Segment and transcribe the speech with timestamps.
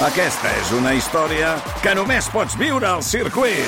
[0.00, 1.50] Aquesta és una història
[1.84, 3.66] que només pots viure al circuit.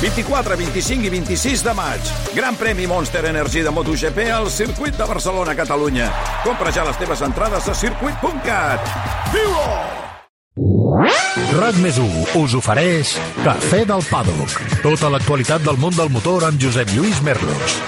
[0.00, 2.08] 24, 25 i 26 de maig.
[2.34, 6.08] Gran premi Monster Energy de MotoGP al circuit de Barcelona, Catalunya.
[6.42, 8.90] Compra ja les teves entrades a circuit.cat.
[9.36, 9.68] Viu-ho!
[11.60, 13.14] RAC més 1 us ofereix
[13.44, 14.58] Cafè del Paddock.
[14.82, 17.78] Tota l'actualitat del món del motor amb Josep Lluís Merlos.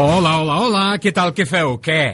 [0.00, 1.74] Hola, hola, hola, què tal, què feu?
[1.84, 2.04] Què?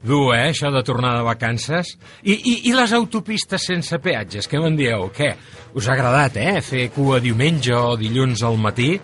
[0.00, 1.90] Dur, eh, això de tornar de vacances?
[2.22, 5.10] I, i, i les autopistes sense peatges, què me'n dieu?
[5.12, 5.28] Què?
[5.76, 8.94] Us ha agradat, eh, fer cua diumenge o dilluns al matí?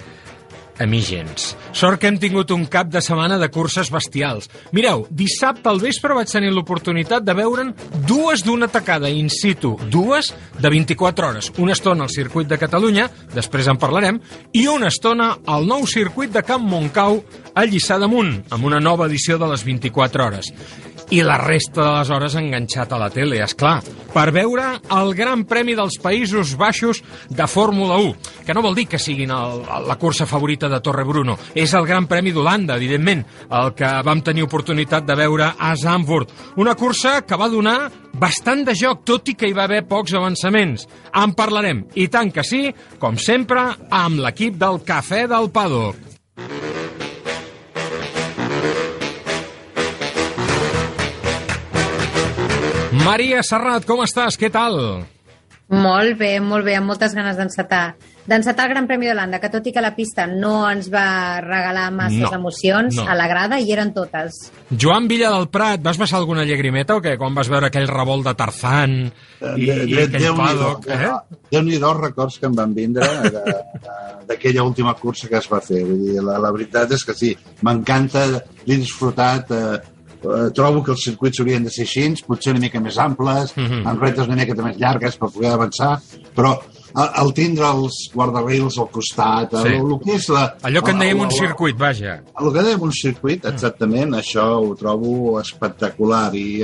[0.80, 1.50] A mi gens.
[1.76, 4.48] Sort que hem tingut un cap de setmana de curses bestials.
[4.72, 7.74] Mireu, dissabte al vespre vaig tenir l'oportunitat de veure'n
[8.08, 11.52] dues d'una tacada in situ, dues de 24 hores.
[11.60, 14.22] Una estona al circuit de Catalunya, després en parlarem,
[14.56, 17.20] i una estona al nou circuit de Camp Montcau
[17.52, 20.48] a Lliçà d'Amunt, amb una nova edició de les 24 hores
[21.10, 23.80] i la resta de les hores enganxat a la tele, és clar,
[24.14, 28.12] per veure el Gran Premi dels Països Baixos de Fórmula 1,
[28.46, 31.88] que no vol dir que siguin el, la cursa favorita de Torre Bruno, és el
[31.88, 36.30] Gran Premi d'Holanda, evidentment, el que vam tenir oportunitat de veure a Zandvoort.
[36.62, 40.14] Una cursa que va donar bastant de joc, tot i que hi va haver pocs
[40.14, 40.86] avançaments.
[41.14, 42.68] En parlarem, i tant que sí,
[43.02, 46.09] com sempre, amb l'equip del Cafè del Paddock.
[53.04, 54.36] Maria Serrat, com estàs?
[54.38, 54.76] Què tal?
[55.70, 57.92] Molt bé, molt bé, amb moltes ganes d'encetar.
[58.30, 61.86] D'encetar el Gran Premi d'Holanda, que tot i que la pista no ens va regalar
[61.94, 63.06] masses No, emocions, no.
[63.08, 64.36] a la grada hi eren totes.
[64.70, 67.16] Joan Villa del Prat, vas passar alguna llagrimeta o què?
[67.18, 68.96] Quan vas veure aquell revolt de Tarzan
[69.56, 71.10] i, i aquell paddock, eh?
[71.54, 73.56] Déu-n'hi-do els records que em van vindre de- de-
[74.30, 75.80] d'aquella última cursa que es va fer.
[75.86, 77.32] Vull dir, la, la veritat és que sí,
[77.66, 78.26] m'encanta,
[78.66, 79.80] l'he disfrutat, eh,
[80.22, 83.86] eh, trobo que els circuits haurien de ser així, potser una mica més amples, Mhm.
[83.86, 86.00] amb retes una mica més llargues per poder avançar,
[86.36, 86.58] però
[86.94, 89.68] el, el tindre els guardarrils al costat, Sí.
[89.74, 90.44] el, el que és la...
[90.66, 92.18] Allò que en dèiem un circuit, vaja.
[92.40, 96.62] el que dèiem un circuit, exactament, això ho trobo espectacular i,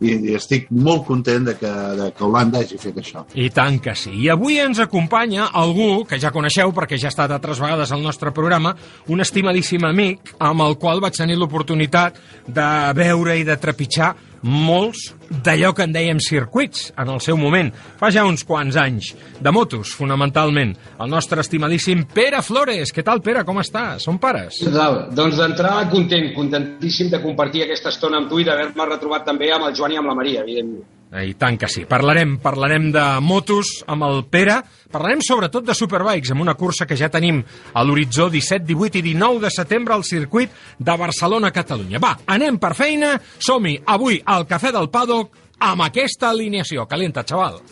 [0.00, 3.24] i, i estic molt content de que, de que Holanda hagi fet això.
[3.34, 4.12] I tant que sí.
[4.24, 8.02] I avui ens acompanya algú que ja coneixeu perquè ja ha estat altres vegades al
[8.02, 8.74] nostre programa,
[9.08, 12.68] un estimadíssim amic amb el qual vaig tenir l'oportunitat de
[12.98, 18.10] veure i de trepitjar molts d'allò que en dèiem circuits en el seu moment, fa
[18.14, 20.74] ja uns quants anys, de motos, fonamentalment.
[20.98, 22.92] El nostre estimadíssim Pere Flores.
[22.94, 23.44] Què tal, Pere?
[23.48, 24.04] Com estàs?
[24.06, 24.60] Som pares?
[24.64, 24.90] Què?
[25.14, 29.68] Doncs d'entrada content, contentíssim de compartir aquesta estona amb tu i d'haver-me retrobat també amb
[29.70, 30.97] el Joan i amb la Maria, evidentment.
[31.12, 31.86] Eh, I tant que sí.
[31.88, 34.58] Parlarem, parlarem de motos amb el Pere,
[34.92, 37.40] parlarem sobretot de superbikes, amb una cursa que ja tenim
[37.72, 42.00] a l'horitzó 17, 18 i 19 de setembre al circuit de Barcelona-Catalunya.
[42.02, 46.84] Va, anem per feina, som-hi avui al Cafè del Paddock amb aquesta alineació.
[46.86, 47.62] Calenta, xaval.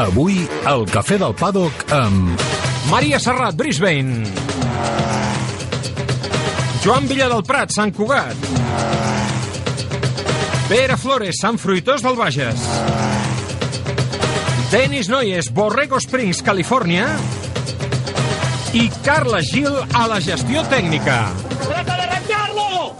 [0.00, 2.48] Avui, al Cafè del Paddock amb...
[2.90, 4.24] Maria Serrat, Brisbane.
[6.82, 9.31] Joan Villa del Prat, Sant Cugat.
[10.72, 12.62] Pere Flores, Sant Fruitós del Bages.
[14.70, 17.10] Denis Noyes, Borrego Springs, Califòrnia.
[18.72, 21.26] I Carles Gil a la gestió tècnica.
[21.66, 22.96] ¡Trata de arrancarlo!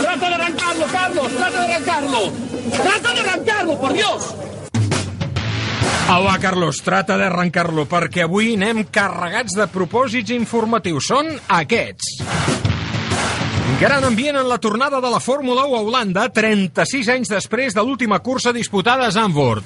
[0.00, 1.30] ¡Trata de arrancarlo, Carlos!
[1.36, 2.32] ¡Trata de arrancarlo!
[2.82, 4.34] ¡Trata de arrancarlo, por Dios!
[6.10, 11.06] Va, Carlos, trata d'arrencar-lo, perquè avui anem carregats de propòsits informatius.
[11.14, 12.61] Són aquests.
[13.80, 17.82] Gran ambient en la tornada de la Fórmula 1 a Holanda, 36 anys després de
[17.82, 19.64] l'última cursa disputada a Zandvoort.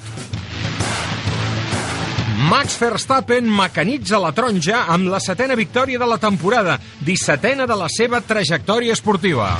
[2.49, 7.89] Max Verstappen mecanitza la taronja amb la setena victòria de la temporada, 17a de la
[7.89, 9.55] seva trajectòria esportiva.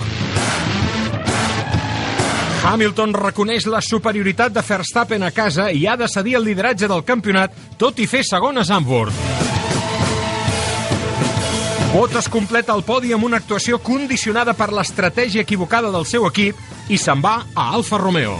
[2.67, 7.05] Hamilton reconeix la superioritat de Verstappen a casa i ha de cedir el lideratge del
[7.07, 9.46] campionat, tot i fer segon a Zandvoort.
[11.97, 16.59] Bottas completa el podi amb una actuació condicionada per l'estratègia equivocada del seu equip
[16.93, 18.35] i se'n va a Alfa Romeo.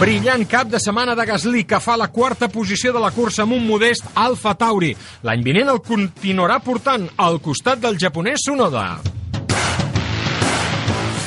[0.00, 3.58] Brillant cap de setmana de Gasly, que fa la quarta posició de la cursa amb
[3.58, 4.94] un modest Alfa Tauri.
[5.28, 9.17] L'any vinent el continuarà portant al costat del japonès Sonoda.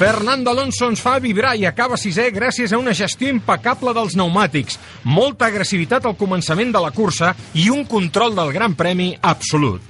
[0.01, 4.79] Fernando Alonso ens fa vibrar i acaba sisè gràcies a una gestió impecable dels pneumàtics,
[5.05, 9.83] molta agressivitat al començament de la cursa i un control del Gran Premi absolut.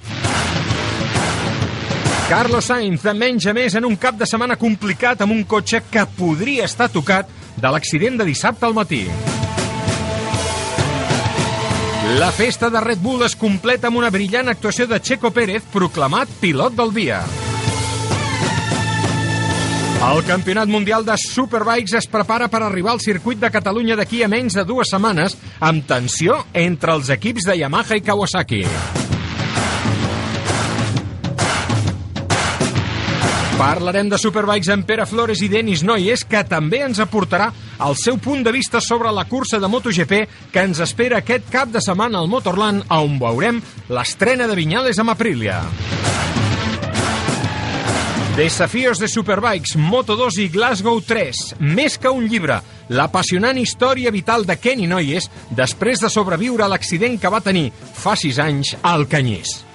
[2.28, 5.80] Carlos Sainz, de menys a més en un cap de setmana complicat amb un cotxe
[5.88, 9.06] que podria estar tocat de l'accident de dissabte al matí.
[12.19, 16.36] La festa de Red Bull es completa amb una brillant actuació de Checo Pérez, proclamat
[16.44, 17.22] pilot del dia.
[20.01, 24.30] El Campionat Mundial de Superbikes es prepara per arribar al circuit de Catalunya d'aquí a
[24.31, 28.63] menys de dues setmanes, amb tensió entre els equips de Yamaha i Kawasaki.
[33.62, 37.51] Parlarem de Superbikes amb Pere Flores i Denis Noyes, que també ens aportarà
[37.86, 41.69] el seu punt de vista sobre la cursa de MotoGP que ens espera aquest cap
[41.69, 43.62] de setmana al Motorland, on veurem
[43.94, 45.62] l'estrena de Vinyales amb Aprilia.
[48.36, 51.39] Desafíos de Superbikes, Moto2 i Glasgow 3.
[51.60, 57.19] Més que un llibre, l'apassionant història vital de Kenny Noyes després de sobreviure a l'accident
[57.19, 59.70] que va tenir fa sis anys al Canyís.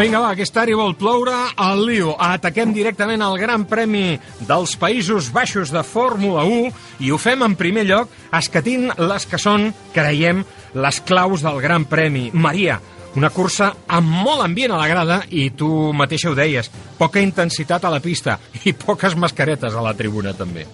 [0.00, 2.14] Vinga, va, aquesta àrea vol ploure al lío.
[2.24, 4.14] Ataquem directament al Gran Premi
[4.48, 6.70] dels Països Baixos de Fórmula 1
[7.04, 10.40] i ho fem en primer lloc escatint les que són, creiem,
[10.72, 12.30] les claus del Gran Premi.
[12.32, 12.78] Maria,
[13.20, 17.84] una cursa amb molt ambient a la grada i tu mateixa ho deies, poca intensitat
[17.84, 20.64] a la pista i poques mascaretes a la tribuna també.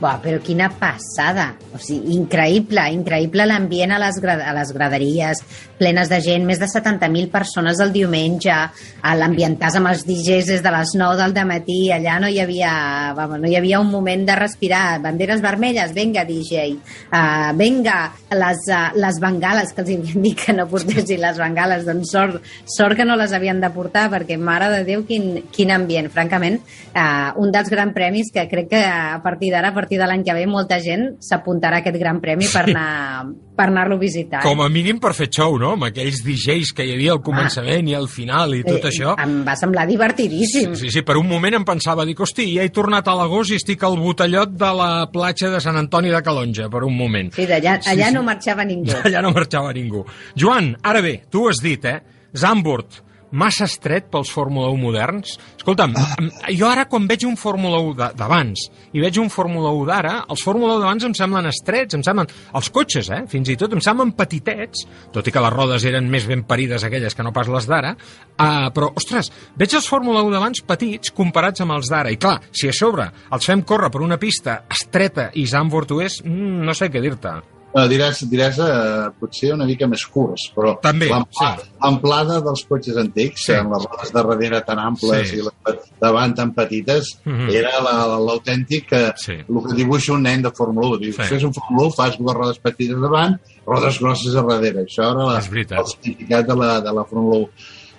[0.00, 1.52] Buah, però quina passada.
[1.72, 5.42] O sigui, increïble, increïble l'ambient a, les a les graderies,
[5.82, 10.62] plenes de gent, més de 70.000 persones el diumenge, a l'ambientàs amb els DJs des
[10.62, 12.72] de les 9 del matí, allà no hi havia,
[13.18, 16.68] vamos, no hi havia un moment de respirar, banderes vermelles, venga DJ,
[17.10, 17.96] uh, venga
[18.30, 22.38] les, uh, les bengales, que els havien dit que no portessin les bengales, doncs sort,
[22.66, 26.60] sort que no les havien de portar, perquè mare de Déu, quin, quin ambient, francament,
[26.94, 30.22] uh, un dels gran premis que crec que a partir d'ara, a partir de l'any
[30.24, 34.40] que ve, molta gent s'apuntarà a aquest gran premi per anar per anar-lo a visitar.
[34.40, 34.48] eh?
[34.48, 35.72] Com a mínim per fer show, no?
[35.76, 39.14] Amb aquells DJs que hi havia al començament i al final i tot Eh, això.
[39.22, 40.74] Em va semblar divertidíssim.
[40.74, 43.56] Sí, sí, per un moment em pensava, dic, hosti, ja he tornat a l'agost i
[43.60, 47.30] estic al botellot de la platja de Sant Antoni de Calonja, per un moment.
[47.34, 48.14] Sí, d'allà Sí, allà sí.
[48.14, 48.90] no marxava ningú.
[49.04, 50.04] Allà no marxava ningú.
[50.34, 52.00] Joan, ara bé, tu ho has dit, eh?
[52.34, 53.02] Zandvoort,
[53.32, 55.38] massa estret pels Fórmula 1 moderns?
[55.56, 59.70] Escolta'm, em- jo ara quan veig un Fórmula 1 de- d'abans i veig un Fórmula
[59.72, 62.28] 1 d'ara, els Fórmula 1 d'abans em semblen estrets, em semblen...
[62.54, 63.22] Els cotxes, eh?
[63.28, 66.84] Fins i tot em semblen petitets, tot i que les rodes eren més ben parides
[66.84, 71.10] aquelles que no pas les d'ara, uh, però, ostres, veig els Fórmula 1 d'abans petits
[71.16, 72.12] comparats amb els d'ara.
[72.12, 76.00] I clar, si a sobre els fem córrer per una pista estreta i Zandvoort ho
[76.04, 77.40] és, mm, no sé què dir-te.
[77.72, 82.44] Bueno, diràs, diràs eh, potser una mica més curts, però També, l'amplada sí.
[82.44, 83.52] dels cotxes antics, Sí.
[83.56, 85.36] amb les rodes de darrere tan amples Sí.
[85.38, 87.48] i les davant tan petites, Mhm.
[87.50, 89.32] era la- la- l'autèntic eh, Sí.
[89.32, 90.98] el que dibuixa un nen de Fórmula 1.
[90.98, 91.22] Dius, Sí.
[91.28, 94.84] Si és un Fórmula 1, fas dues rodes petites davant, rodes grosses a darrere.
[94.84, 97.50] Això era la, el significat de la, de la Fórmula 1.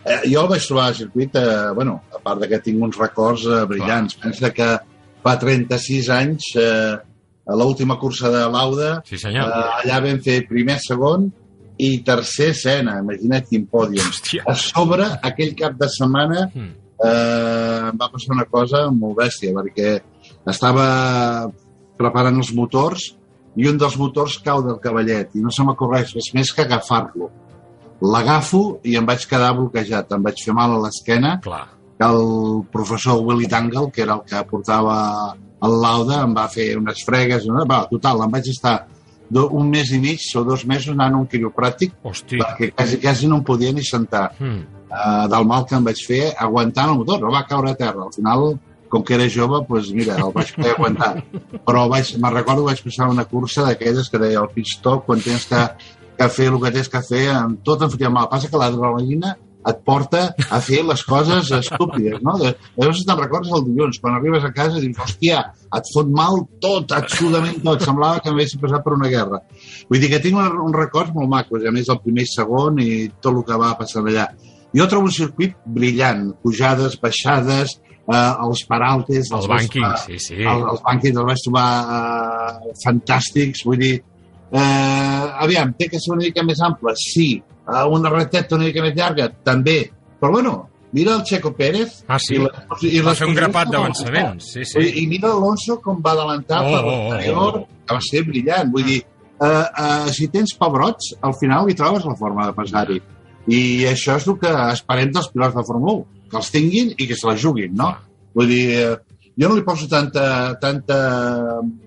[0.05, 2.97] Eh, jo el vaig trobar al circuit, eh, bueno, a part de que tinc uns
[2.97, 4.15] records eh, brillants.
[4.15, 4.77] Pensa que
[5.23, 6.97] fa 36 anys, eh,
[7.45, 9.49] a l'última cursa de l'Auda, Sí, senyor.
[9.49, 11.31] Eh, allà vam fer primer, segon
[11.77, 14.05] i tercer escena, imagina't quin pòdium.
[14.07, 14.43] Hòstia.
[14.47, 16.71] A sobre, aquell cap de setmana, Mm.
[17.03, 19.99] eh, em va passar una cosa molt bèstia, perquè
[20.47, 21.51] estava
[21.97, 23.15] preparant els motors
[23.55, 27.29] i un dels motors cau del cavallet i no se m'acorreix res més que agafar-lo.
[28.01, 31.67] L'agafo i em vaig quedar bloquejat, em vaig fer mal a l'esquena Clar.
[31.99, 36.73] que el professor Willy Dangle, que era el que portava el lauda, em va fer
[36.77, 37.63] unes fregues, no?
[37.69, 38.75] va, total, em vaig estar
[39.29, 42.37] do, un mes i mig o dos mesos anant a un quiropràctic Hosti.
[42.41, 44.59] perquè quasi, quasi no em podia ni sentar Mm.
[44.91, 48.03] uh, del mal que em vaig fer aguantant el motor, no va caure a terra
[48.03, 48.57] al final,
[48.89, 51.23] com que era jove, doncs mira, el vaig poder aguantar
[51.65, 55.23] però vaig, me'n recordo vaig passar una cursa d'aquelles que deia el pit stop quan
[55.23, 55.63] tens que,
[56.19, 59.33] que fer el que tens que fer amb tot em fotia mal, passa que l'adrenalina
[59.69, 62.35] et porta a fer les coses estúpides, no?
[62.41, 65.43] De, de si te'n recordes el dilluns, quan arribes a casa dius, hòstia,
[65.77, 69.39] et fot mal tot, absolutament tot, semblava que m'haguessin passat per una guerra.
[69.89, 72.81] Vull dir que tinc un, un records molt macos, a més el primer i segon
[72.83, 74.27] i tot el que va passar allà.
[74.73, 77.77] Jo trobo un circuit brillant, pujades, baixades,
[78.07, 79.29] eh, els peraltes...
[79.29, 80.39] Els els bànquings, sí, sí.
[80.41, 81.67] El, els bànquings els vaig trobar
[81.97, 83.95] eh, fantàstics, vull dir,
[84.51, 87.29] eh, aviam, té que ser una mica més ample, sí,
[87.67, 89.79] eh, una recteta una mica més llarga, també,
[90.19, 90.53] però bueno,
[90.93, 92.35] mira el Checo Pérez Ah, sí?
[92.35, 94.79] i, les, i Va fer un grapat d'avançaments, sí, sí.
[94.79, 97.67] I, I mira Alonso com va adelantar Oh, per oh, oh, l'anterior, oh.
[97.87, 102.05] que va ser brillant, vull dir, eh, eh, si tens pebrots, al final hi trobes
[102.07, 103.01] la forma de passar-hi.
[103.51, 107.07] I això és el que esperem dels pilots de Fórmula 1, que els tinguin i
[107.09, 107.89] que se la juguin, no?
[108.37, 108.93] Vull dir, eh,
[109.37, 110.97] jo no li poso tanta, tanta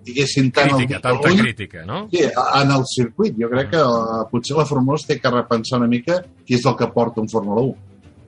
[0.07, 2.09] diguéssim, tant Crítica, tanta l'ull, crítica, no?
[2.11, 3.35] Sí, en el circuit.
[3.39, 6.55] Jo crec que eh, potser la Fórmula 1 es té que repensar una mica qui
[6.59, 7.77] és el que porta un Fórmula 1.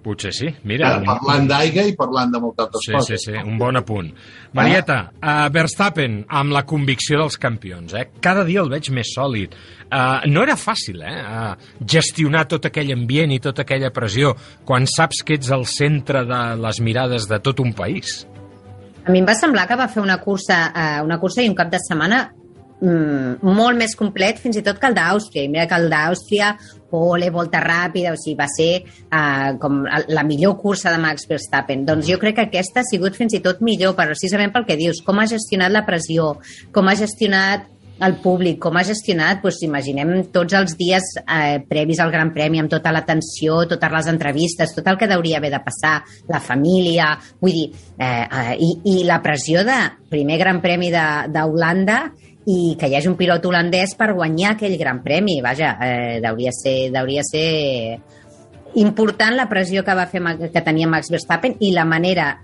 [0.08, 0.46] Potser sí.
[0.46, 3.24] Ja, Mira, un- parlant d'aigua i parlant de moltes altres Sí, coses.
[3.24, 4.12] sí, sí, un bon apunt.
[4.54, 8.06] Marieta, uh, Verstappen, amb la convicció dels campions, eh?
[8.22, 9.52] cada dia el veig més sòlid.
[9.90, 11.18] Uh, no era fàcil, eh?
[11.18, 16.24] Uh, gestionar tot aquell ambient i tota aquella pressió quan saps que ets al centre
[16.24, 18.22] de les mirades de tot un país.
[19.08, 21.54] A mi em va semblar que va fer una cursa, eh, una cursa i un
[21.56, 25.46] cap de setmana mm, molt més complet fins i tot que el d'Àustria.
[25.46, 26.50] I mira que el d'Àustria,
[26.92, 29.80] pole, volta ràpida, o sigui, va ser eh, com
[30.12, 31.86] la millor cursa de Max Verstappen.
[31.88, 35.00] Doncs jo crec que aquesta ha sigut fins i tot millor, precisament pel que dius,
[35.06, 36.34] com ha gestionat la pressió,
[36.76, 37.64] com ha gestionat
[38.04, 42.62] el públic, com ha gestionat, doncs imaginem tots els dies eh, previs al Gran Premi
[42.62, 45.96] amb tota la tensió, totes les entrevistes, tot el que hauria haver de passar,
[46.30, 47.66] la família, vull dir,
[47.98, 49.78] eh, eh, i, i la pressió de
[50.10, 52.04] primer Gran Premi d'Holanda
[52.48, 56.54] i que hi hagi un pilot holandès per guanyar aquell Gran Premi, vaja, eh, hauria
[56.54, 57.48] ser, hauria ser
[58.78, 62.36] important la pressió que va fer que tenia Max Verstappen i la manera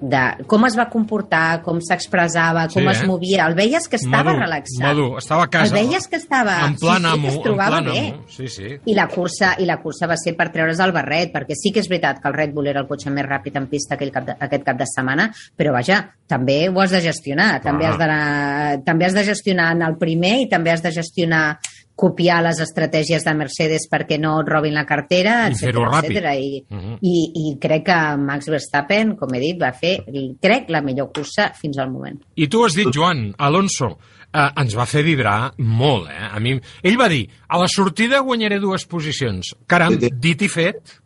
[0.00, 3.06] de com es va comportar, com s'expressava, com Sí, es eh?
[3.06, 3.46] movia.
[3.48, 4.82] El veies que estava Madur, relaxat.
[4.84, 5.66] Madur, estava a casa.
[5.66, 6.54] El veies que estava...
[6.68, 7.98] En plan sí, sí, amo, es en trobava plan bé.
[8.12, 8.24] amo.
[8.28, 8.68] Sí, sí.
[8.84, 11.80] I la, cursa, I la cursa va ser per treure's el barret, perquè sí que
[11.82, 14.24] és veritat que el Red Bull era el cotxe més ràpid en pista aquell cap
[14.30, 15.98] de, aquest cap de setmana, però vaja,
[16.30, 17.60] també ho has de gestionar.
[17.62, 17.90] També Ah.
[17.90, 21.58] has, de, també has de gestionar en el primer i també has de gestionar
[21.98, 25.64] copiar les estratègies de Mercedes perquè no et robin la cartera, I etc.
[25.66, 26.20] fer-ho ràpid.
[26.38, 26.98] I, Mhm.
[27.02, 30.04] i, I crec que Max Verstappen, com he dit, va fer,
[30.40, 32.20] crec, la millor cursa fins al moment.
[32.36, 33.98] I tu has dit, Joan, Alonso,
[34.32, 36.28] eh, ens va fer vibrar molt, eh?
[36.30, 39.56] A mi, ell va dir, a la sortida guanyaré dues posicions.
[39.66, 40.14] Caram, Sí, sí.
[40.20, 41.00] dit i fet.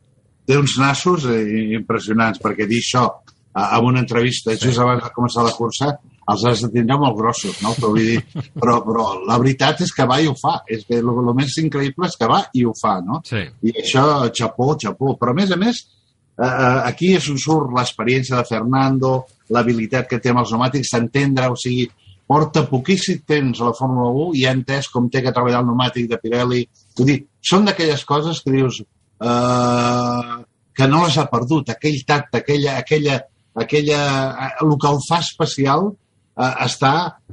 [0.44, 3.06] té uns nassos eh, impressionants, perquè dir això
[3.54, 5.98] a- en una entrevista just abans de començar la cursa
[6.30, 7.72] els has de tindre molt grossos, no?
[7.78, 10.60] Però, vull dir, però, però la veritat és que va i ho fa.
[10.70, 13.22] És que el, el més increïble és que va i ho fa, no?
[13.26, 13.42] Sí.
[13.42, 15.16] I això, xapó, xapó.
[15.18, 15.82] Però, a més a més,
[16.38, 19.16] eh, eh, aquí és on surt l'experiència de Fernando,
[19.52, 21.88] l'habilitat que té amb els pneumàtics, s'entendre, o sigui,
[22.32, 25.68] porta poquíssim temps a la Fórmula 1 i ha entès com té que treballar el
[25.68, 26.62] pneumàtic de Pirelli.
[26.98, 30.38] Vull dir, són d'aquelles coses que dius eh,
[30.72, 33.18] que no les ha perdut, aquell tacte, aquella, aquella,
[33.64, 33.98] aquella,
[34.46, 35.90] eh, el que el fa especial
[36.38, 36.92] eh, està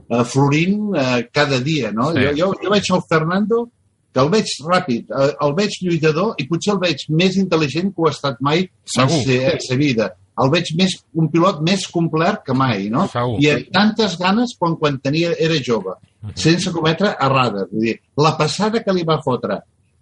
[0.09, 2.11] eh, florint eh, cada dia, no?
[2.13, 2.19] Sí.
[2.25, 3.69] Jo, jo, jo veig el Fernando
[4.11, 8.01] que el veig ràpid, eh, el veig lluitador i potser el veig més intel·ligent que
[8.01, 9.19] ho ha estat mai Segur.
[9.29, 10.07] en, sa vida.
[10.39, 13.05] El veig més, un pilot més complet que mai, no?
[13.11, 13.35] Segur.
[13.43, 15.93] I amb tantes ganes com quan tenia, era jove,
[16.33, 17.67] sense cometre errades.
[17.71, 19.59] Vull dir, la passada que li va fotre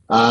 [0.08, 0.22] a,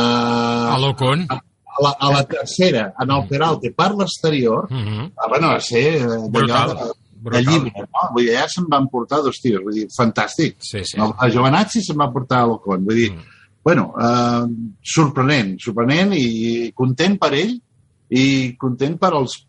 [0.73, 1.27] A l'Ocon.
[1.29, 1.41] a,
[1.83, 5.11] la, a la tercera, en el Peralte, per l'exterior, Mhm.
[5.19, 6.93] ah, bueno, va ser eh, d'allò
[7.26, 7.45] Brutal.
[7.45, 7.73] de, llibre.
[7.87, 8.04] No?
[8.14, 9.62] Vull dir, ja se'n van portar dos tios.
[9.64, 10.56] Vull dir, fantàstic.
[10.64, 10.97] Sí, sí.
[10.99, 12.85] El, a Giovanazzi se'n va portar a l'Ocon.
[12.87, 13.33] Vull dir, Mm.
[13.66, 14.45] bueno, eh,
[14.83, 17.56] sorprenent, sorprenent i, content per ell
[18.11, 19.40] i content per als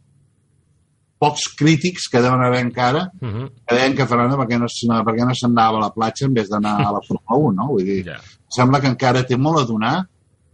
[1.19, 3.48] pocs crítics que deuen haver encara Mhm.
[3.67, 5.93] que deien que Fernando per què no, se- per què no se'n anava a la
[5.93, 7.67] platja en vez d'anar a la Fórmula 1, no?
[7.69, 8.19] Vull dir, Ja.
[8.50, 10.07] sembla que encara té molt a donar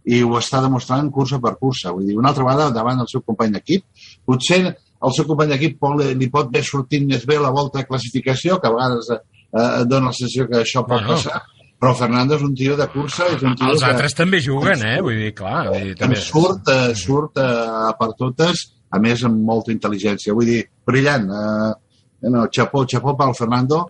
[0.06, 1.90] i ho està demostrant cursa per cursa.
[1.92, 3.84] Vull dir, una altra vegada davant del seu company d'equip.
[4.24, 4.76] Potser
[5.06, 5.82] el seu company d'equip
[6.18, 10.06] li pot haver sortit més bé la volta de classificació, que a vegades eh, dona
[10.10, 11.14] la sensació que això pot Bueno.
[11.14, 11.42] passar,
[11.80, 14.80] però Fernando és un tio de cursa, és un tio Els que, altres també juguen,
[14.82, 15.00] eh?
[15.04, 16.16] Vull dir, clar, vull dir, també...
[16.16, 20.32] surt, eh, surt eh, per totes, a més amb molta intel·ligència.
[20.32, 21.28] Vull dir, brillant.
[21.30, 23.82] Eh, no, xapó, xapó pel Fernando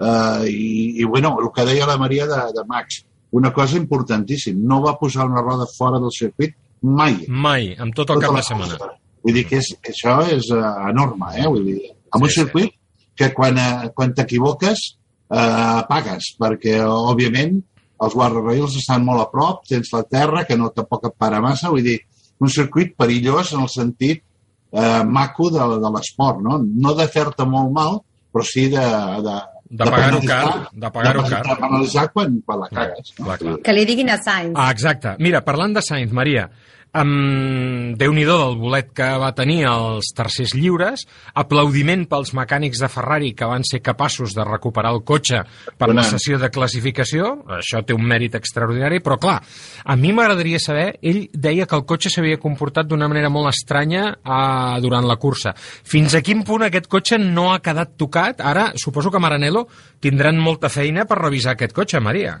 [0.00, 3.02] eh, i, i, bueno, el que deia la Maria de, de Max,
[3.32, 7.18] una cosa importantíssim, no va posar una roda fora del circuit mai.
[7.28, 8.78] Mai, amb tot el Tota cap la de setmana.
[8.78, 8.98] cursa.
[9.22, 11.46] Vull dir que és, això és uh, enorme, eh?
[11.46, 11.78] Vull dir,
[12.10, 12.72] amb Sí, un circuit
[13.16, 14.80] que quan, uh, quan t'equivoques
[15.30, 17.60] uh, pagues, perquè, òbviament,
[18.02, 21.70] els guardrails estan molt a prop, tens la terra, que no tampoc et para massa,
[21.70, 22.00] vull dir,
[22.42, 24.24] un circuit perillós en el sentit
[24.72, 26.56] eh, maco de, de l'esport, no?
[26.58, 28.00] No de fer-te molt mal,
[28.34, 28.82] però sí de...
[29.22, 29.36] De,
[29.72, 31.38] De pagar-ho car, de pagar-ho car.
[31.46, 33.14] De penalitzar quan, quan la cagues.
[33.16, 33.24] no?
[33.24, 33.54] Clar, clar.
[33.64, 34.52] Que li diguin a Sainz.
[34.58, 35.14] Ah, exacte.
[35.22, 36.42] Mira, parlant de Sainz, Maria,
[36.94, 41.04] um, Déu-n'hi-do del bolet que va tenir els tercers lliures,
[41.38, 45.42] aplaudiment pels mecànics de Ferrari que van ser capaços de recuperar el cotxe
[45.76, 46.10] per la Donant.
[46.10, 49.38] sessió de classificació, això té un mèrit extraordinari, però clar,
[49.84, 54.08] a mi m'agradaria saber, ell deia que el cotxe s'havia comportat d'una manera molt estranya
[54.12, 55.54] uh, durant la cursa.
[55.56, 58.40] Fins a quin punt aquest cotxe no ha quedat tocat?
[58.40, 59.66] Ara, suposo que Maranello
[60.00, 62.40] tindran molta feina per revisar aquest cotxe, Maria.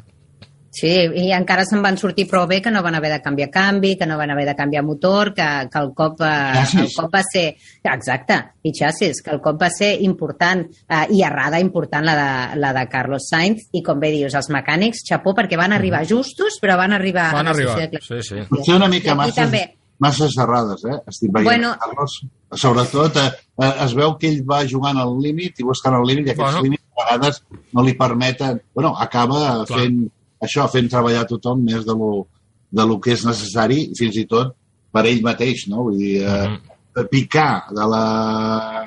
[0.72, 3.90] Sí, i encara se'n van sortir prou bé que no van haver de canviar canvi,
[4.00, 7.20] que no van haver de canviar motor, que, que el, cop, eh, el cop va
[7.26, 7.42] ser...
[7.84, 12.56] Exacte, i xassis, que el cop va ser important eh, i errada important la de,
[12.62, 16.56] la de Carlos Sainz, i com bé dius, els mecànics, xapó, perquè van arribar justos,
[16.62, 18.40] però van arribar Van arribar, sí, sí.
[18.48, 19.66] Potser una mica massa, també.
[20.00, 20.96] massa serrades, eh?
[21.12, 21.74] Estic veient Bueno.
[21.84, 22.16] Carlos.
[22.64, 23.28] Sobretot eh,
[23.60, 26.48] eh, es veu que ell va jugant al límit i buscant el límit i aquests
[26.56, 26.64] Bueno.
[26.64, 27.44] límits a vegades
[27.76, 28.60] no li permeten...
[28.74, 29.78] Bueno, acaba Clar.
[29.84, 30.02] fent
[30.42, 32.26] això, fent treballar tothom més de lo,
[32.72, 34.54] de lo que és necessari, fins i tot
[34.92, 35.84] per ell mateix, no?
[35.88, 37.06] Vull dir, eh, Mhm.
[37.08, 38.84] picar de la...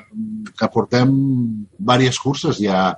[0.56, 1.10] que portem
[1.78, 2.92] diverses curses ja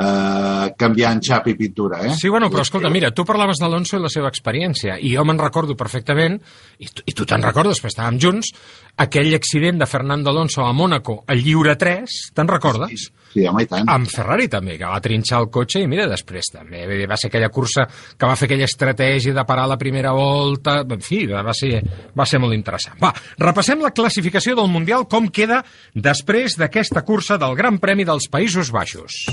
[0.00, 2.14] eh, canviant xap i pintura, eh?
[2.18, 5.38] Sí, bueno, però escolta, mira, tu parlaves d'Alonso i la seva experiència, i jo me'n
[5.38, 6.38] recordo perfectament,
[6.78, 8.52] i tu, i tu te'n recordes, perquè estàvem junts,
[9.00, 13.06] aquell accident de Fernando Alonso a Mónaco, al lliure 3, te'n recordes?
[13.30, 13.88] Sí, home, i tant.
[13.88, 17.48] Amb Ferrari també, que va trinxar el cotxe i mira, després també va ser aquella
[17.54, 21.78] cursa que va fer aquella estratègia de parar la primera volta, en fi, va ser,
[22.16, 22.98] va ser molt interessant.
[23.00, 25.62] Va, repassem la classificació del Mundial, com queda
[25.94, 29.24] després d'aquesta cursa del Gran Premi dels Països Baixos.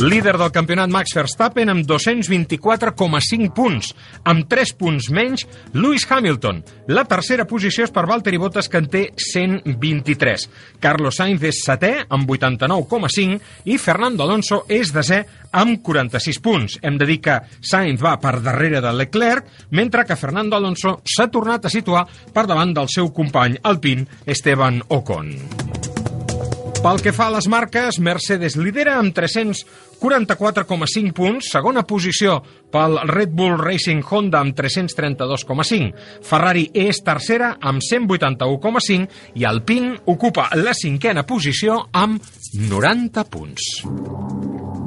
[0.00, 3.88] Líder del campionat Max Verstappen amb 224,5 punts.
[4.30, 5.42] Amb 3 punts menys,
[5.74, 6.60] Lewis Hamilton.
[6.94, 10.46] La tercera posició és per Valtteri Bottas, que en té 123.
[10.78, 16.78] Carlos Sainz és setè, amb 89,5, i Fernando Alonso és desè, amb 46 punts.
[16.78, 21.26] Hem de dir que Sainz va per darrere de Leclerc, mentre que Fernando Alonso s'ha
[21.26, 25.34] tornat a situar per davant del seu company alpin Esteban Ocon.
[26.78, 29.10] Pel que fa a les marques, Mercedes lidera amb
[29.98, 32.38] 344,5 punts, segona posició
[32.72, 35.92] pel Red Bull Racing Honda amb 332,5.
[36.28, 42.22] Ferrari és tercera amb 181,5 i Alpine ocupa la cinquena posició amb
[42.54, 44.77] 90 punts.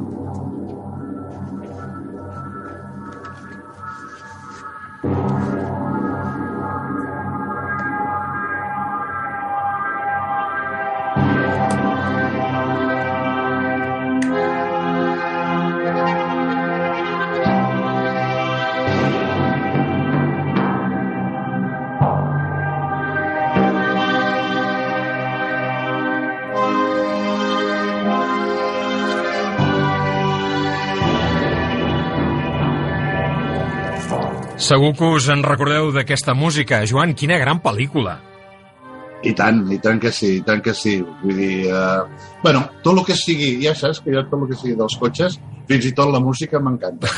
[34.61, 36.83] Segur que us en recordeu d'aquesta música.
[36.85, 38.19] Joan, quina gran pel·lícula.
[39.25, 41.00] I tant, i tant que sí, i tant que sí.
[41.24, 44.59] Vull dir, eh, bueno, tot el que sigui, ja saps que jo tot el que
[44.59, 47.09] sigui dels cotxes, fins i tot la música m'encanta.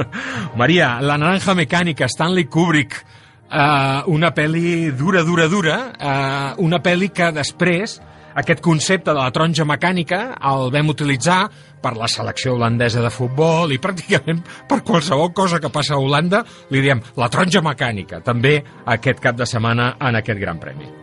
[0.60, 3.00] Maria, La naranja mecànica, Stanley Kubrick,
[3.48, 8.02] eh, una pel·li dura, dura, dura, eh, una pel·li que després
[8.34, 11.42] aquest concepte de la taronja mecànica el vam utilitzar
[11.82, 16.44] per la selecció holandesa de futbol i pràcticament per qualsevol cosa que passa a Holanda
[16.70, 21.01] li diem la taronja mecànica, també aquest cap de setmana en aquest gran premi.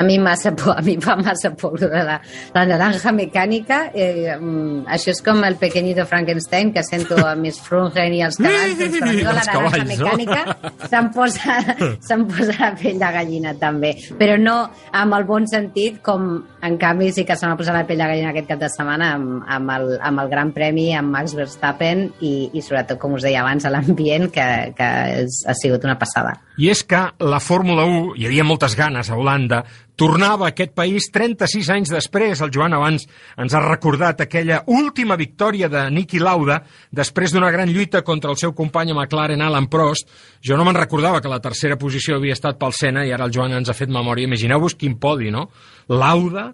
[0.00, 2.16] A mi massa por, a mi fa massa por de la,
[2.54, 3.82] la naranja mecànica.
[3.92, 8.40] Eh, mm, això és com el pequeñito Frankenstein, que sento a Miss Frungen i els
[8.40, 8.78] cavalls.
[8.80, 10.14] Doncs quan diu la naranja cavalls, no?
[10.16, 11.58] mecànica se'm posa,
[12.08, 13.92] se'm posa la pell de gallina, també.
[14.16, 14.56] Però no
[14.96, 16.30] amb el bon sentit, com
[16.62, 19.12] en canvi sí que se m'ha posat la pell de gallina aquest cap de setmana
[19.16, 23.24] amb, amb, el, amb el Gran Premi, amb Max Verstappen i, i sobretot, com us
[23.26, 24.90] deia abans, a l'ambient, que, que
[25.24, 26.36] és, ha sigut una passada.
[26.60, 29.62] I és que la Fórmula 1, hi havia moltes ganes a Holanda,
[30.00, 32.40] tornava a aquest país 36 anys després.
[32.40, 33.04] El Joan abans
[33.36, 38.38] ens ha recordat aquella última victòria de Niki Lauda després d'una gran lluita contra el
[38.40, 40.08] seu company a McLaren, Alan Prost.
[40.40, 43.34] Jo no me'n recordava que la tercera posició havia estat pel Senna i ara el
[43.34, 44.28] Joan ens ha fet memòria.
[44.30, 45.50] Imagineu-vos quin podi, no?
[45.92, 46.48] Lauda,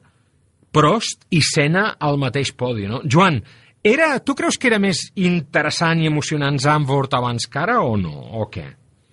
[0.74, 3.04] Prost i Senna al mateix podi, no?
[3.06, 3.38] Joan,
[3.86, 8.16] era, tu creus que era més interessant i emocionant Zandvoort abans que ara o no?
[8.42, 8.66] O què?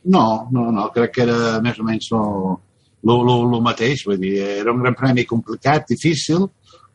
[0.09, 2.55] No, no, no, crec que era més o menys el,
[3.03, 6.45] lo, lo, lo mateix, vull dir, era un gran premi complicat, difícil,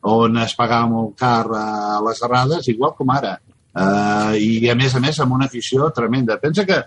[0.09, 3.37] on es pagava molt car a les errades, igual com ara.
[3.79, 6.39] Uh, I a més a més amb una afició tremenda.
[6.41, 6.79] Pensa que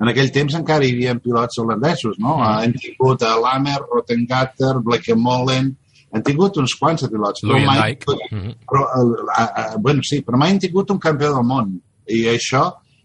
[0.00, 2.36] en aquell temps encara hi havia pilots holandesos, no?
[2.38, 5.72] Uh, hem tingut a Lamer, Rottengatter, Blekemolen,
[6.14, 7.42] hem tingut uns quants de pilots.
[7.42, 8.06] però mai- Luyendijk.
[8.32, 8.54] Mhm.
[8.70, 11.74] però, uh, uh, bueno, sí, però mai hem tingut un campió del món.
[12.08, 12.64] I això,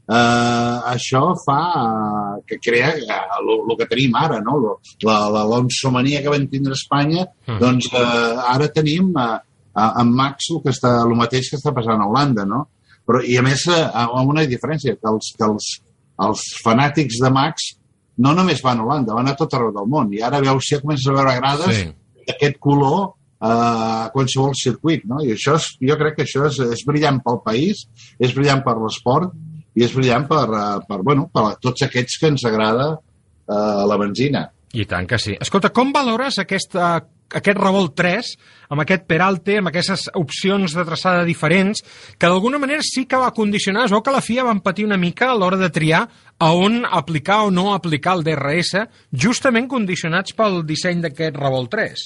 [0.10, 1.60] eh, això fa
[2.38, 4.58] eh, que crea el que tenim ara, no?
[4.60, 7.60] Lo- La, la l'onsomania que vam tindre a Espanya, Mm.
[7.60, 9.39] doncs eh, ara tenim eh,
[9.76, 12.68] a- amb Max el, que està, el mateix que està passant a Holanda, no?
[13.06, 15.65] Però, I a més, eh, amb una diferència, que els, que els,
[16.20, 17.74] els fanàtics de Max
[18.18, 20.13] no només van a Holanda, van a tot arreu del món.
[20.13, 21.91] I ara veus, si ja comences a veure grades, Sí.
[22.26, 25.20] d'aquest color eh, a qualsevol circuit, no?
[25.22, 27.84] I això és, jo crec que això és, és brillant pel país,
[28.18, 29.34] és brillant per l'esport
[29.75, 33.99] i és brillant per, eh, per, bueno, per tots aquests que ens agrada eh, la
[34.01, 34.47] benzina.
[34.75, 35.35] I tant que sí.
[35.39, 36.97] Escolta, com valores aquesta,
[37.31, 38.31] aquest revolt 3,
[38.75, 41.81] amb aquest peralte, amb aquestes opcions de traçada diferents,
[42.19, 44.99] que d'alguna manera sí que va condicionar, es veu que la FIA van patir una
[44.99, 46.03] mica a l'hora de triar
[46.38, 52.05] a on aplicar o no aplicar el DRS, justament condicionats pel disseny d'aquest revolt 3.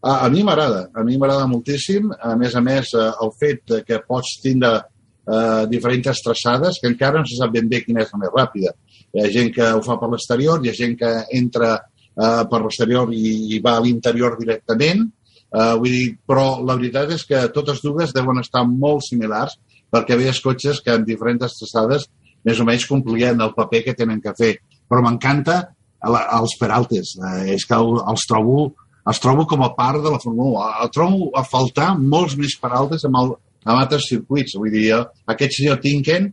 [0.00, 2.08] A, a mi m'agrada, a mi m'agrada moltíssim.
[2.24, 4.78] A més a més, eh, el fet que pots tindre
[5.26, 8.72] eh, diferents traçades, que encara no se sap ben bé quina és la més ràpida.
[9.14, 12.60] Hi ha gent que ho fa per l'exterior, hi ha gent que entra eh, per
[12.62, 15.06] l'exterior i, i va a l'interior directament,
[15.50, 19.56] eh, vull dir, però la veritat és que totes dues deuen estar molt similars
[19.90, 22.06] perquè veies cotxes que en diferents traçades
[22.46, 24.54] més o menys complien el paper que tenen que fer.
[24.88, 25.58] Però m'encanta
[26.06, 28.72] els peraltes, eh, és que el- els trobo,
[29.10, 30.84] els trobo com a part de la Fórmula 1.
[30.84, 34.56] El trobo a faltar molts més peraltes amb, el, amb altres circuits.
[34.58, 34.90] Vull dir,
[35.30, 36.30] aquest senyor Tinken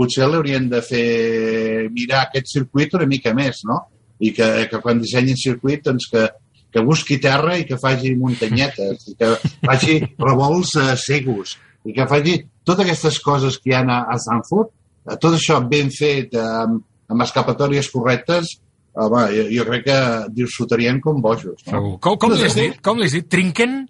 [0.00, 3.82] potser l'haurien de fer mirar aquest circuit una mica més, no?
[4.20, 6.26] I que, que quan dissenyin circuit, doncs que,
[6.72, 9.34] que busqui terra i que faci muntanyetes, i que
[9.66, 14.18] faci revolts eh, segos, i que faci totes aquestes coses que hi ha a, a
[14.20, 14.72] Sanford,
[15.08, 18.56] eh, tot això ben fet, eh, amb, amb escapatòries correctes,
[18.94, 20.00] home, jo, jo crec que
[20.36, 21.56] disfrutarien com bojos.
[21.66, 21.72] No?
[21.72, 21.94] Segur.
[22.04, 22.76] Com, com li has dit?
[22.84, 23.28] Com li has dit?
[23.32, 23.82] Trinquen?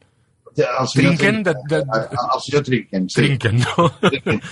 [0.56, 1.82] El senyor Trinken de- de- El,
[2.34, 3.14] el senyor Trinken, sí.
[3.20, 3.90] Trinquen, no?
[4.00, 4.50] Trinken,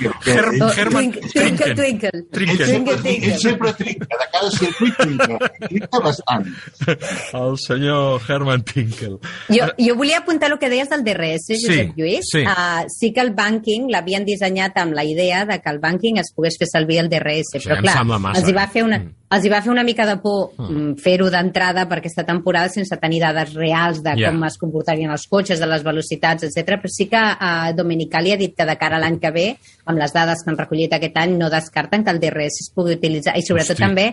[0.79, 1.29] Herman Trinken.
[1.29, 6.47] sempre, Trinken, ell sempre trinca, de cada circuit trinca, trinca bastant.
[7.33, 9.19] El senyor Herman Tinkel.
[9.49, 12.25] Jo, jo volia apuntar el que deies del DRS, Sí, Josep Lluís.
[12.31, 12.43] sí.
[12.47, 16.33] Uh, sí que el banking l'havien dissenyat amb la idea de que el banking es
[16.35, 18.39] pogués fer servir el DRS, Sí, però clar, massa.
[18.41, 19.15] els hi, va fer una, Mm.
[19.29, 20.95] Els hi va fer una mica de por mm.
[21.03, 24.31] fer-ho d'entrada per aquesta temporada sense tenir dades reals de Ja.
[24.31, 26.79] com es comportarien els cotxes, de les velocitats, etc.
[26.81, 29.47] Però sí que uh, Domenicali ha dit que de cara a l'any que ve,
[29.85, 32.97] amb les dades que han recollit aquest any, no descarten que el DRS es pugui
[32.97, 33.37] utilitzar.
[33.37, 33.85] I sobretot Hosti.
[33.85, 34.09] també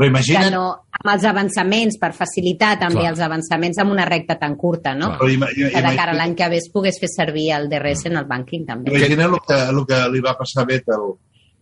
[0.00, 3.10] Però que imagina't, no, amb els avançaments, per facilitar també Clar.
[3.12, 5.10] els avançaments amb una recta tan curta, no?
[5.18, 8.06] Però ima, que de cara a l'any que ve es pogués fer servir el DRS
[8.08, 8.94] en el banking també.
[8.94, 11.04] imagina't el que, el que li va passar a Vettel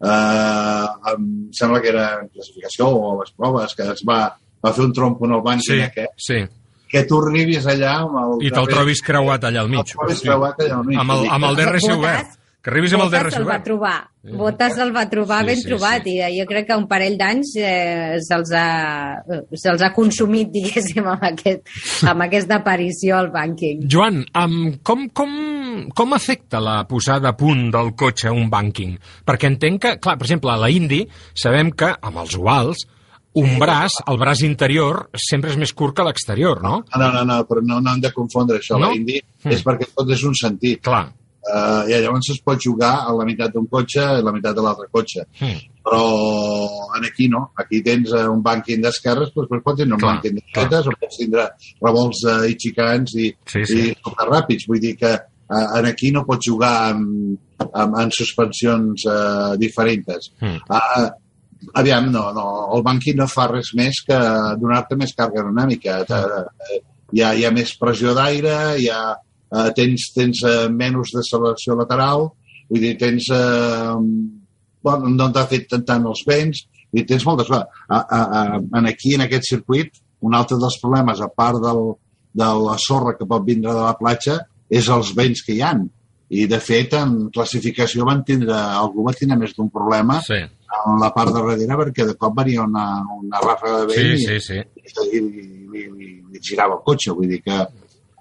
[0.03, 4.21] eh, em sembla que era en classificació o a les proves, que es va,
[4.65, 6.43] va fer un trompo en el banc Sí, aquest, sí.
[6.89, 8.37] que tu arribis allà amb el...
[8.49, 9.85] I te'l trobis creuat allà al mig.
[9.85, 10.99] El trobis creuat allà al mig.
[11.03, 12.35] Amb el, amb el DRS Botas- obert.
[12.59, 13.97] Que arribis amb el Botas DRS el va trobar.
[14.39, 16.15] Botas el va trobar Sí, ben sí, trobat sí.
[16.17, 18.65] i eh, jo crec que un parell d'anys eh, se'ls ha,
[19.55, 21.63] se ha consumit, diguéssim, amb, aquest,
[22.11, 23.87] amb aquesta aparició al banking.
[23.89, 25.31] Joan, um, com, com,
[25.95, 28.97] com afecta la posada a punt del cotxe a un banking?
[29.27, 31.03] Perquè entenc que, clar, per exemple, a la Indy
[31.35, 32.85] sabem que amb els ovals
[33.39, 36.81] un braç, el braç interior, sempre és més curt que l'exterior, no?
[36.97, 38.75] No, no, no, però no, no hem de confondre això.
[38.81, 38.89] No?
[38.89, 38.93] No?
[38.97, 39.53] L'indi Mm.
[39.55, 40.81] és perquè tot és un sentit.
[40.83, 41.05] Clar.
[41.49, 44.65] Uh, I llavors es pot jugar a la meitat d'un cotxe i la meitat de
[44.65, 45.23] l'altre cotxe.
[45.41, 45.61] Mm.
[45.87, 46.01] Però
[46.99, 47.45] en aquí no.
[47.57, 50.91] Aquí tens eh, un bànquing d'esquerres, doncs, doncs pots tenir un Clar, bànquing de dretes
[50.91, 51.47] o pots tindre
[51.87, 53.79] revolts uh, itxicants i, Sí, sí.
[53.79, 54.67] i superràpids.
[54.69, 55.15] Vull dir que
[55.49, 60.31] en aquí no pots jugar amb, amb, amb suspensions uh, diferents.
[60.41, 60.61] Mm.
[60.69, 61.09] Uh,
[61.81, 64.19] aviam, no, no, el banqui no fa res més que
[64.61, 66.03] donar-te més càrrega aeronòmica.
[66.05, 69.15] Eh, Hi ha, hi ha més pressió d'aire, hi ha,
[69.57, 72.27] eh, tens, tens eh, menys deceleració lateral,
[72.69, 73.31] vull dir, tens...
[73.33, 73.95] Eh,
[74.85, 76.61] bueno, no t'ha fet tant, tant els vents,
[76.93, 77.49] i tens moltes.
[77.51, 78.43] A, a,
[78.93, 81.81] aquí, en aquest circuit, un altre dels problemes, a part del,
[82.37, 84.37] de la sorra que pot vindre de la platja,
[84.69, 85.87] és els vents que hi han.
[86.29, 90.99] I, de fet, en classificació van tindre, algú va tindre més d'un problema Sí, en
[91.01, 92.85] la part de darrere perquè de cop venia una,
[93.17, 94.59] una ràfaga de sí, vent sí, sí.
[94.61, 95.47] i, i, i,
[95.81, 97.17] i, i, i girava el cotxe.
[97.17, 97.59] Vull dir que...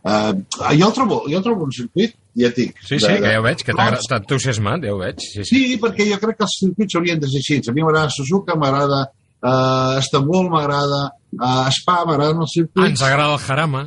[0.08, 0.32] Uh,
[0.78, 2.78] jo, el trobo, jo el trobo un circuit, ja et dic.
[2.80, 5.20] Sí, sí, que ja ho veig, que t'ha entusiasmat, ja ho veig.
[5.20, 5.48] Sí, sí.
[5.50, 7.60] Sí, perquè jo crec que els circuits haurien de ser així.
[7.60, 12.88] A mi m'agrada Suzuka, m'agrada uh, Estambul, m'agrada uh, Spa, m'agraden els circuits.
[12.94, 13.84] Ens agrada el Jarama,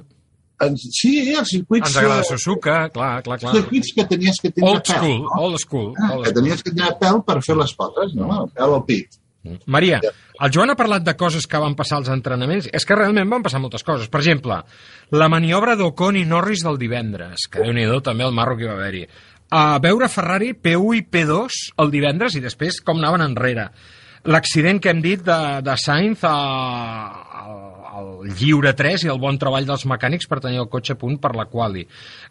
[0.66, 0.82] Ens...
[0.92, 1.88] Sí, els circuits...
[1.88, 3.54] ens agrada eh, Suzuka, clar, clar, clar.
[3.56, 5.40] circuits que tenies que tenir Old pèl, school, no?
[5.46, 5.88] old school.
[5.96, 8.44] Ah, old que tenies que tenir pèl per fer les potes, no?
[8.56, 9.20] Pèl al pit.
[9.72, 12.68] Maria, el Joan ha parlat de coses que van passar als entrenaments.
[12.76, 14.10] És que realment van passar moltes coses.
[14.12, 14.58] Per exemple,
[15.16, 18.76] la maniobra d'Ocon i Norris del divendres, que déu nhi també el marro que va
[18.76, 19.06] haver-hi.
[19.50, 23.70] A veure Ferrari P1 i P2 el divendres i després com anaven enrere.
[24.28, 26.36] L'accident que hem dit de, de Sainz a,
[27.90, 30.98] al, al lliure 3 i el bon treball dels mecànics per tenir el cotxe a
[31.00, 31.86] punt per la quali.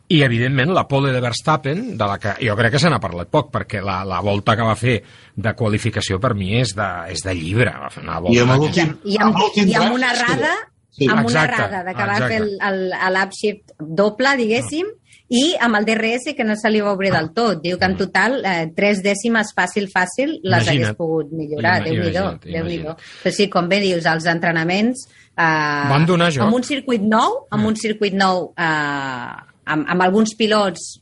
[0.10, 3.30] I, evidentment, la pole de Verstappen, de la que jo crec que se n'ha parlat
[3.30, 4.98] poc, perquè la, la volta que va fer
[5.36, 7.72] de qualificació per mi és de, és de llibre.
[7.84, 10.22] Va fer una volta I amb que- I amb, amb l'últim i amb una sí.
[10.24, 10.56] errada
[11.00, 14.88] Sí, amb una errada de que va fer el- el- el- l'upshift doble, diguéssim,
[15.30, 17.62] i amb el DRS que no se li va obrir del tot.
[17.62, 20.88] Diu que en total eh, tres dècimes fàcil, fàcil, les Imagina't.
[20.90, 21.84] hagués pogut millorar.
[21.86, 22.58] Déu-n'hi-do, Déu-n'hi-do.
[22.58, 22.98] imagina't.
[23.24, 25.06] Però sí, com bé dius, els entrenaments...
[25.40, 26.44] Eh, Van donar joc.
[26.44, 27.68] Amb un circuit nou, amb Mm.
[27.68, 28.64] un circuit nou, eh,
[29.66, 31.00] amb, amb alguns pilots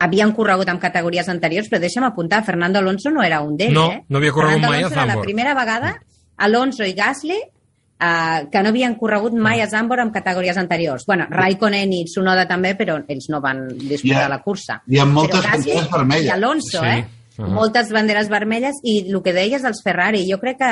[0.00, 3.90] havien corregut amb categories anteriors, però deixa'm apuntar, Fernando Alonso no era un d'ells, No,
[3.92, 4.04] eh?
[4.08, 5.26] no havia corregut Fernando mai a Alonso era la Zandvoort.
[5.26, 6.00] primera vegada,
[6.38, 7.36] Alonso i Gasly,
[8.00, 11.04] eh, que no havien corregut mai a Zandvoort amb categories anteriors.
[11.06, 14.28] Bueno, Raikkonen i Tsunoda també, però ells no van disputar Ja.
[14.28, 14.80] la cursa.
[14.88, 16.26] I amb moltes Però Gasly banderes vermelles.
[16.26, 16.86] I Alonso, Sí.
[16.86, 17.06] eh?
[17.38, 17.46] Ah.
[17.46, 20.70] Moltes banderes vermelles i el que deies dels Ferrari, jo crec que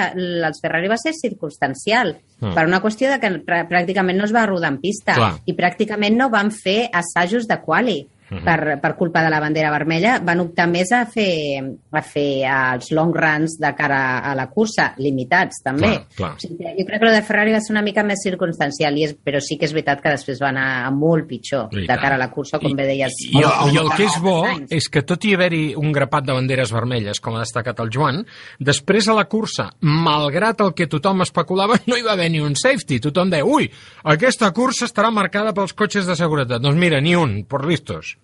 [0.48, 2.52] els Ferrari va ser circumstancial, Ah.
[2.54, 5.32] per una qüestió de que prà- pràcticament no es va rodar en pista Clar.
[5.46, 8.44] i pràcticament no van fer assajos de quali Mhm.
[8.44, 10.18] per, per culpa de la bandera vermella.
[10.24, 11.62] Van optar més a fer,
[11.92, 15.92] a fer els long runs de cara a la cursa, limitats també.
[15.92, 16.32] Clar, clar.
[16.34, 19.06] O sigui, jo crec que el de Ferrari va ser una mica més circumstancial, i
[19.06, 22.16] és, però sí que és veritat que després va anar molt pitjor I de cara
[22.16, 23.14] a la cursa, com bé deies.
[23.30, 24.36] I, el, I el que és bo
[24.70, 28.24] és que tot i haver-hi un grapat de banderes vermelles, com ha destacat el Joan,
[28.58, 32.56] després a la cursa, malgrat el que tothom especulava, no hi va haver ni un
[32.58, 33.00] safety.
[33.06, 33.70] Tothom deia, ui,
[34.04, 36.62] aquesta cursa estarà marcada pels cotxes de seguretat.
[36.62, 38.16] Doncs mira, ni un, por listos.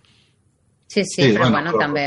[0.92, 2.06] Sí, sí, Sí, però bueno, bueno, però- també...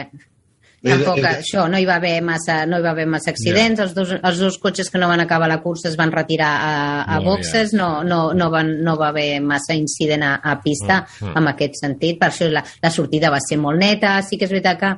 [0.85, 3.95] Tampoc, eh, això, no hi va haver massa, no hi va haver massa accidents, els,
[3.97, 7.15] dos, els dos cotxes que no van acabar la cursa es van retirar a, a
[7.23, 11.31] Molt boxes, no, no, no, van, no va haver massa incident a, a pista Mm,
[11.31, 11.37] mm.
[11.41, 14.51] en aquest sentit, per això la, la sortida va ser molt neta, sí que és
[14.53, 14.91] veritat que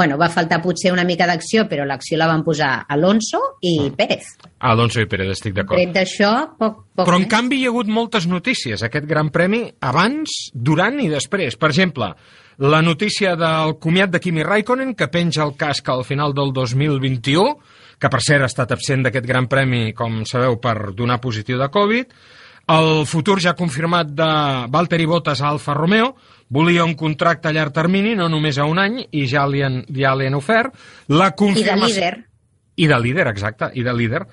[0.00, 3.94] bueno, va faltar potser una mica d'acció, però l'acció la van posar Alonso i Mm.
[4.02, 4.26] Pérez.
[4.58, 5.78] Alonso i Pérez, estic d'acord.
[5.78, 7.30] Tret d'això, poc, poc Però en més.
[7.30, 11.54] canvi hi ha hagut moltes notícies, aquest Gran Premi, abans, durant i després.
[11.56, 12.14] Per exemple,
[12.60, 17.54] la notícia del comiat de Kimi Raikkonen, que penja el casc al final del 2021,
[17.96, 21.70] que per cert ha estat absent d'aquest Gran Premi, com sabeu, per donar positiu de
[21.72, 22.12] Covid,
[22.70, 24.28] el futur ja confirmat de
[24.68, 26.12] Valtteri Bottas a Alfa Romeo,
[26.52, 29.80] volia un contracte a llarg termini, no només a un any, i ja li han,
[29.96, 30.76] ja li han ofert.
[31.08, 31.94] La I de confirmació...
[31.96, 32.14] líder.
[32.76, 34.26] I de líder, exacte, i de líder.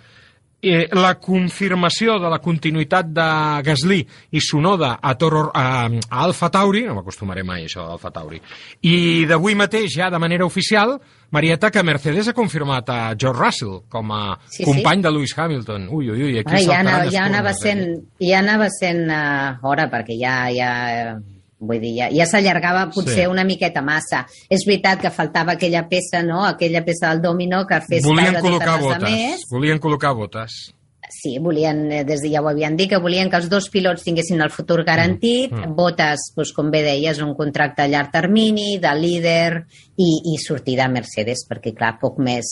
[0.58, 3.26] Eh, la confirmació de la continuïtat de
[3.62, 4.00] Gasly
[4.34, 8.40] i Sonoda a, Toro, a, a Alfa Tauri, no m'acostumaré mai a això d'Alfa Tauri,
[8.82, 10.96] i d'avui mateix, ja de manera oficial,
[11.30, 14.66] Marieta, que Mercedes ha confirmat a George Russell com a Sí, sí.
[14.66, 15.90] company de Lewis Hamilton.
[15.92, 17.60] Ui, ui, ui, aquí Ara, ja, anava, ja, anava eh?
[17.62, 17.86] sent,
[18.24, 21.18] ja anava sent uh, hora, perquè ja, ja, eh,
[21.60, 23.28] vull dir, ja, ja s'allargava potser Sí.
[23.28, 24.26] una miqueta massa.
[24.50, 28.76] És veritat que faltava aquella peça, no?, aquella peça del domino que fes Volien col·locar
[28.78, 29.04] les botes.
[29.04, 29.46] altres.
[29.52, 30.74] Volien col·locar botes.
[31.10, 34.04] Sí, volien, eh, des de ja ho havien dit, que volien que els dos pilots
[34.04, 35.76] tinguessin el futur garantit, Mm, mm.
[35.78, 39.66] Botes, doncs, com bé deies, un contracte a llarg termini, de líder
[39.96, 42.44] i, i sortida a Mercedes, perquè, clar, poc més...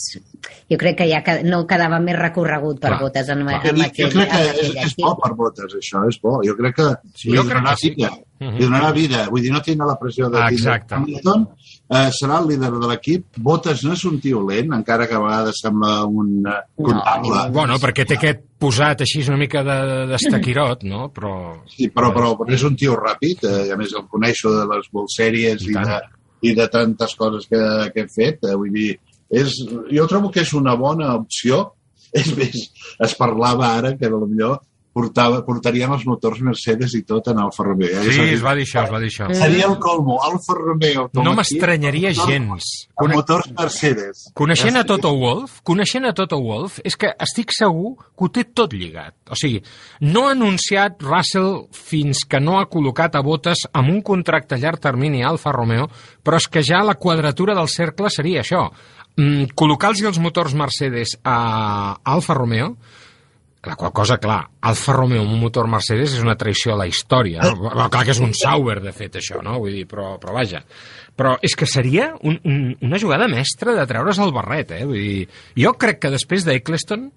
[0.70, 3.60] Jo crec que ja que no quedava més recorregut per Clar, Botes en, clar.
[3.66, 6.40] en, jo aquell, crec que és, és bo per botes, això, és bo.
[6.42, 7.94] Jo crec que Sí, jo crec que sí.
[8.38, 8.56] Mhm.
[8.58, 9.22] Li donarà vida.
[9.30, 10.94] Vull dir, no tindrà la pressió de tindre exacte.
[10.94, 11.46] Hamilton.
[11.88, 13.24] Eh, serà el líder de l'equip.
[13.38, 17.30] Botes no és un tio lent, encara que a vegades sembla un eh, comptable.
[17.46, 21.08] No, Bueno, perquè té aquest posat així una mica de- d'estaquirot, no?
[21.14, 21.32] Però...
[21.70, 24.66] Sí, però, però, però és un tio ràpid, eh, i a més el coneixo de
[24.74, 26.00] les World Series I i, de,
[26.50, 27.62] i de tantes coses que,
[27.94, 28.44] que hem fet.
[28.44, 28.98] Eh, vull dir,
[29.30, 29.54] és,
[29.92, 31.72] jo trobo que és una bona opció.
[32.16, 32.54] És més,
[33.02, 34.52] es parlava ara que potser
[34.96, 38.00] portava, portarien els motors Mercedes i tot en Alfa Romeo.
[38.06, 39.28] Sí, es va dir això, es va dir això.
[39.36, 41.08] Seria el colmo, Alfa Romeo.
[41.12, 42.70] com No m'estranyaria gens.
[42.96, 44.24] Amb motors Mercedes.
[44.38, 48.46] Coneixent a Toto Wolf, coneixent a Toto Wolf, és que estic segur que ho té
[48.56, 49.14] tot lligat.
[49.28, 49.60] O sigui,
[50.00, 54.62] no ha anunciat Russell fins que no ha col·locat a botes amb un contracte a
[54.62, 55.90] llarg termini a Alfa Romeo,
[56.24, 58.70] però és que ja la quadratura del cercle seria això.
[59.16, 62.76] Mm, Col·locar-los els motors Mercedes a Alfa Romeo,
[63.66, 66.86] la qual cosa, clar, Alfa Romeo amb un motor Mercedes és una traïció a la
[66.86, 67.42] història.
[67.42, 67.56] No?
[67.64, 69.58] Bueno, clar que és un Sauber, de fet, això, no?
[69.62, 70.62] Vull dir, però, però vaja.
[71.16, 74.84] Però és que seria un, un, una jugada mestra de treure's el barret, eh?
[74.86, 75.26] Vull dir,
[75.64, 77.08] jo crec que després d'Eccleston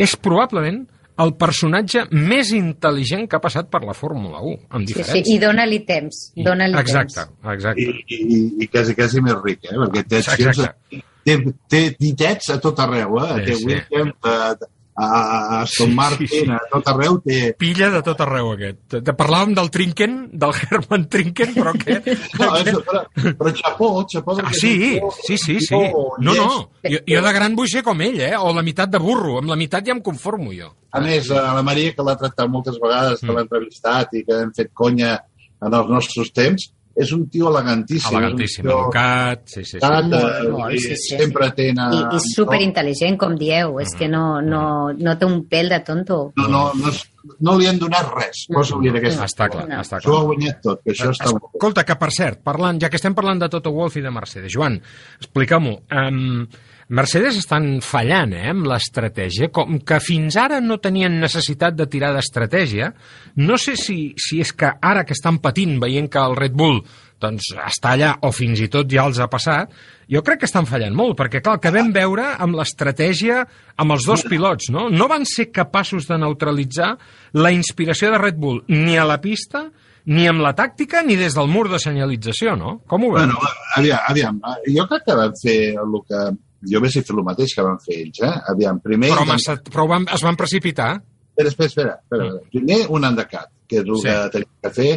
[0.00, 0.84] és probablement
[1.20, 5.24] el personatge més intel·ligent que ha passat per la Fórmula 1, amb Sí, diferència.
[5.26, 7.50] sí, i dona-li temps, dona-li exacte, temps.
[7.52, 7.82] exacte.
[7.82, 9.76] I, i, i quasi, quasi més ric, eh?
[9.76, 10.62] Perquè té accions...
[10.64, 11.02] Exacte.
[11.20, 11.34] Té,
[11.68, 13.34] té ditets a tot arreu, eh?
[13.34, 13.66] Sí, té sí.
[13.68, 14.62] Williams,
[15.00, 16.40] a, Aston Sí, sí, Martin, sí.
[16.52, 17.38] a tot arreu té...
[17.58, 18.80] Pilla de tot arreu, aquest.
[18.92, 21.98] Te, te parlàvem del Trinken, del Herman Trinken, però què?
[22.38, 23.04] No, és, però,
[23.40, 24.36] però xapó, xapó...
[24.44, 24.74] Ah, sí,
[25.22, 25.80] sí, sí, sí.
[26.20, 26.50] No, no,
[26.84, 28.34] jo, jo de gran vull ser com ell, eh?
[28.38, 30.72] O la meitat de burro, amb la meitat ja em conformo jo.
[30.90, 34.42] A més, a la Maria, que l'ha tractat moltes vegades, que l'ha entrevistat i que
[34.44, 35.16] hem fet conya
[35.60, 38.10] en els nostres temps, és un tio elegantíssim.
[38.16, 39.84] Elegantíssim, tio educat, sí, sí, sí.
[39.84, 41.16] Molt, eh, molt, i sí, sí.
[41.16, 41.68] sempre té...
[41.78, 44.62] a- I, i superintel·ligent, com dieu, és que no, no,
[44.98, 46.18] no té un pèl de tonto.
[46.36, 47.02] No, no, no, és,
[47.46, 48.42] no li han donat res.
[48.52, 50.22] Posa-li en aquesta Està clar, està Això ho clar.
[50.24, 51.30] ha guanyat tot, que això està.
[51.36, 54.52] Escolta, que per cert, parlant, ja que estem parlant de Toto Wolff i de Mercedes,
[54.52, 54.80] Joan,
[55.20, 55.78] explica-m'ho.
[55.94, 56.46] Um,
[56.90, 62.10] Mercedes estan fallant eh, amb l'estratègia, com que fins ara no tenien necessitat de tirar
[62.16, 62.90] d'estratègia.
[63.38, 66.80] No sé si, si és que ara que estan patint, veient que el Red Bull
[67.20, 69.70] doncs, està allà, o fins i tot ja els ha passat,
[70.10, 73.42] jo crec que estan fallant molt, perquè clar, que vam veure amb l'estratègia
[73.76, 74.88] amb els dos pilots, no?
[74.90, 76.94] No van ser capaços de neutralitzar
[77.36, 79.68] la inspiració de Red Bull ni a la pista,
[80.10, 82.78] ni amb la tàctica, ni des del mur de senyalització, no?
[82.88, 83.28] Com ho veus?
[83.28, 86.28] Bueno, aviam, aviam, jo crec que van fer el que...
[86.68, 88.32] Jo hauria fet el mateix que van fer ells, eh?
[88.52, 89.12] Aviam, primer...
[89.14, 90.90] però massa, però van, es van precipitar.
[91.30, 91.94] Espera, espera, espera.
[92.02, 92.42] espera.
[92.52, 94.08] Primer, un endecat, que és el Sí.
[94.08, 94.90] que tenim que fer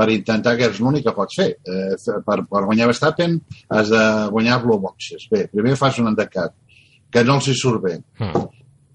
[0.00, 1.50] per intentar que és l'únic que pots fer.
[1.60, 3.34] Eh, per, per guanyar Verstappen
[3.68, 5.26] has de guanyar-lo a boxes.
[5.30, 6.54] Bé, primer fas un endecat,
[7.10, 7.98] que no els hi surt bé.
[8.18, 8.46] Mm.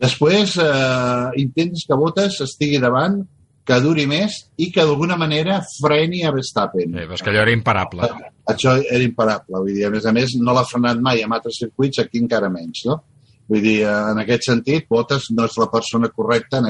[0.01, 3.21] Després eh, intentes que Bottas estigui davant,
[3.65, 6.91] que duri més i que d'alguna manera freni a Verstappen.
[6.93, 8.09] Sí, és que allò era imparable.
[8.53, 9.57] Això era imparable.
[9.57, 12.51] Vull dir, a més a més, no l'ha frenat mai en altres circuits, aquí encara
[12.53, 13.01] menys, no?
[13.49, 16.61] Vull dir, eh, en aquest sentit, Bottas no és la persona correcta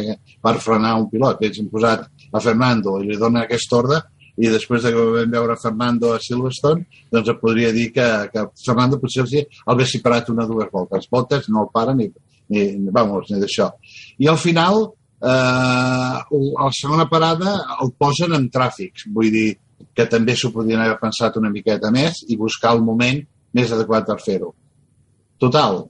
[0.42, 1.42] per frenar un pilot.
[1.42, 4.02] Ells han posat a Fernando i li donen aquest ordre
[4.38, 8.44] i després de que vam veure Fernando a Silverstone, doncs et podria dir que, que
[8.66, 11.08] Fernando potser els el haguessi parat una o dues voltes.
[11.12, 12.10] Bottas no el para ni,
[12.50, 13.70] ni vamos, ni d'això.
[14.20, 14.90] I al final,
[15.24, 19.08] eh, a la segona parada el posen en tràfics.
[19.16, 19.48] Vull dir
[19.96, 23.22] que també s'ho podien haver pensat una miqueta més i buscar el moment
[23.54, 24.54] més adequat per fer-ho.
[25.40, 25.84] Total,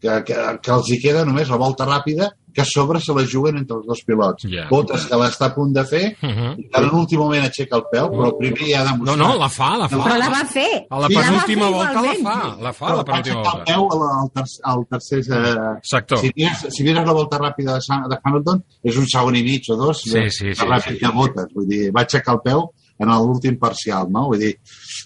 [0.00, 3.24] que, que, que els hi queda només la volta ràpida que a sobre se la
[3.26, 4.44] juguen entre els dos pilots.
[4.46, 4.68] Ja.
[4.70, 6.50] Botes que l'està a punt de fer, Uh -huh.
[6.60, 9.18] i que en l'últim moment aixeca el peu, però el primer ja ha No, demostrat...
[9.18, 9.96] no, la fa, la fa.
[10.04, 10.86] Però la va fer.
[10.90, 13.64] A la Sí, penúltima volta la fa, la fa, Però la penúltima aixecar el volta.
[13.64, 16.18] peu al, al, tercer, al tercer eh, Sector.
[16.18, 19.42] Si mires, si mires la volta ràpida de, Sam- de Hamilton, és un segon i
[19.42, 20.98] mig o dos Sí, sí, sí, ràpid sí.
[20.98, 21.46] que botes.
[21.54, 24.26] Vull dir, va aixecar el peu en l'últim parcial, no?
[24.30, 24.52] Vull dir,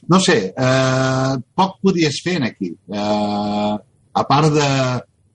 [0.09, 2.73] no sé, eh, poc podies fer aquí.
[2.93, 3.75] Eh,
[4.19, 4.69] a part de,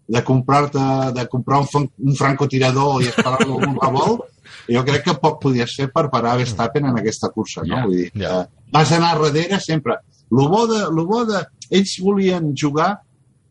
[0.08, 0.84] de comprar-te
[1.16, 4.22] de comprar un, un francotirador i esperar-lo un revolt,
[4.70, 7.76] jo crec que poc podies fer per parar Verstappen en aquesta cursa, no?
[7.76, 8.42] Ja, Vull dir, ja.
[8.44, 9.98] eh, vas anar darrere sempre.
[10.32, 11.42] Lo bo de, lo bo de...
[11.74, 13.00] Ells volien jugar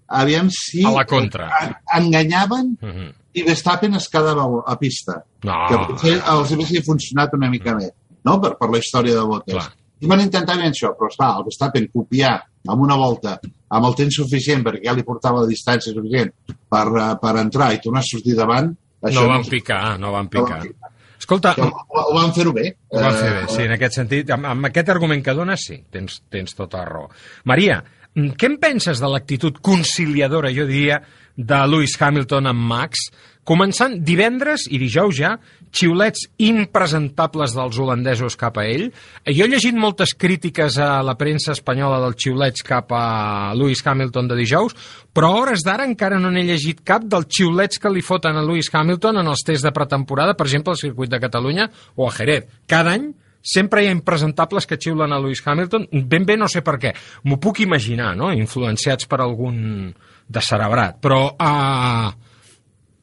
[0.09, 1.49] aviam si A la contra.
[1.63, 3.13] en- enganyaven Uh -huh.
[3.35, 5.25] i Verstappen es quedava a pista.
[5.43, 5.55] No.
[5.69, 7.91] Que potser els haguessin funcionat una mica més,
[8.25, 8.39] no?
[8.41, 9.55] Per, per la història de Bottas.
[9.55, 9.69] Clar.
[10.03, 12.33] I van intentar bé això, però esclar, el Verstappen copiar
[12.69, 13.37] amb una volta,
[13.71, 16.33] amb el temps suficient, perquè ja li portava la distància suficient
[16.69, 20.25] per, eh, per entrar i tornar a sortir davant, això No van picar, no van
[20.27, 20.59] no picar.
[20.59, 20.91] van picar.
[21.23, 21.69] Escolta, Ho,
[22.03, 22.65] ho van fer-ho bé.
[22.91, 25.61] Ho van fer bé, Eh, sí, en aquest sentit, amb, amb aquest argument que dones,
[25.69, 27.09] sí, tens, tens tota la raó.
[27.45, 27.77] Maria,
[28.15, 31.01] mm, què en penses de l'actitud conciliadora, jo diria,
[31.37, 33.07] de Lewis Hamilton amb Max,
[33.49, 35.33] començant divendres i dijous ja,
[35.73, 38.91] xiulets impresentables dels holandesos cap a ell.
[39.27, 44.29] Jo he llegit moltes crítiques a la premsa espanyola dels xiulets cap a Lewis Hamilton
[44.31, 44.77] de dijous,
[45.13, 48.45] però a hores d'ara encara no n'he llegit cap dels xiulets que li foten a
[48.45, 52.15] Lewis Hamilton en els tests de pretemporada, per exemple, al circuit de Catalunya o a
[52.15, 52.47] Jerez.
[52.69, 53.11] Cada any
[53.43, 56.95] sempre hi ha impresentables que xiulen a Lewis Hamilton, ben bé no sé per què.
[57.27, 59.91] M'ho puc imaginar, no?, influenciats per algun
[60.33, 61.01] descerebrat.
[61.03, 62.22] Però, uh,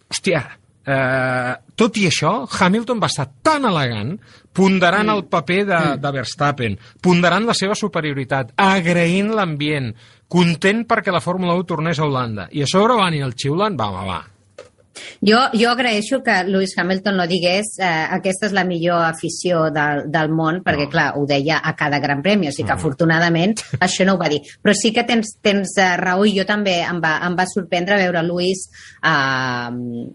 [0.10, 0.42] hòstia,
[0.90, 4.16] uh, tot i això, Hamilton va estar tan elegant,
[4.56, 9.94] ponderant el paper de, de Verstappen, ponderant la seva superioritat, agraint l'ambient,
[10.30, 12.50] content perquè la Fórmula 1 tornés a Holanda.
[12.52, 14.20] I a sobre van i el xiulen, va, va, va.
[15.26, 20.06] Jo, jo agraeixo que Lewis Hamilton no digués eh, aquesta és la millor afició del,
[20.12, 20.94] del món, perquè, No.
[20.94, 24.30] clar, ho deia a cada gran premi, o sigui que, afortunadament, això no ho va
[24.32, 24.42] dir.
[24.64, 27.98] Però sí que tens, tens eh, raó, i jo també em va, em va sorprendre
[28.02, 28.68] veure Lewis
[29.04, 30.08] eh,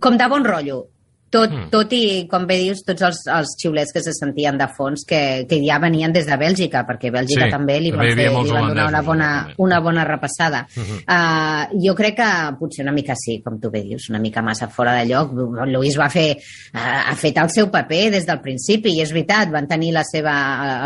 [0.00, 0.84] com de bon rotllo.
[1.30, 1.68] Tot, Mm.
[1.70, 5.44] tot i, com bé dius, tots els, els xiulets que se sentien de fons que,
[5.48, 8.52] que ja venien des de Bèlgica, perquè Bèlgica Sí, també li també van, fer, li
[8.54, 10.66] van donar una bona, una bona repassada.
[10.74, 11.02] Mhm.
[11.04, 14.68] Uh, jo crec que potser una mica sí, com tu bé dius, una mica massa
[14.68, 15.36] fora de lloc.
[15.68, 16.30] Lluís va fer,
[16.72, 20.04] uh, ha fet el seu paper des del principi, i és veritat, van tenir la
[20.08, 20.34] seva,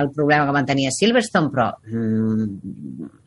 [0.01, 3.22] el problema que van tenir a Silverstone, però mm,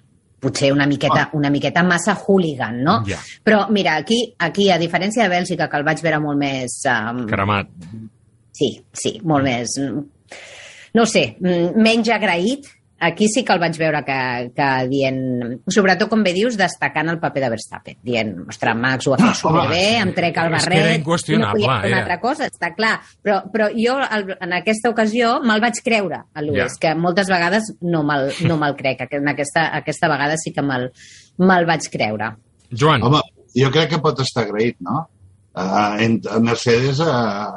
[0.45, 2.99] potser una miqueta, una miqueta massa hooligan, no?
[3.09, 3.17] Ja.
[3.43, 6.77] Però mira, aquí, aquí, a diferència de Bèlgica, que el vaig veure molt més...
[6.89, 7.73] Um, Cremat.
[8.55, 9.75] Sí, sí, molt més...
[9.81, 10.05] mm,
[10.95, 12.69] No sé, mm, menys agraït.
[12.97, 14.17] Aquí sí que el vaig veure que,
[14.55, 15.17] que dient,
[15.67, 19.35] sobretot com bé dius, destacant el paper de Verstappen, dient, ostres, Max ho ha fet
[19.41, 21.99] superbé, em trec el És que barret, era no inqüestionable, podia fer una era.
[22.05, 22.93] altra cosa, està clar.
[23.21, 26.79] Però, però jo, el, en aquesta ocasió, me'l vaig creure, a Lewis, Ja.
[26.85, 29.03] que moltes vegades no me'l no me crec.
[29.09, 30.87] que En aquesta, aquesta vegada sí que me'l
[31.37, 32.31] me vaig creure.
[32.71, 33.19] Joan, Home,
[33.53, 35.09] jo crec que pot estar agraït, no?
[35.55, 37.13] Uh, en, Mercedes ha,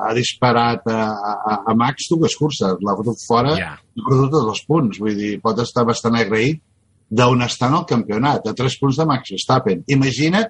[0.07, 3.73] ha disparat a, a, a Max dues curses, l'ha fotut fora Ja.
[3.75, 5.01] i ha perdut tots els punts.
[5.03, 6.61] Vull dir, pot estar bastant agraït
[7.11, 9.83] d'on està en el campionat, a tres punts de Max Verstappen.
[9.91, 10.47] Imagina't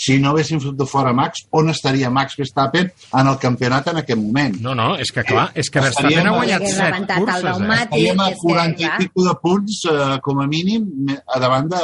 [0.00, 2.86] si no haguessin fotut fora Max, on estaria Max Verstappen
[3.20, 4.54] en el campionat en aquest moment.
[4.64, 7.80] No, no, és que clar, és que Verstappen Estaríem- ha guanyat set curses, eh?
[7.80, 10.86] Estaríem a és que, 40 i pico de punts, eh, com a mínim,
[11.26, 11.82] a davant de,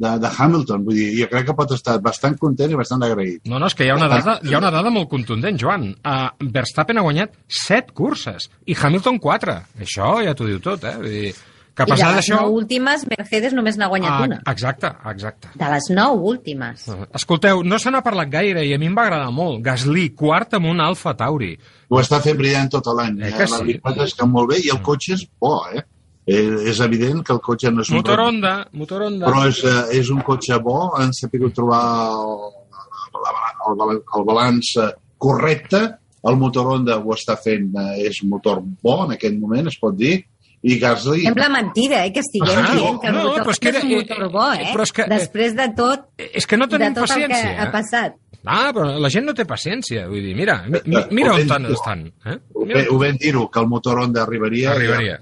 [0.00, 0.84] de, de Hamilton.
[0.88, 3.44] Vull dir, jo crec que pot estar bastant content i bastant agraït.
[3.50, 5.90] No, no, és que hi ha una dada, hi ha una dada molt contundent, Joan.
[6.00, 7.36] Uh, Verstappen ha guanyat
[7.66, 9.56] 7 curses i Hamilton 4.
[9.84, 10.96] Això ja t'ho diu tot, eh?
[11.00, 11.32] Vull dir,
[11.80, 12.40] que I de les d'això...
[12.42, 14.38] nou últimes, Mercedes només n'ha guanyat Ah, una.
[14.50, 15.48] exacte, exacte.
[15.56, 16.82] De les nou últimes.
[17.16, 19.62] Escolteu, no se n'ha parlat gaire i a mi em va agradar molt.
[19.64, 21.54] Gasly, quart amb un Alfa Tauri.
[21.88, 23.20] Ho està fent brillant tot l'any.
[23.22, 23.64] Eh Eh, que La sí?
[23.70, 25.84] veritat és que molt bé i el cotxe és bo, eh?
[26.30, 29.26] Eh és evident que el cotxe no és un Motor Honda, motor Honda.
[29.26, 31.82] però és, eh, és un cotxe bo, han sabut trobar
[32.14, 35.80] el, el, el, el balanç eh, correcte,
[36.22, 39.78] el motor Honda ho està fent, eh, és un motor bo en aquest moment, es
[39.80, 40.18] pot dir,
[40.62, 41.22] i Gasly...
[41.24, 43.78] Sembla mentida, eh, que estiguem Ah, dient que el no, motor però és que és
[43.82, 44.66] un era- motor bo, eh?
[44.74, 47.54] però és que- Després de tot, És que no de tenim el que paciència.
[47.62, 48.18] ha passat.
[48.44, 50.06] Ah, però la gent no té paciència.
[50.08, 51.66] Vull dir, mira, mi, mi- mira on estan.
[51.72, 52.38] estan eh?
[52.54, 54.70] Ho, Mira, ho vam dir-ho, que el motor Honda arribaria.
[54.72, 55.18] Arribaria.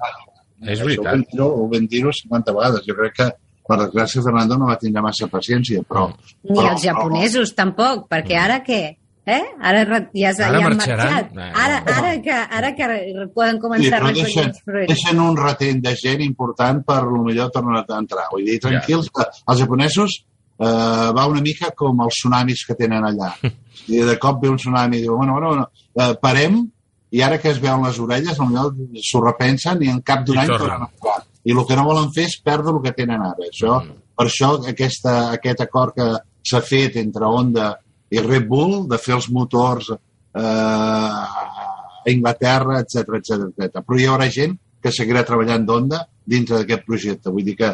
[0.63, 1.07] És Això veritat.
[1.07, 2.87] Ho vam dir-ho ho vam dir-ho 50 vegades.
[2.87, 3.27] Jo crec que,
[3.69, 6.09] per desgràcia, Fernando no va tindre massa paciència, però...
[6.45, 8.81] Ni però, els japonesos, tampoc, perquè ara què?
[9.29, 9.43] Eh?
[9.61, 9.83] Ara
[10.17, 11.11] ja, s'ha- Ara ja han marxaran.
[11.13, 11.35] marxat.
[11.37, 11.93] Eh, Ara, no.
[11.99, 12.87] ara, que, ara que
[13.35, 14.89] poden Sí, començar però a recollir els fruits.
[14.89, 18.25] deixen un retent de gent important per millor tornar a entrar.
[18.33, 20.17] Vull dir, tranquils, que els japonesos
[20.59, 23.35] eh, va una mica com els tsunamis que tenen allà.
[23.93, 26.63] I de cop ve un tsunami i diu, bueno, bueno, bueno eh, parem,
[27.11, 30.51] i ara que es veuen les orelles, potser s'ho repensen i en cap d'un any
[30.51, 30.83] tornen.
[30.83, 31.23] a entrar.
[31.45, 33.49] I el que no volen fer és perdre el que tenen ara.
[33.49, 34.05] Això, Mm.
[34.19, 36.07] Per això aquesta, aquest acord que
[36.43, 37.69] s'ha fet entre Honda
[38.11, 43.85] i Red Bull de fer els motors eh, a Inglaterra, etc etc etc.
[43.87, 47.31] Però hi haurà gent que seguirà treballant d'Honda dintre d'aquest projecte.
[47.31, 47.71] Vull dir que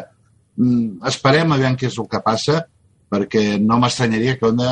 [0.57, 2.61] mm, esperem a veure què és el que passa,
[3.09, 4.71] perquè no m'estranyaria que Honda,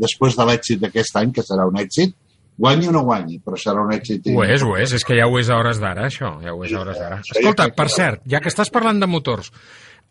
[0.00, 2.16] després de l'èxit d'aquest any, que serà un èxit,
[2.58, 4.26] guanyi o no guanyi, però serà un èxit.
[4.34, 6.64] Ho és, ho és, és que ja ho és a hores d'ara, això, ja ho
[6.64, 7.20] és a hores d'ara.
[7.24, 9.52] Escolta, ja- per cert, ja que estàs parlant de motors,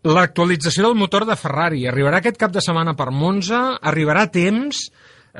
[0.03, 4.85] l'actualització del motor de Ferrari arribarà aquest cap de setmana per Monza, arribarà a temps,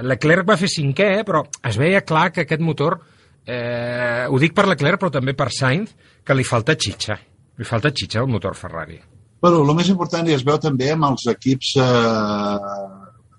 [0.06, 3.00] Leclerc va fer cinquè, però es veia clar que aquest motor,
[3.46, 7.18] eh, ho dic per Leclerc, però també per Sainz, que li falta xitxa.
[7.58, 9.00] Li falta xitxa al motor Ferrari.
[9.42, 12.54] Bueno, el més important i es veu també amb els equips eh,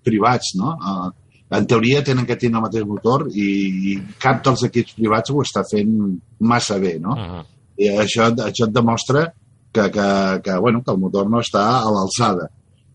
[0.05, 0.75] privats, no?
[0.81, 1.11] Eh,
[1.51, 3.49] en teoria tenen que tenir el mateix motor i,
[3.91, 5.97] i cap dels equips privats ho està fent
[6.47, 7.17] massa bé, no?
[7.17, 7.45] Uh -huh.
[7.81, 9.33] I això, això et demostra
[9.73, 12.51] que, que, que, bueno, que el motor no està a l'alçada.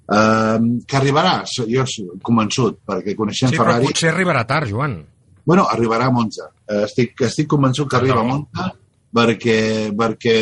[0.06, 1.84] Uh, que arribarà, jo
[2.22, 3.88] convençut, perquè coneixent Sí, Ferrari...
[3.88, 5.04] potser arribarà tard, Joan.
[5.44, 6.52] Bueno, arribarà a Monza.
[6.68, 8.72] Eh, Estic, estic convençut que arriba a Monza
[9.16, 10.38] perquè, perquè,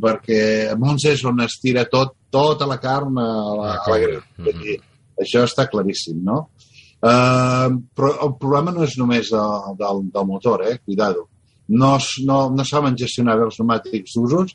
[0.00, 3.98] perquè a Monza és on es tira tot, tota la carn a la, a la
[3.98, 4.24] grella.
[4.38, 4.80] Vull dir,
[5.22, 6.38] Això està claríssim, no?
[6.48, 6.71] Uh,
[7.02, 10.76] però el problema no és només del, del, del motor, eh?
[10.84, 11.28] Cuidado.
[11.68, 11.96] No,
[12.26, 14.54] no, no saben gestionar bé els pneumàtics d'usos.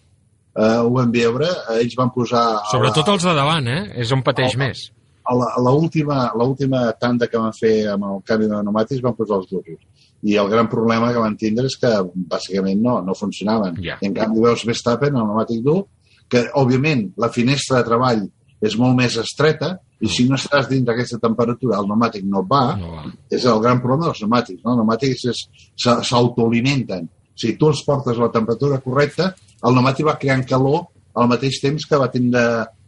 [0.58, 1.48] Uh, ho vam veure.
[1.70, 2.40] Eh, Ells van posar...
[2.42, 3.82] a la- Sobretot els de davant, eh?
[4.02, 4.62] És on pateix Oh.
[4.64, 4.88] més.
[5.28, 8.46] a la, a la última, a la última tanda que van fer amb el canvi
[8.48, 9.82] de pneumàtics van posar els duros.
[10.24, 11.90] I el gran problema que van tindre és que
[12.32, 13.76] bàsicament no, no funcionaven.
[13.84, 13.98] Ja.
[14.02, 15.82] I en canvi veus Verstappen, el pneumàtic dur,
[16.32, 18.24] que òbviament la finestra de treball
[18.64, 22.76] és molt més estreta i si no estàs dins d'aquesta temperatura el pneumàtic no va,
[22.78, 23.04] No va.
[23.32, 24.62] és el gran problema dels pneumàtics.
[24.64, 24.72] No?
[24.76, 27.08] Els pneumàtics s'autoalimenten.
[27.38, 29.32] Si tu els portes a la temperatura correcta,
[29.64, 30.88] el pneumàtic va creant calor
[31.18, 32.44] al mateix temps que va tindre,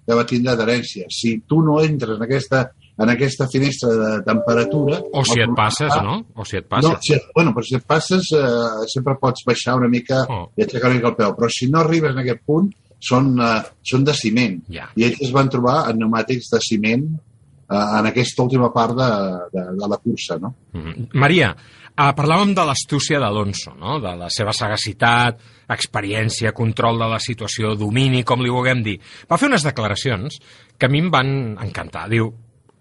[0.06, 1.06] que va tindre adherència.
[1.10, 2.64] Si tu no entres en aquesta,
[3.00, 5.00] en aquesta finestra de temperatura...
[5.14, 6.42] O si et passes, problema- no?
[6.42, 7.00] O si et No, passes.
[7.08, 10.50] si, bueno, però si et passes eh, sempre pots baixar una mica Oh.
[10.58, 11.34] i aixecar una mica el peu.
[11.38, 12.70] Però si no arribes en aquest punt,
[13.00, 14.60] són, eh, són de ciment.
[14.72, 14.90] Ja.
[14.96, 19.12] I ells es van trobar en pneumàtics de ciment eh, en aquesta última part de,
[19.54, 20.54] de, de la cursa, no?
[20.74, 21.10] Mhm.
[21.14, 24.00] Maria, eh, parlàvem de l'astúcia d'Alonso, no?
[24.04, 25.40] de la seva sagacitat,
[25.70, 29.00] experiència, control de la situació, domini, com li vulguem dir.
[29.30, 30.40] Va fer unes declaracions
[30.78, 32.08] que a mi em van encantar.
[32.10, 32.32] Diu,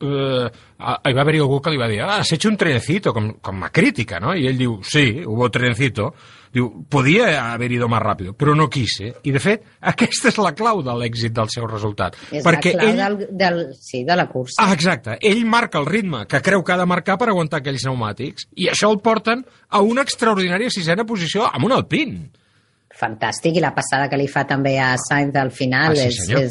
[0.01, 3.33] eh, hi va haver-hi algú que li va dir ah, has hecho un trenecito, com,
[3.43, 4.35] com a crítica, no?
[4.35, 6.13] I ell diu, sí, hubo trenecito.
[6.55, 9.15] Diu, podia haver ido más rápido, però no quise.
[9.23, 12.17] I, de fet, aquesta és la clau de l'èxit del seu resultat.
[12.33, 13.03] És perquè la clau ell...
[13.03, 14.63] del, del, sí, de la cursa.
[14.65, 15.19] Ah, exacte.
[15.21, 18.71] Ell marca el ritme que creu que ha de marcar per aguantar aquells pneumàtics i
[18.73, 22.19] això el porten a una extraordinària sisena posició amb un alpin.
[22.99, 26.25] Fantàstic, i la passada que li fa també a Sainz al final Ah, sí, és,
[26.25, 26.49] senyor.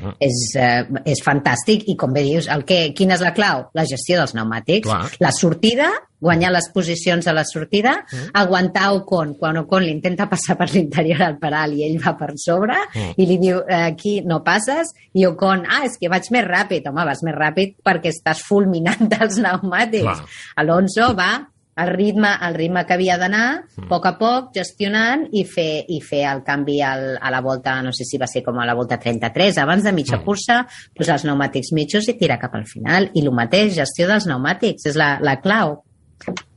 [0.00, 0.14] -huh.
[0.20, 3.68] és, eh, és fantàstic i com bé dius, el que, quina és la clau?
[3.74, 4.88] La gestió dels pneumàtics.
[4.88, 5.10] Clar.
[5.20, 5.90] La sortida,
[6.20, 8.30] guanyar les posicions a la sortida, Mm.
[8.32, 12.32] aguantar Ocon quan Ocon li intenta passar per l'interior al paral i ell va per
[12.36, 13.12] sobre Mm.
[13.16, 16.88] i li diu, eh, aquí no passes, i Ocon, ah, és que vaig més ràpid.
[16.88, 20.02] Home, vas més ràpid perquè estàs fulminant els pneumàtics.
[20.02, 20.24] Clar.
[20.56, 23.84] Alonso va al ritme, al ritme que havia d'anar, Mm.
[23.84, 27.80] a poc a poc, gestionant i fer, i fer el canvi al, a la volta,
[27.82, 30.24] no sé si va ser com a la volta 33, abans de mitja Mm.
[30.24, 33.10] cursa, posar els pneumàtics mitjos i tirar cap al final.
[33.14, 35.82] I el mateix, gestió dels pneumàtics, és la, la clau.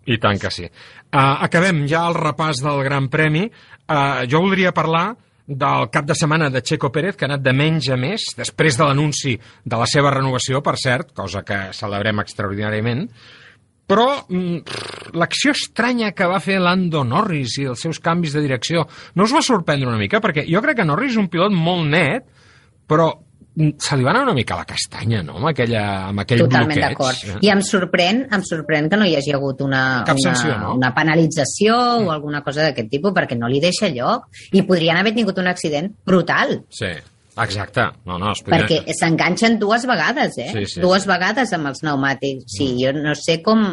[0.05, 0.63] I tant que sí.
[1.11, 3.45] Uh, acabem ja el repàs del Gran Premi.
[3.89, 5.15] Uh, jo voldria parlar
[5.47, 8.77] del cap de setmana de Checo Pérez, que ha anat de menys a més, després
[8.77, 13.09] de l'anunci de la seva renovació, per cert, cosa que celebrem extraordinàriament,
[13.87, 18.83] però mm, l'acció estranya que va fer Lando Norris i els seus canvis de direcció
[19.15, 20.19] no us va sorprendre una mica?
[20.23, 22.27] Perquè jo crec que Norris és un pilot molt net,
[22.87, 23.07] però
[23.55, 26.43] mm, se li va anar una mica a la castanya, no?, amb, aquella, amb aquell
[26.43, 26.93] Totalment bloqueig.
[26.99, 27.25] d'acord.
[27.37, 27.39] Eh?
[27.47, 30.75] I em sorprèn, em sorprèn que no hi hagi hagut una, Cap una, sanció, no?
[30.75, 34.27] una penalització o alguna cosa d'aquest tipus, perquè no li deixa lloc.
[34.51, 36.59] I podrien haver tingut un accident brutal.
[36.69, 36.91] Sí,
[37.43, 37.83] exacte.
[38.09, 38.65] No, no, es podria...
[38.65, 40.49] Perquè s'enganxen dues vegades, eh?
[40.53, 41.09] Sí, sí, dues sí.
[41.11, 42.47] vegades amb els pneumàtics.
[42.57, 43.63] Sí, jo no sé com...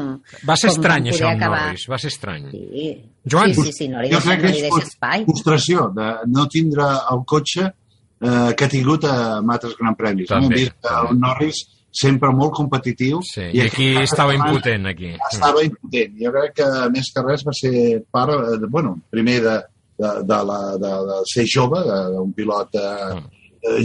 [0.47, 1.63] Va ser com estrany, això, amb acabar.
[1.71, 1.87] Norris.
[1.93, 2.51] Va ser estrany.
[2.53, 2.89] Sí.
[3.31, 5.25] Joan, sí, sí, sí, no li crec no que li és espai.
[5.29, 10.29] frustració de no tindre el cotxe eh, que ha tingut a altres Gran Premis.
[10.29, 10.43] no?
[10.43, 11.15] També, Hem vist també.
[11.15, 11.63] el Norris
[11.95, 13.21] sempre molt competitiu.
[13.23, 15.13] Sí, i aquí aquest estava impotent, aquí.
[15.31, 16.17] Estava impotent.
[16.21, 19.55] Jo crec que, més que res, va ser part, eh, de, bueno, primer de,
[20.03, 21.81] de, de, la, de, de ser jove,
[22.17, 22.83] d'un pilot eh,
[23.15, 23.23] eh,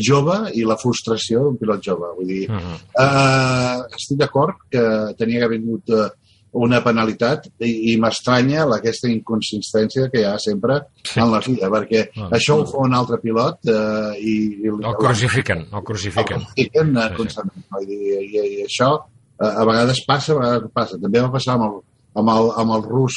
[0.04, 2.08] jove, i la frustració d'un pilot jove.
[2.18, 2.80] Vull dir, Uh -huh.
[3.00, 4.82] Eh, estic d'acord que
[5.18, 6.10] tenia que haver vingut eh,
[6.52, 10.80] una penalitat i, i m'estranya aquesta inconsistència que hi ha sempre
[11.16, 12.30] en la vida, perquè Ah.
[12.32, 16.38] això ho fa un altre pilot eh, i, i El crucifiquen, el crucifiquen.
[16.40, 17.16] el crucifiquen eh, Sí, sí.
[17.18, 17.66] constantment.
[17.72, 18.90] Vull dir, i, i, això
[19.42, 20.98] eh, a vegades passa, a vegades passa.
[21.00, 21.82] També va passar amb el,
[22.16, 23.14] amb el, amb el rus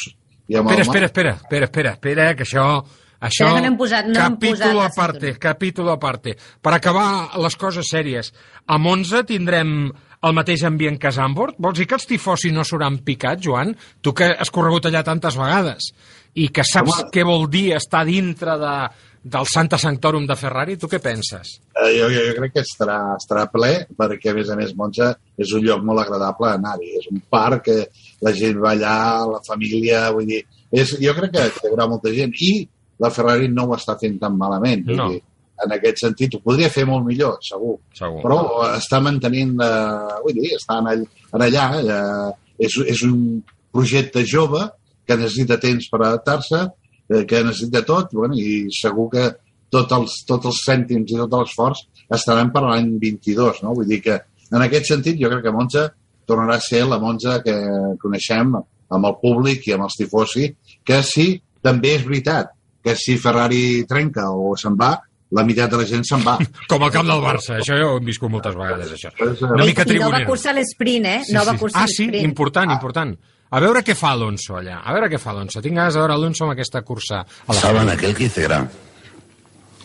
[0.47, 0.87] i amb Espera, el...
[0.87, 2.83] espera, espera, espera, espera, espera, que això...
[3.23, 5.39] Això, no hem posat- no capítol aparte, sintonia.
[5.39, 6.35] capítol aparte.
[6.61, 8.33] Per acabar les coses sèries,
[8.67, 9.91] a Monza tindrem
[10.23, 11.55] el mateix ambient que a Zandvoort?
[11.59, 13.73] Vols dir que els tifosi no s'hauran picat, Joan?
[14.01, 15.89] Tu que has corregut allà tantes vegades
[16.35, 17.09] i que saps Home.
[17.13, 18.75] què vol dir estar dintre de,
[19.23, 21.59] del Santa Sanctorum de Ferrari, tu què penses?
[21.75, 25.13] Eh, jo, jo, jo crec que estarà, estarà ple, perquè, a més a més, Monza
[25.37, 26.95] és un lloc molt agradable a anar-hi.
[26.99, 27.77] És un parc que
[28.21, 28.95] la gent va allà,
[29.31, 30.41] la família, vull dir...
[30.73, 32.33] És, jo crec que, que hi haurà molta gent.
[32.41, 32.67] I
[32.99, 34.85] la Ferrari no ho està fent tan malament.
[34.89, 35.09] No.
[35.11, 35.21] dir,
[35.63, 37.75] en aquest sentit, ho podria fer molt millor, segur.
[37.95, 38.21] Segur.
[38.23, 38.39] Però
[38.73, 41.67] està mantenint, eh, vull dir, està en, all, en allà.
[41.79, 42.31] Eh,
[42.67, 43.41] és, és un
[43.73, 44.61] projecte jove
[45.07, 46.61] que necessita temps per adaptar-se,
[47.09, 49.29] eh, que necessita tot, bueno, i segur que
[49.73, 51.81] tots els, tots els cèntims i tot l'esforç
[52.13, 53.73] estaran per l'any 22, no?
[53.77, 54.19] Vull dir que,
[54.53, 55.87] en aquest sentit, jo crec que Monza
[56.29, 57.55] tornarà a ser la Monza que
[58.01, 60.51] coneixem amb el públic i amb els tifosi,
[60.85, 61.33] que sí,
[61.65, 62.53] també és veritat,
[62.83, 64.91] que si Ferrari trenca o se'n va,
[65.33, 66.37] la meitat de la gent se'n va.
[66.69, 69.09] Com al camp del Barça, això jo ho hem viscut moltes vegades, això.
[69.17, 70.29] Eh, Una mica I nova tribunero.
[70.29, 71.21] cursa a l'esprint, eh?
[71.25, 71.61] Sí, nova sí.
[71.63, 72.09] cursa Ah, a sí?
[72.21, 73.15] Important, important.
[73.53, 74.79] A veure què fa Alonso allà.
[74.83, 75.61] A veure què fa Alonso.
[75.61, 77.19] Tinc ganes de veure Alonso amb aquesta cursa.
[77.21, 78.65] A la Saben aquel que dice gran.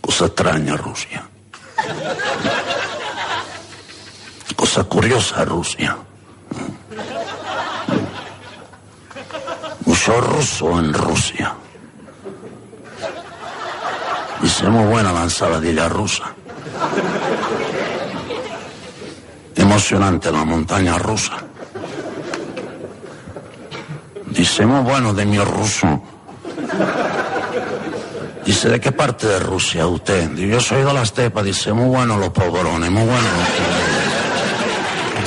[0.00, 1.24] Cosa extraña Rusia.
[4.56, 5.96] Cosa curiosa Rusia.
[9.84, 11.54] Mucho ruso en Rusia.
[14.42, 16.34] Dice muy buena la ensaladilla rusa.
[19.56, 21.38] Emocionante la montaña rusa.
[24.26, 26.02] Dice muy bueno de mi ruso.
[28.44, 30.32] Dice, ¿de qué parte de Rusia usted?
[30.34, 31.42] Yo soy de la estepa.
[31.42, 33.97] Dice, muy bueno los polvorones, muy bueno los polvorones.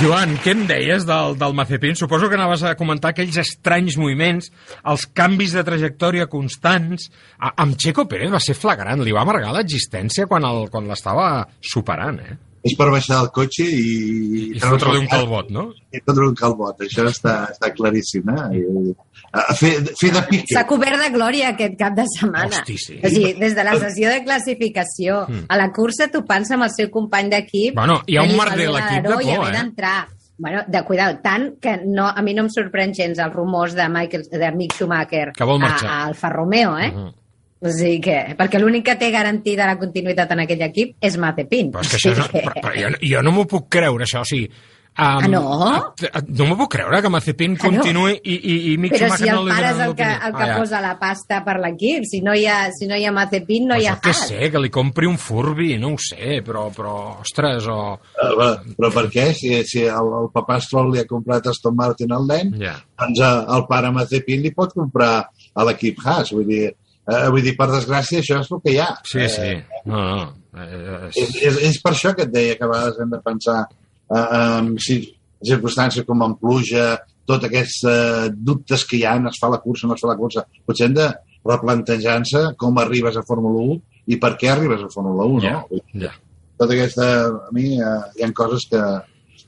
[0.01, 1.93] Joan, què em deies del, del Mazepin?
[1.93, 4.47] Suposo que anaves a comentar aquells estranys moviments,
[4.89, 7.11] els canvis de trajectòria constants.
[7.37, 10.47] A, amb Checo Pérez va ser flagrant, li va amargar l'existència quan
[10.89, 11.27] l'estava
[11.61, 12.39] superant, eh?
[12.61, 13.85] És per baixar del cotxe i...
[14.53, 15.71] I fotre-li un calbot, no?
[15.89, 18.61] I fotre un calbot, això està, està claríssim, eh?
[18.61, 18.93] I,
[19.31, 20.53] a fer, fer de pique.
[20.53, 22.61] S'ha cobert de glòria aquest cap de setmana.
[22.61, 22.97] Hosti, sí.
[23.01, 26.91] O sigui, des de la sessió de classificació a la cursa topant-se amb el seu
[26.93, 27.77] company d'equip.
[27.79, 29.55] Bueno, hi ha un merder a l'equip de i por, haver eh?
[29.57, 29.99] d'entrar.
[30.41, 33.85] Bueno, de cuidado, tant que no, a mi no em sorprèn gens els rumors de,
[33.93, 35.89] Michael, de Mick Schumacher Que vol marxar.
[35.89, 36.89] a, a Alfa Romeo, eh?
[36.89, 37.11] Uh -huh.
[37.61, 41.71] O sigui que, perquè l'únic que té garantida la continuïtat en aquell equip és Mazepin.
[41.71, 44.25] Però és que això no, però, però jo, jo no m'ho puc creure, això.
[44.25, 44.49] O sigui,
[44.91, 45.39] Um, Ah, no?
[46.35, 48.09] No m'ho puc creure, que Mazepin Ah, no?
[48.11, 50.33] i, i, i Mick Però Schumacher si el no li pare és el que, el
[50.35, 50.57] que Ah, ja.
[50.59, 52.03] posa la pasta per l'equip.
[52.03, 54.27] Si, no hi ha, si no hi ha Mazepin, no Pues hi ha Haas.
[54.27, 58.01] sé, que li compri un Furby, no ho sé, però, però ostres, o...
[58.19, 58.49] Eh, però,
[58.81, 59.29] però per què?
[59.33, 62.75] Si, si el, el papà Stroll li ha comprat Aston Martin al nen, Ja.
[62.99, 65.13] doncs eh, el pare Mazepin li pot comprar
[65.55, 66.33] a l'equip Haas.
[66.35, 66.73] Vull dir,
[67.11, 68.89] eh, vull dir, per desgràcia, això és el que hi ha.
[69.07, 69.49] Sí, sí.
[69.55, 70.27] Eh, No, no.
[70.57, 73.59] Eh, és, és, és per això que et deia que a vegades hem de pensar
[73.67, 74.25] eh,
[74.59, 74.99] en si,
[75.47, 76.89] circumstàncies com en pluja,
[77.29, 80.17] tots aquests eh, dubtes que hi ha, es fa la cursa, no es fa la
[80.19, 80.43] cursa.
[80.67, 81.07] Potser hem de
[81.47, 83.79] replantejar-se com arribes a Fórmula 1
[84.13, 85.81] i per què arribes a Fórmula 1, Ja, no?
[86.03, 86.11] Ja.
[86.61, 87.07] Tota aquesta...
[87.47, 88.81] A mi eh, hi ha coses que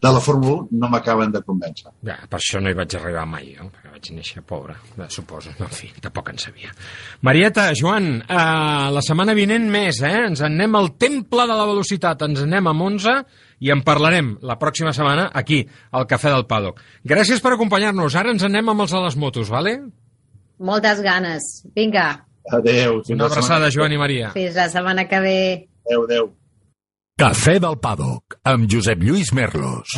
[0.04, 1.92] de la Fórmula 1 no m'acaben de convèncer.
[2.04, 5.54] Ja, per això no hi vaig arribar mai, jo, perquè vaig néixer pobre, eh, suposo.
[5.64, 6.74] En fi, tampoc en sabia.
[7.22, 8.36] Marieta, Joan, eh,
[8.98, 10.26] la setmana vinent més, eh?
[10.28, 13.16] Ens en anem al Temple de la Velocitat, ens en anem a Monza
[13.64, 16.82] i en parlarem la pròxima setmana aquí, al Cafè del Paddock.
[17.08, 18.16] Gràcies per acompanyar-nos.
[18.20, 19.80] Ara ens en anem amb els de les motos, vale?
[20.60, 21.64] Moltes ganes.
[21.76, 23.02] Vinga, Adéu.
[23.10, 23.70] Una abraçada.
[23.72, 24.32] Joan i Maria.
[24.36, 25.70] fins la setmana que ve.
[25.86, 26.34] Adéu, adéu.
[27.14, 29.92] Cafè del Paddock, amb Josep Lluís Merlos.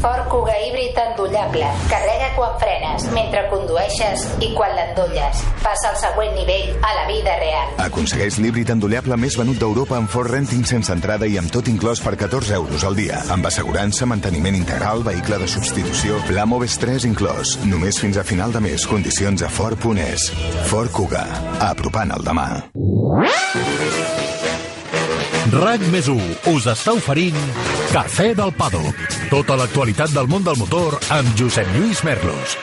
[0.00, 1.66] Ford Kuga híbrid endollable.
[1.90, 5.42] Carrega quan frenes, mentre condueixes i quan l'endolles.
[5.60, 7.74] Passa al següent nivell a la vida real.
[7.90, 12.00] Aconsegueix l'híbrid endollable més venut d'Europa amb Ford Renting sense entrada i amb tot inclòs
[12.00, 13.20] per 14 euros al dia.
[13.36, 17.58] Amb assegurança, manteniment integral, vehicle de substitució, pla Moves 3 inclòs.
[17.68, 18.88] Només fins a final de mes.
[18.88, 20.30] Condicions a Ford.es.
[20.72, 21.28] Ford Kuga.
[21.68, 22.48] Apropant el demà.
[25.52, 27.36] RAC més 1 us està oferint
[27.92, 29.18] Cafè del Paddock.
[29.30, 32.56] Tota l'actualitat del món del motor amb Josep Lluís Merlos.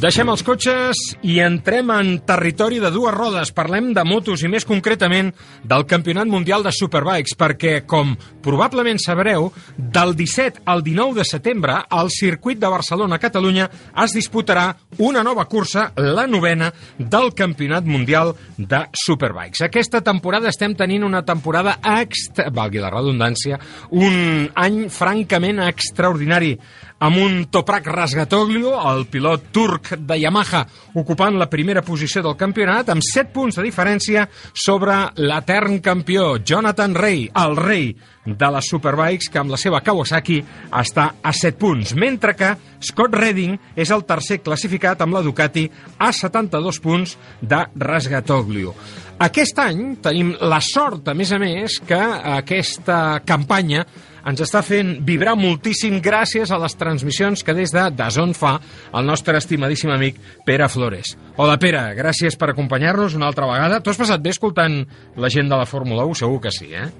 [0.00, 0.96] Deixem els cotxes
[1.28, 3.50] i entrem en territori de dues rodes.
[3.52, 5.28] Parlem de motos i més concretament
[5.68, 11.76] del Campionat Mundial de Superbikes, perquè, com probablement sabreu, del 17 al 19 de setembre
[11.84, 13.68] al circuit de Barcelona-Catalunya
[14.06, 14.70] es disputarà
[15.04, 19.66] una nova cursa, la novena, del Campionat Mundial de Superbikes.
[19.68, 22.48] Aquesta temporada estem tenint una temporada extra...
[22.48, 23.60] valgui la redundància,
[23.92, 26.56] un any francament extraordinari
[27.00, 30.66] amb un Toprak Rasgatoglio, el pilot turc de Yamaha,
[31.00, 36.94] ocupant la primera posició del campionat, amb 7 punts de diferència sobre l'etern campió Jonathan
[36.94, 37.94] Ray, el rei
[38.26, 40.42] de les Superbikes, que amb la seva Kawasaki
[40.76, 42.52] està a 7 punts, mentre que
[42.84, 45.64] Scott Redding és el tercer classificat amb la Ducati
[45.96, 48.76] a 72 punts de Rasgatoglio.
[49.20, 52.00] Aquest any tenim la sort, a més a més, que
[52.36, 53.86] aquesta campanya
[54.26, 58.58] ens està fent vibrar moltíssim gràcies a les transmissions que des de Dazón fa
[58.92, 61.16] el nostre estimadíssim amic Pere Flores.
[61.36, 63.80] Hola, Pere, gràcies per acompanyar-nos una altra vegada.
[63.80, 64.82] Tu has passat bé escoltant
[65.16, 66.14] la gent de la Fórmula 1?
[66.24, 66.90] Segur que sí, eh?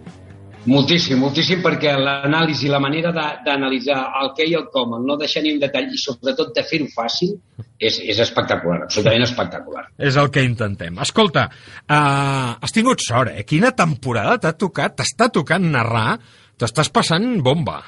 [0.68, 5.16] Moltíssim, moltíssim, perquè l'anàlisi, la manera de- d'analitzar el què i el com, el no
[5.16, 7.30] deixar ni un detall i sobretot de fer-ho fàcil,
[7.80, 9.86] és, és espectacular, absolutament espectacular.
[9.96, 10.98] És el que intentem.
[11.00, 11.46] Escolta,
[11.88, 13.44] uh, has tingut sort, eh?
[13.48, 14.98] Quina temporada t'ha tocat?
[15.00, 16.18] T'està tocant narrar?
[16.60, 17.78] T'estàs passant bomba.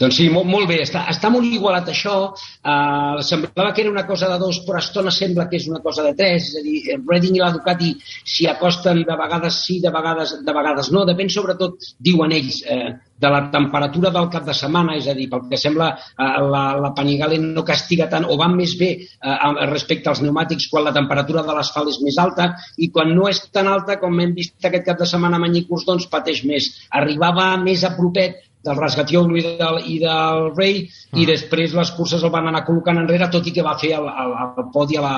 [0.00, 2.16] Doncs sí, molt, molt bé, està, està molt igualat això.
[2.62, 5.82] Uh, semblava que era una cosa de dos, però a estona sembla que és una
[5.84, 6.50] cosa de tres.
[6.52, 10.36] És a dir, el Redding i la Ducati s'hi acosten de vegades sí, de vegades,
[10.46, 11.04] de vegades no.
[11.08, 15.28] Depèn sobretot, diuen ells, eh, de la temperatura del cap de setmana, és a dir,
[15.32, 19.36] pel que sembla eh, la, la Panigale no castiga tant o van més bé eh,
[19.70, 23.40] respecte als pneumàtics quan la temperatura de l'asfalt és més alta i quan no és
[23.52, 26.68] tan alta, com hem vist aquest cap de setmana a Manyicurs, doncs pateix més.
[27.00, 30.82] Arribava més a propet del Rasgatioglu i del, i del Rei
[31.16, 34.08] i després les curses el van anar col·locant enrere, tot i que va fer el,
[34.10, 35.16] el, el podi a la,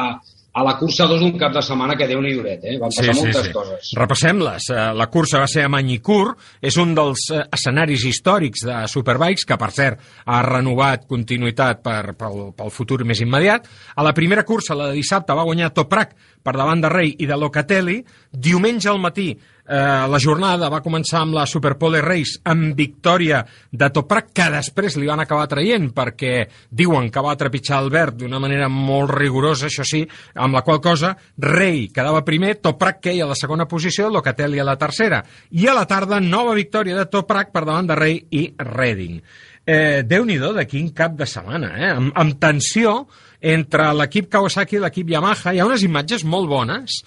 [0.59, 2.77] a la cursa 2 un cap de setmana que déu nhi duret, eh?
[2.81, 3.91] Van passar moltes coses.
[3.99, 4.69] Repassem-les.
[4.75, 9.47] Eh, La cursa va ser a Manyicourt, és un dels eh, escenaris històrics de Superbikes,
[9.47, 13.69] que per cert ha renovat continuïtat per, pel, pel futur més immediat.
[13.95, 17.29] A la primera cursa, la de dissabte, va guanyar Toprak per davant de Rei i
[17.29, 18.01] de Locatelli.
[18.33, 19.31] Diumenge al matí
[19.69, 24.97] Eh, la jornada va començar amb la Superpole Race amb victòria de Toprak, que després
[24.97, 29.69] li van acabar traient perquè diuen que va trepitjar el verd d'una manera molt rigorosa,
[29.69, 30.01] això sí,
[30.41, 31.13] amb la qual cosa
[31.45, 35.21] Rei quedava primer, Toprak queia a la segona posició, Locatelli a la tercera.
[35.53, 39.21] I a la tarda, nova victòria de Toprak per davant de Rei i Redding.
[39.69, 41.91] Eh, Déu-n'hi-do de quin cap de setmana, eh?
[41.93, 43.03] amb, amb tensió
[43.45, 45.53] entre l'equip Kawasaki i l'equip Yamaha.
[45.53, 47.03] Hi ha unes imatges molt bones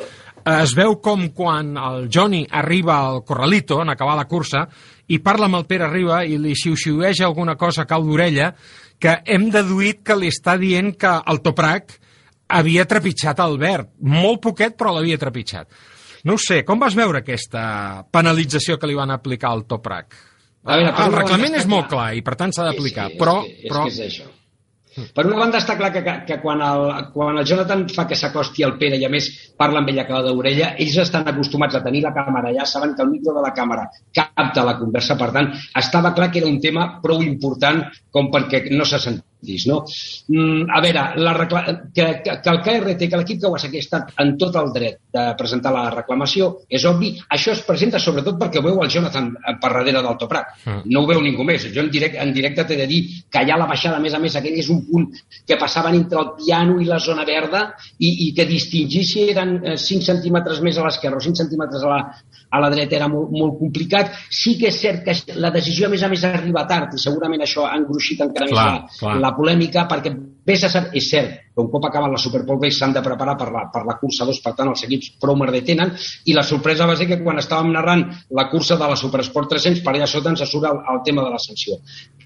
[0.46, 4.66] es veu com quan el Johnny arriba al Corralito en acabar la cursa
[5.12, 8.54] i parla amb el Pere Riba i li xiu-xiueja alguna cosa a cau d'orella
[9.02, 11.98] que hem deduït que li està dient que el Toprak
[12.52, 13.94] havia trepitjat el verd.
[14.02, 15.72] Molt poquet, però l'havia trepitjat.
[16.28, 20.20] No sé, com vas veure aquesta penalització que li van aplicar al Toprak?
[20.62, 22.12] A veure, el reglament és molt clar.
[22.12, 24.02] clar i per tant s'ha d'aplicar, Sí, sí, però, és que, és però que és
[24.06, 24.28] això.
[24.92, 28.18] Per una banda està clar que, que, que quan, el, quan el Jonathan fa que
[28.20, 29.30] s'acosti al Pere i a més
[29.60, 33.06] parla amb ella cada d'orella, ells estan acostumats a tenir la càmera allà, saben que
[33.06, 33.88] el micro de la càmera
[34.20, 38.66] capta la conversa, per tant, estava clar que era un tema prou important com perquè
[38.76, 39.00] no se
[39.42, 39.84] sentís, no?
[40.28, 41.64] Mm, a veure, la recla...
[41.94, 45.26] que, que, que el KRT, que l'equip Kawasaki ha estat en tot el dret de
[45.38, 49.56] presentar la reclamació, és obvi, això es presenta sobretot perquè ho veu el Jonathan eh,
[49.62, 50.54] per darrere del Toprak.
[50.66, 50.82] Mm.
[50.94, 51.68] No ho veu ningú més.
[51.74, 54.22] Jo en directe, en directe t'he de dir que allà la baixada, a més a
[54.22, 55.10] més, aquell és un punt
[55.48, 57.68] que passaven entre el piano i la zona verda
[57.98, 61.84] i, i que distingir si eren eh, 5 centímetres més a l'esquerra o 5 centímetres
[61.84, 62.02] a la,
[62.52, 64.14] a la dreta era molt, molt complicat.
[64.30, 67.44] Sí que és cert que la decisió, a més a més, arriba tard i segurament
[67.44, 69.16] això ha engruixit encara Clar, més clar.
[69.24, 70.14] la, la polèmica perquè
[70.46, 73.38] vés a saber, és cert, que un cop acabat la Superpole Race s'han de preparar
[73.40, 75.94] per la, per la cursa 2, per tant els equips prou merder tenen,
[76.26, 78.08] i la sorpresa va ser que quan estàvem narrant
[78.38, 81.36] la cursa de la Supersport 300, per allà sota ens surt el, el tema de
[81.36, 81.80] la sanció.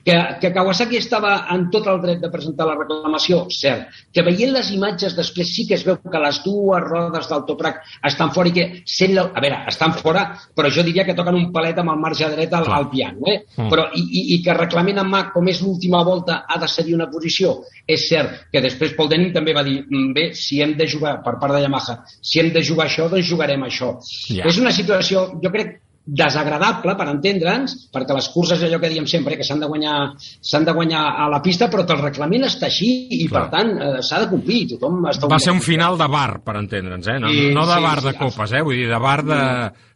[0.06, 3.88] Que, que Kawasaki estava en tot el dret de presentar la reclamació, cert.
[4.14, 7.80] Que veient les imatges després sí que es veu que les dues rodes del Toprak
[8.06, 9.24] estan fora i que sent la...
[9.34, 12.53] A veure, estan fora, però jo diria que toquen un palet amb el marge dret
[12.53, 13.39] al, al piano, eh?
[13.58, 13.72] Mm.
[13.72, 16.93] Però, i, i, i que reclamen en mà, com és l'última volta, ha de cedir
[16.99, 17.56] una posició.
[17.88, 21.16] És cert que després Paul Denning també va dir "Mm, bé, si hem de jugar,
[21.26, 23.95] per part de Yamaha, si hem de jugar això, doncs jugarem això.
[24.30, 24.45] Ja.
[24.45, 29.08] És una situació, jo crec, desagradable per entendre'ns, perquè les curses és allò que diem
[29.10, 29.95] sempre, que s'han de guanyar
[30.45, 33.45] s'han de guanyar a la pista, però que el reglament està així i, Clar.
[33.47, 34.62] per tant, eh, s'ha de complir.
[34.76, 37.18] Tothom està va ser un final de bar, per entendre'ns, eh?
[37.20, 38.62] No, Sí, no de sí, bar sí, de copes, eh?
[38.62, 39.41] Vull dir, de bar de,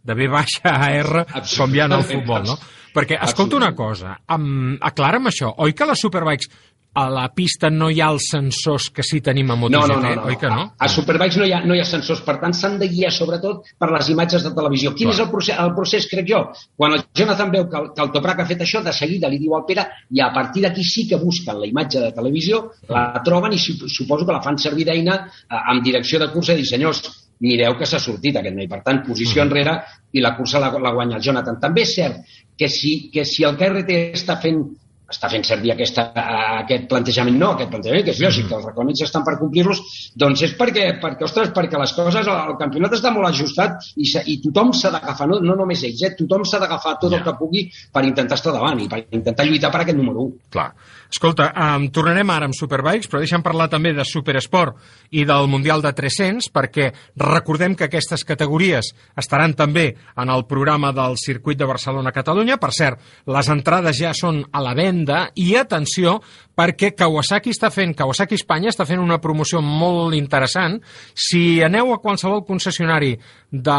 [0.10, 2.58] de B baixa a R, com hi ha en el futbol, no?
[2.90, 6.50] Perquè, escolta una cosa, um, aclara'm això, oi que les Superbikes
[6.94, 10.00] a la pista no hi ha els sensors que sí tenim a No, MotoGP, no,
[10.02, 10.24] no, no.
[10.28, 10.62] oi que no?
[10.74, 13.12] A, a Superbikes no hi, ha, no hi ha sensors, per tant s'han de guiar
[13.14, 14.92] sobretot per les imatges de televisió.
[14.98, 15.14] Quin Clar.
[15.16, 16.42] és el procés, el procés, crec jo?
[16.76, 19.38] Quan el Jonathan veu que el, que el Toprak ha fet això, de seguida li
[19.40, 23.22] diu al Pere i a partir d'aquí sí que busquen la imatge de televisió, la
[23.24, 26.64] troben i sup- suposo que la fan servir d'eina eh, amb direcció de cursa i
[26.64, 27.04] dir, senyors,
[27.40, 28.68] mireu que s'ha sortit aquest noi.
[28.68, 29.78] Per tant, posició enrere
[30.12, 31.62] i la cursa la, la guanya el Jonathan.
[31.62, 32.26] També és cert
[32.58, 34.66] que si, que si el KRT està fent
[35.10, 36.04] està fent servir aquesta,
[36.62, 39.82] aquest plantejament, no aquest plantejament, que és lògic, que els reglaments estan per complir-los,
[40.16, 44.24] doncs és perquè, perquè, ostres, perquè les coses, el, campionat està molt ajustat i, se-
[44.30, 47.34] i tothom s'ha d'agafar, no, no només ells, eh, tothom s'ha d'agafar tot el que
[47.40, 50.34] pugui per intentar estar davant i per intentar lluitar per aquest número 1.
[50.54, 50.70] Clar.
[51.10, 54.78] Escolta, um, tornarem ara amb Superbikes, però deixa'm parlar també de Supersport
[55.18, 59.88] i del Mundial de 300, perquè recordem que aquestes categories estaran també
[60.22, 62.60] en el programa del circuit de Barcelona-Catalunya.
[62.62, 66.20] Per cert, les entrades ja són a la venda i atenció,
[66.60, 70.76] perquè Kawasaki està fent, Kawasaki Espanya està fent una promoció molt interessant.
[71.16, 73.14] Si aneu a qualsevol concessionari
[73.50, 73.78] de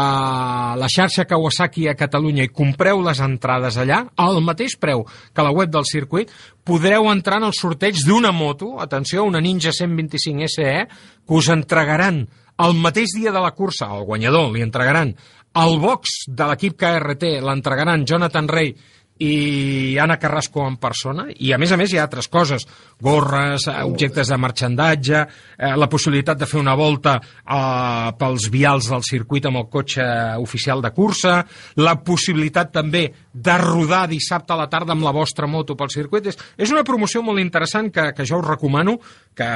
[0.81, 5.53] la xarxa Kawasaki a Catalunya i compreu les entrades allà, al mateix preu que la
[5.53, 6.31] web del circuit,
[6.65, 12.23] podreu entrar en el sorteig d'una moto, atenció, una Ninja 125 SE, que us entregaran
[12.61, 15.13] el mateix dia de la cursa, al guanyador li entregaran
[15.61, 18.73] el box de l'equip KRT, l'entregaran Jonathan Rey
[19.21, 22.65] i Anna Carrasco en persona, i a més a més hi ha altres coses,
[23.01, 25.21] gorres, eh, objectes de marxandatge,
[25.57, 30.05] eh, la possibilitat de fer una volta eh, pels vials del circuit amb el cotxe
[30.39, 31.39] oficial de cursa,
[31.81, 36.27] la possibilitat també de rodar dissabte a la tarda amb la vostra moto pel circuit.
[36.31, 38.97] És, és una promoció molt interessant que, que jo us recomano
[39.35, 39.49] que,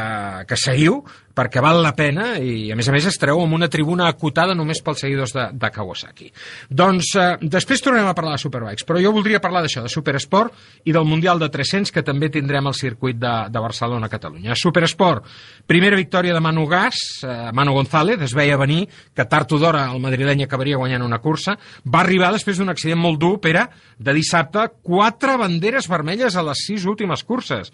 [0.47, 1.01] que seguiu,
[1.35, 4.79] perquè val la pena i a més a més estareu amb una tribuna acotada només
[4.83, 6.29] pels seguidors de, de Kawasaki.
[6.71, 10.87] Doncs eh, després tornarem a parlar de Superbikes, però jo voldria parlar d'això, de Supersport
[10.87, 14.55] i del Mundial de 300 que també tindrem al circuit de, de Barcelona-Catalunya.
[14.59, 15.25] Supersport,
[15.67, 19.87] primera victòria de Manu Gas, eh, Manu González, es veia venir que tard o d'hora
[19.91, 23.67] el madrileny acabaria guanyant una cursa, va arribar després d'un accident molt dur, Pere,
[23.99, 27.71] de dissabte, quatre banderes vermelles a les sis últimes curses.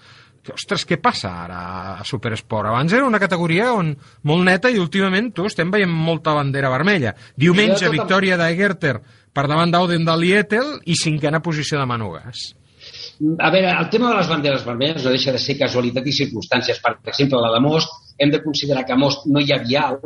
[0.49, 1.57] Ostres, què passa ara
[2.01, 2.71] a Supersport?
[2.71, 3.91] Abans era una categoria on
[4.25, 7.13] molt neta i últimament tu estem veient molta bandera vermella.
[7.37, 8.95] Diumenge, victòria d'Egerter
[9.31, 12.49] per davant d'Auden de Lietel i cinquena posició de Manugas.
[13.21, 16.79] A veure, el tema de les banderes vermelles no deixa de ser casualitat i circumstàncies.
[16.81, 19.99] Per exemple, la de Most, hem de considerar que a Most no hi ha vial,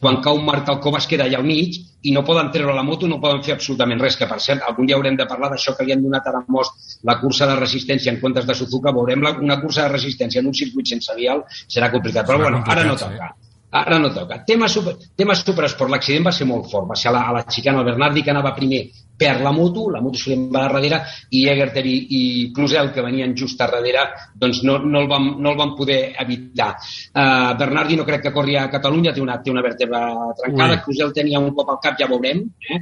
[0.00, 3.08] quan cau Marc Alcó es queda allà al mig i no poden treure la moto,
[3.10, 5.84] no poden fer absolutament res, que per cert, algun dia haurem de parlar d'això que
[5.84, 9.26] li han donat ara a Most la cursa de resistència en comptes de Suzuka, veurem
[9.26, 12.86] la, una cursa de resistència en un circuit sense vial, serà complicat, però bueno, ara
[12.86, 13.34] no toca.
[13.82, 14.40] Ara no toca.
[14.46, 16.88] Tema, super, tema superesport, l'accident va ser molt fort.
[16.90, 18.80] Va ser a la, a la xicana, el Bernardi que anava primer
[19.20, 21.02] perd la moto, la moto se li va darrere
[21.36, 22.20] i Egerter i, i
[22.56, 24.06] Cluzel, que venien just a darrere,
[24.40, 26.70] doncs no, no, el, vam, no el van poder evitar.
[27.12, 30.00] Uh, Bernardi no crec que corri a Catalunya, té una, té una vèrtebra
[30.40, 30.82] trencada, Ui.
[30.86, 32.42] Cluzel tenia un cop al cap, ja veurem.
[32.70, 32.80] Eh?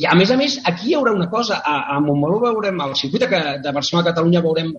[0.00, 2.96] I a més a més, aquí hi haurà una cosa, a, a Montmeló veurem, al
[2.98, 4.72] circuit de, de Barcelona-Catalunya veurem,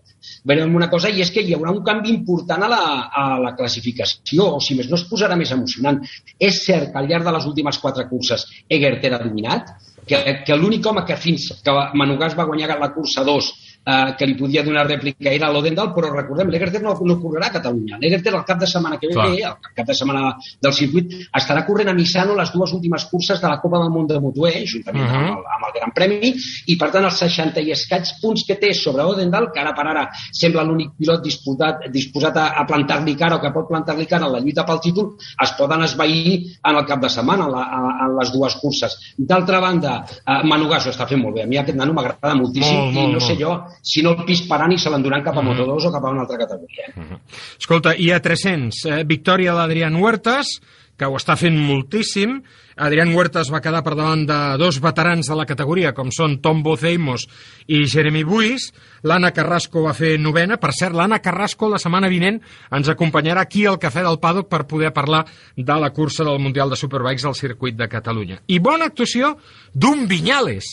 [0.51, 3.55] veurem una cosa, i és que hi haurà un canvi important a la, a la
[3.55, 6.01] classificació, o si més no es posarà més emocionant.
[6.39, 9.71] És cert que al llarg de les últimes quatre curses Egerter ha dominat,
[10.07, 13.51] que, que l'únic home que fins que Manugàs va guanyar la cursa 2
[13.85, 17.55] eh, que li podia donar rèplica era l'Odendal, però recordem, l'Egerter no, no correrà a
[17.57, 17.97] Catalunya.
[18.01, 19.29] L'Egerter el cap de setmana que ve, Clar.
[19.31, 23.47] el cap de setmana del circuit, estarà corrent a Misano les dues últimes curses de
[23.47, 25.15] la Copa del Món de Motoer, juntament Mhm.
[25.15, 26.33] amb, el, amb el Gran Premi,
[26.67, 29.87] i per tant els 60 i escaig punts que té sobre Odendal, que ara per
[29.87, 34.25] ara sembla l'únic pilot disposat, disposat a, a plantar-li cara o que pot plantar-li cara
[34.27, 37.63] en la lluita pel títol, es poden esvair en el cap de setmana, en, la,
[38.05, 38.95] en, les dues curses.
[39.17, 41.43] D'altra banda, eh, Manu Gas ho està fent molt bé.
[41.43, 43.41] A mi aquest nano m'agrada moltíssim Molt, molt, i no sé molt.
[43.41, 46.25] jo si no el pisparan i se l'enduran cap a Moto2 o cap a una
[46.25, 46.91] altra categoria.
[46.91, 47.21] Eh?
[47.59, 50.59] Escolta, i a 300, eh, victòria d'Adrián Huertas,
[51.01, 52.35] que ho està fent moltíssim.
[52.81, 56.61] Adrián Huertas va quedar per davant de dos veterans de la categoria, com són Tom
[56.65, 57.25] Bozeimos
[57.73, 58.67] i Jeremy Buis.
[59.09, 60.59] L'Anna Carrasco va fer novena.
[60.61, 62.37] Per cert, l'Anna Carrasco la setmana vinent
[62.77, 65.25] ens acompanyarà aquí al Cafè del Paddock per poder parlar
[65.57, 68.41] de la cursa del Mundial de Superbikes al circuit de Catalunya.
[68.47, 69.35] I bona actuació
[69.73, 70.69] d'un Vinyales,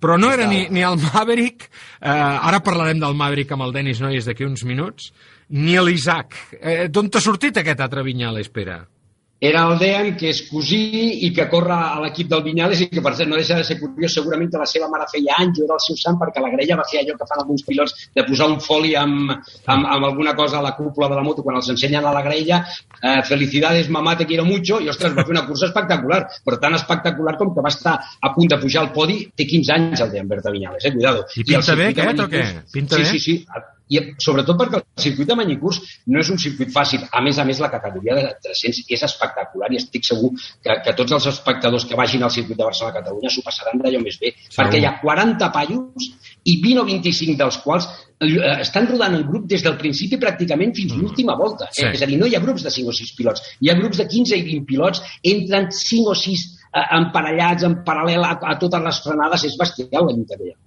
[0.00, 1.68] però no era ni, ni el Maverick,
[2.00, 5.10] eh, ara parlarem del Maverick amb el Denis Noyes d'aquí uns minuts,
[5.50, 6.36] ni l'Isaac.
[6.60, 8.80] Eh, D'on t'ha sortit aquest altre Vinyales, Pere?
[9.40, 10.78] Era el Dean, que és cosí
[11.24, 13.78] i que corre a l'equip del Vinyales i que, per cert, no deixa de ser
[13.80, 16.50] curiós, segurament que la seva mare feia anys, o era el seu sant, perquè la
[16.52, 20.08] grella va fer allò que fan alguns pilots, de posar un foli amb, amb, amb
[20.10, 22.60] alguna cosa a la cúpula de la moto quan els ensenyen a la grella,
[23.00, 26.76] eh, felicidades, mamá, te quiero mucho, i, ostres, va fer una cursa espectacular, però tan
[26.76, 30.12] espectacular com que va estar a punt de pujar al podi, té 15 anys el
[30.12, 31.24] Dean Berta Vinyales, eh, cuidado.
[31.32, 32.48] I pinta circuit bé aquest, o què?
[32.76, 33.12] Pinta sí, bé?
[33.16, 33.42] Sí, sí,
[33.90, 35.80] i sobretot perquè el circuit de Manyicurs
[36.14, 37.02] no és un circuit fàcil.
[37.10, 40.94] A més a més, la categoria de 300 és espectacular i estic segur que, que
[40.98, 44.60] tots els espectadors que vagin al circuit de Barcelona-Catalunya s'ho passaran d'allò més bé, Segur.
[44.60, 46.06] perquè hi ha 40 pallos
[46.44, 50.74] i 20 o 25 dels quals eh, estan rodant en grup des del principi pràcticament
[50.76, 51.68] fins l'última volta.
[51.70, 51.76] Mm.
[51.80, 51.84] Sí.
[51.88, 51.92] Eh?
[51.98, 54.00] És a dir, no hi ha grups de 5 o 6 pilots, hi ha grups
[54.00, 58.58] de 15 i 20 pilots, entren 5 o 6 eh, emparellats, en paral·lel a, a
[58.62, 60.60] totes les frenades, és bestial la lluita que hi ha.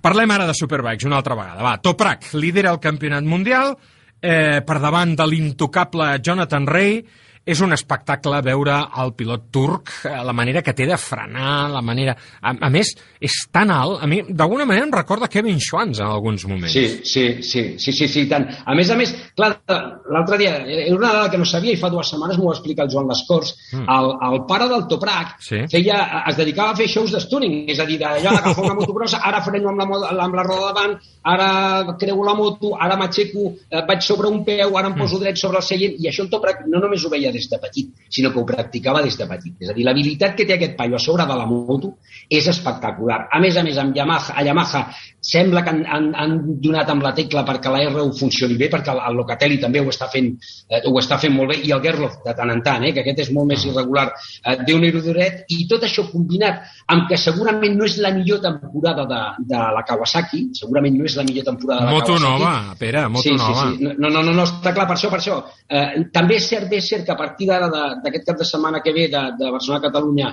[0.00, 1.62] Parlem ara de Superbikes una altra vegada.
[1.64, 3.74] Va, Toprak lidera el campionat mundial
[4.22, 7.02] eh, per davant de l'intocable Jonathan Ray.
[7.44, 11.80] És un espectacle veure el pilot turc, eh, la manera que té de frenar, la
[11.82, 12.14] manera...
[12.40, 16.06] A, a més, és tan alt, a mi d'alguna manera em recorda Kevin Schwantz en
[16.06, 16.70] alguns moments.
[16.72, 18.46] Sí, sí, sí, sí, sí, sí, tant.
[18.64, 21.90] A més a més, clar, l'altre dia, era una dada que no sabia i fa
[21.90, 23.86] dues setmanes m'ho va explicar el Joan Lescors, Mm.
[23.88, 25.62] el, el pare del Toprak Sí.
[25.72, 28.92] feia, es dedicava a fer shows de tuning, és a dir, d'allò d'agafar una moto
[28.94, 33.46] grossa, ara freno amb la, amb la roda davant, ara creu la moto, ara m'aixeco,
[33.70, 36.30] eh, vaig sobre un peu, ara em poso dret sobre el seient, i això el
[36.30, 39.56] Toprak no només ho veia des de petit, sinó que ho practicava des de petit.
[39.60, 41.96] És a dir, l'habilitat que té aquest paio a sobre de la moto
[42.28, 43.26] és espectacular.
[43.30, 44.84] A més a més, amb Yamaha, a Yamaha
[45.22, 48.90] sembla que han, han, han donat amb la tecla perquè la R1 funcioni bé, perquè
[48.90, 51.82] el, el Locatelli també ho està fent eh, ho està fent molt bé, i el
[51.84, 54.08] Gerloff de tant en tant, eh, que aquest és molt més irregular,
[54.42, 58.42] eh, déu nhi duret, i tot això combinat amb que segurament no és la millor
[58.42, 59.20] temporada de,
[59.52, 62.26] de la Kawasaki, segurament no és la millor temporada de la Moto Kawasaki.
[62.28, 63.68] nova, Pere, moto sí, nova.
[63.70, 65.38] Sí, sí, no, no, no, no, està clar, per això, per això.
[65.68, 67.70] Eh, també és cert, és cert que a partir d'ara,
[68.02, 70.32] d'aquest cap de setmana que ve de, de Barcelona-Catalunya,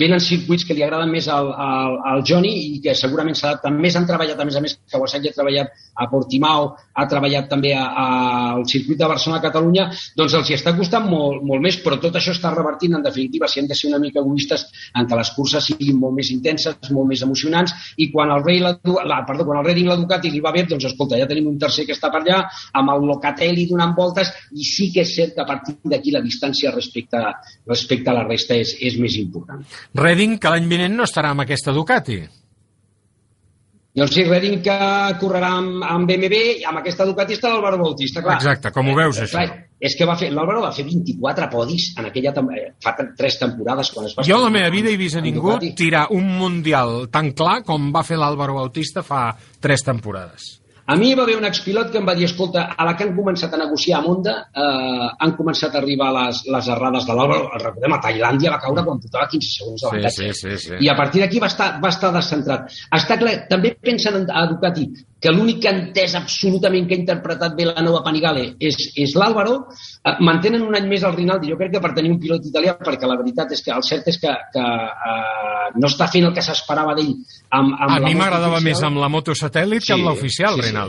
[0.00, 3.96] venen circuits que li agraden més al, al, al Johnny i que segurament s'adapten més.
[3.98, 8.64] Han treballat, a més a més, Kawasaki ha treballat a Portimao, ha treballat també al
[8.70, 12.52] circuit de Barcelona-Catalunya, doncs els hi està costant molt, molt més, però tot això està
[12.54, 15.98] revertint, en definitiva, si hem de ser una mica egoistes, en que les curses siguin
[16.00, 19.68] molt més intenses, molt més emocionants, i quan el, Rei la, la, perdó, quan el
[19.68, 22.22] Redding la Ducati li va bé, doncs escolta, ja tenim un tercer que està per
[22.22, 22.42] allà,
[22.80, 26.24] amb el Locatelli donant voltes, i sí que és cert que a partir d'aquí la
[26.24, 27.22] distància respecte,
[27.68, 29.64] respecte a la resta és, és més important.
[29.98, 32.20] Redding, que l'any vinent no estarà amb aquesta Ducati.
[33.96, 34.74] Doncs sí, Redding que
[35.18, 38.36] correrà amb, amb BMW i amb aquesta Ducati està l'Álvaro Bautista, clar.
[38.38, 39.32] Exacte, com ho veus, Eh, això?
[39.40, 43.08] Clar, és que va fer, l'Álvaro va fer 24 podis en aquella eh, fa tre-
[43.18, 45.72] tres temporades quan es va Jo a la meva vida he vist a ningú Ducati.
[45.74, 50.59] tirar un mundial tan clar com va fer l'Àlvaro Bautista fa tres temporades.
[50.90, 53.04] A mi hi va haver un expilot que em va dir, escolta, a la que
[53.06, 57.14] han començat a negociar amb Honda, eh, han començat a arribar les, les errades de.
[57.20, 60.16] El recordem, a Tailàndia va caure quan portava 15 segons d'avantatge.
[60.16, 60.80] Sí, sí, sí, sí.
[60.82, 62.74] I a partir d'aquí va, estar, va estar descentrat.
[62.98, 64.88] Està clar, també pensen en, a Ducati
[65.20, 69.12] que l'únic que ha entès absolutament que ha interpretat bé la nova Panigale és, és
[69.20, 69.56] l'Àlvaro.
[70.00, 72.74] Eh, mantenen un any més el Rinaldi, jo crec que per tenir un pilot italià,
[72.80, 76.34] perquè la veritat és que el cert és que, que eh, no està fent el
[76.36, 79.94] que s'esperava d'ell amb, amb A la mi m'agradava més amb la moto satèl·lit que
[79.98, 80.68] amb l'oficial, sí, sí.
[80.70, 80.79] Rinaldi.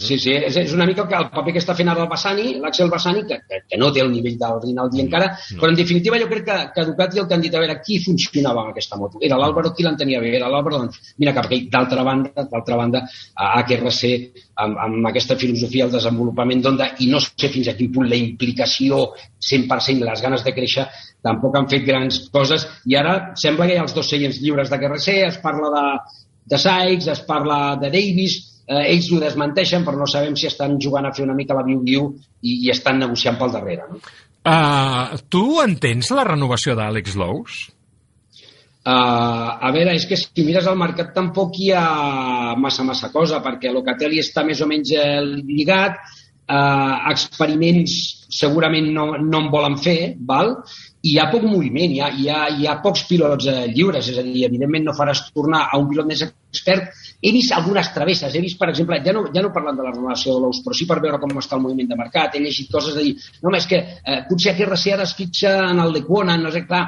[0.00, 2.10] Sí, sí, és, és una mica el, que, el paper que està fent ara el
[2.10, 5.58] Bassani, l'Axel Bassani, que, que, que no té el nivell del Rinaldi encara, no.
[5.60, 7.98] però en definitiva jo crec que, que Ducati el que han dit a veure qui
[8.04, 9.20] funcionava amb aquesta moto.
[9.28, 11.64] Era l'Àlvaro qui l'entenia bé, era l'Àlvaro, doncs, mira cap aquí.
[11.74, 13.04] D'altra banda, d'altra banda,
[13.34, 14.12] a HRC,
[14.64, 18.20] amb, amb aquesta filosofia del desenvolupament d'Onda, i no sé fins a quin punt la
[18.20, 19.10] implicació
[19.44, 20.88] 100% les ganes de créixer,
[21.24, 24.72] tampoc han fet grans coses, i ara sembla que hi ha els dos seients lliures
[24.72, 25.86] d'HRC, es parla de,
[26.52, 30.78] de Sykes, es parla de Davis, eh, ells ho desmenteixen, però no sabem si estan
[30.80, 32.10] jugant a fer una mica la viu-viu
[32.42, 33.88] i, i estan negociant pel darrere.
[33.90, 34.02] No?
[34.44, 37.62] Uh, tu entens la renovació d'Àlex Lous?
[38.84, 43.40] Uh, a veure, és que si mires el mercat tampoc hi ha massa, massa cosa,
[43.44, 45.96] perquè Locatelli està més o menys eh, lligat,
[46.52, 47.94] uh, experiments
[48.28, 50.58] segurament no, no en volen fer, val?
[51.04, 54.20] Hi ha poc moviment, hi ha, hi ha, hi ha pocs pilots eh, lliures, és
[54.20, 57.02] a dir, evidentment no faràs tornar a un pilot més expert.
[57.20, 59.92] He vist algunes travesses, he vist, per exemple, ja no, ja no parlant de la
[59.92, 62.72] renovació de l'Ous, però sí per veure com està el moviment de mercat, he llegit
[62.72, 66.04] coses de dir, no, és que eh, potser aquest RC ara es en el de
[66.08, 66.86] Quona, no sé, clar,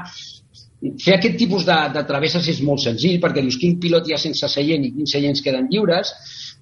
[1.02, 4.20] fer aquest tipus de, de travesses és molt senzill perquè dius quin pilot hi ha
[4.20, 6.12] sense seient i quins seients queden lliures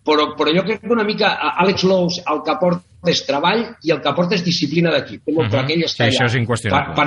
[0.05, 3.65] però, però jo crec que una mica a Àlex Lous el que aporta és treball
[3.85, 5.25] i el que aporta és disciplina d'equip.
[5.25, 5.51] Té molt Mhm.
[5.53, 6.95] clar que ell Sí, està això allà és inqüestionable.
[6.95, 7.05] Per,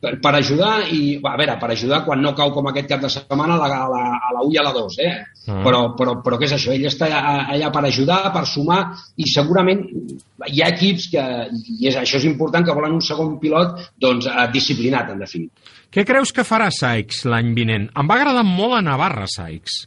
[0.00, 3.08] per, per, ajudar i, a veure, per ajudar quan no cau com aquest cap de
[3.08, 5.12] setmana a la, a la, a la 1 i a la 2, eh?
[5.46, 5.62] Mhm.
[5.64, 6.72] Però, però, però què és això?
[6.74, 9.80] Ell està a- allà per ajudar, per sumar i segurament
[10.48, 11.22] hi ha equips que,
[11.80, 15.54] i és, això és important, que volen un segon pilot doncs, eh, disciplinat, en definitiva.
[15.92, 17.88] Què creus que farà Sykes l'any vinent?
[17.96, 19.86] Em va agradar molt a Navarra, Sykes.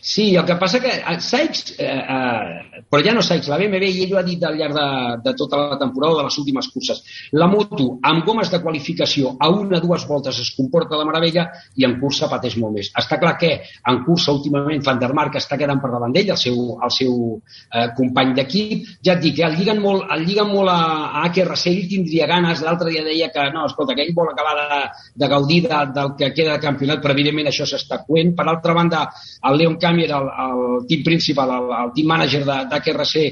[0.00, 3.90] Sí, el que passa que eh, Sykes, eh, eh, però ja no Sykes, la BMW,
[3.90, 4.88] i ell ho ha dit al llarg de,
[5.24, 9.50] de tota la temporada de les últimes curses, la moto amb gomes de qualificació a
[9.50, 12.90] una o dues voltes es comporta de meravella i en cursa pateix molt més.
[12.98, 16.40] Està clar que en cursa últimament Van der Mark està quedant per davant d'ell, el
[16.40, 18.86] seu, el seu eh, company d'equip.
[19.04, 20.78] Ja et dic, eh, el lliguen molt, el lliguen molt a,
[21.22, 24.54] a HRC, ell tindria ganes, l'altre dia deia que no, escolta, que ell vol acabar
[24.60, 24.80] de,
[25.18, 28.34] de gaudir de, del que queda de campionat, però evidentment això s'està coent.
[28.38, 29.04] Per altra banda,
[29.48, 33.24] el Leon Camier, el, el team principal, el, el team manager d'HRC,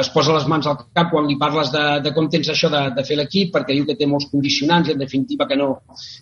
[0.00, 2.82] es posa les mans al cap quan li parles de, de com tens això de,
[2.96, 5.68] de fer l'equip, perquè diu que té molts condicionants i en definitiva que no,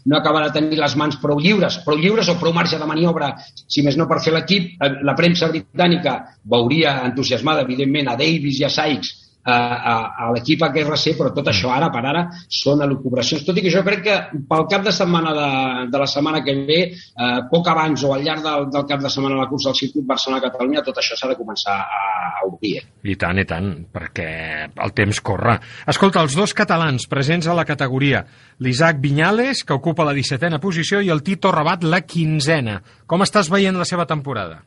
[0.04, 3.32] no acaba de tenir les mans prou lliures, prou lliures o prou marge de maniobra,
[3.54, 4.74] si més no per fer l'equip.
[4.80, 10.30] Eh, La premsa britànica veuria entusiasmada, evidentment, a Davis i a Sykes a, a, a
[10.34, 13.44] l'equip HRC, però tot això ara per ara són elucubracions.
[13.46, 14.16] Tot i que jo crec que
[14.48, 15.48] pel cap de setmana de,
[15.92, 19.12] de la setmana que ve, eh, poc abans o al llarg del, del cap de
[19.12, 22.02] setmana de la cursa del circuit Barcelona-Catalunya, tot això s'ha de començar a,
[22.40, 22.76] a obrir.
[22.80, 22.84] eh?
[23.12, 24.28] I tant, i tant, perquè
[24.72, 25.58] el temps corre.
[25.90, 28.24] Escolta, els dos catalans presents a la categoria,
[28.64, 32.78] l'Isaac Vinyales, que ocupa la 17a posició, i el Tito Rabat, la 15a.
[33.06, 34.62] Com estàs veient la seva temporada?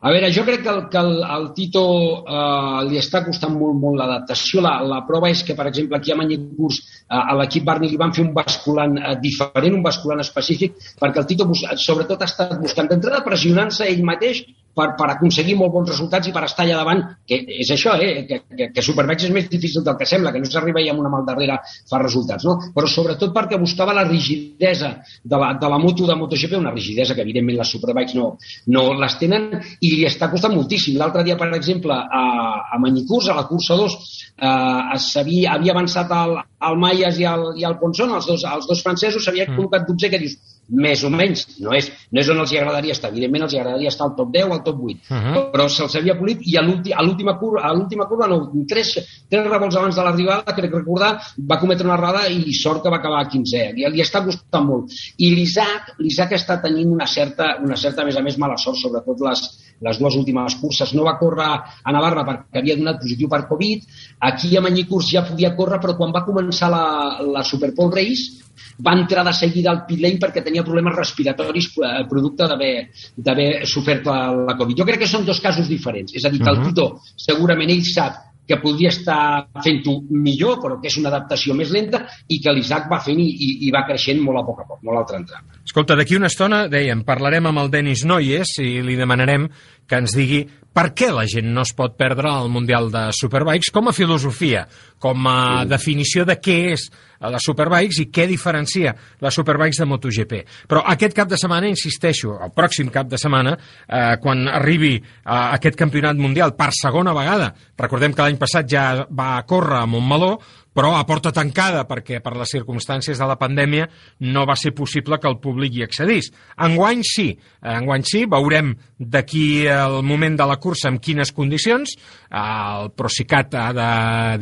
[0.00, 1.84] A veure, jo crec que el, que el, el Tito
[2.20, 4.60] eh, li està costant molt, molt l'adaptació.
[4.64, 8.00] La, la prova és que, per exemple, aquí a Manyicurs, eh, a l'equip Barney li
[8.00, 11.48] van fer un basculant eh, diferent, un basculant específic, perquè el Tito,
[11.80, 14.44] sobretot, ha estat buscant d'entrada pressionant-se ell mateix
[14.76, 18.26] per, per aconseguir molt bons resultats i per estar allà davant, que és això, eh?
[18.28, 21.00] que, que, que Superbikes és més difícil del que sembla, que no s'arriba i amb
[21.02, 21.58] una mà al darrere
[21.88, 22.58] fa resultats, no?
[22.76, 24.92] però sobretot perquè buscava la rigidesa
[25.24, 28.28] de la, de la moto de MotoGP, una rigidesa que evidentment les Superbikes no,
[28.76, 29.48] no les tenen
[29.80, 30.98] i li està costant moltíssim.
[31.00, 32.24] L'altre dia, per exemple, a,
[32.72, 33.96] a Manyicurs, a la cursa 2,
[34.36, 36.36] eh, s'havia havia avançat el,
[36.68, 39.56] el Mayas i el, i el Ponson, els dos, els dos francesos, s'havia Mm.
[39.56, 40.36] col·locat 12, que dius,
[40.68, 43.58] més o menys, no és, no és on els hi agradaria estar, evidentment els hi
[43.60, 45.50] agradaria estar al top 10 o al top 8, Uh -huh.
[45.52, 48.94] però se'ls havia polit i a l'últi- a l'última curva, a l'última curva no, tres,
[49.30, 52.96] tres revolts abans de l'arribada, crec recordar, va cometre una errada i sort que va
[52.96, 53.72] acabar a 15è.
[53.74, 54.90] Li, li està costant molt.
[55.18, 58.76] I l'Isaac, l'Isaac està tenint una certa, una certa, a més a més, mala sort,
[58.76, 60.94] sobretot les, les dues últimes curses.
[60.94, 63.84] No va córrer a Navarra perquè havia donat positiu per Covid.
[64.30, 66.84] Aquí a Manyicurs ja podia córrer, però quan va començar la,
[67.22, 68.44] la Superpole Race
[68.84, 74.06] va entrar de seguida al pit lane perquè tenia problemes respiratoris eh, producte d'haver sofert
[74.08, 74.20] la,
[74.50, 74.76] la Covid.
[74.80, 76.14] Jo crec que són dos casos diferents.
[76.16, 76.72] És a dir, que el Mhm.
[76.72, 81.72] Tito segurament ell sap que podria estar fent-ho millor, però que és una adaptació més
[81.74, 84.68] lenta, i que l'Isaac va fent i, i, i va creixent molt a poc a
[84.68, 85.48] poc, molt al tram.
[85.66, 89.48] Escolta, d'aquí una estona, dèiem, parlarem amb el Denis Noyes i li demanarem
[89.86, 90.44] que ens digui
[90.76, 94.66] per què la gent no es pot perdre el Mundial de Superbikes com a filosofia,
[95.00, 96.84] com a definició de què és
[97.32, 98.92] la Superbikes i què diferencia
[99.24, 100.42] la Superbikes de MotoGP.
[100.68, 105.00] Però aquest cap de setmana, insisteixo, el pròxim cap de setmana, eh, quan arribi eh,
[105.32, 110.34] aquest campionat mundial per segona vegada, recordem que l'any passat ja va córrer a Montmeló,
[110.76, 113.88] però a porta tancada perquè per les circumstàncies de la pandèmia
[114.28, 116.28] no va ser possible que el públic hi accedís.
[116.68, 117.30] Enguany sí,
[117.64, 121.96] enguany sí, veurem d'aquí el moment de la cursa en quines condicions,
[122.28, 123.90] el Procicat ha de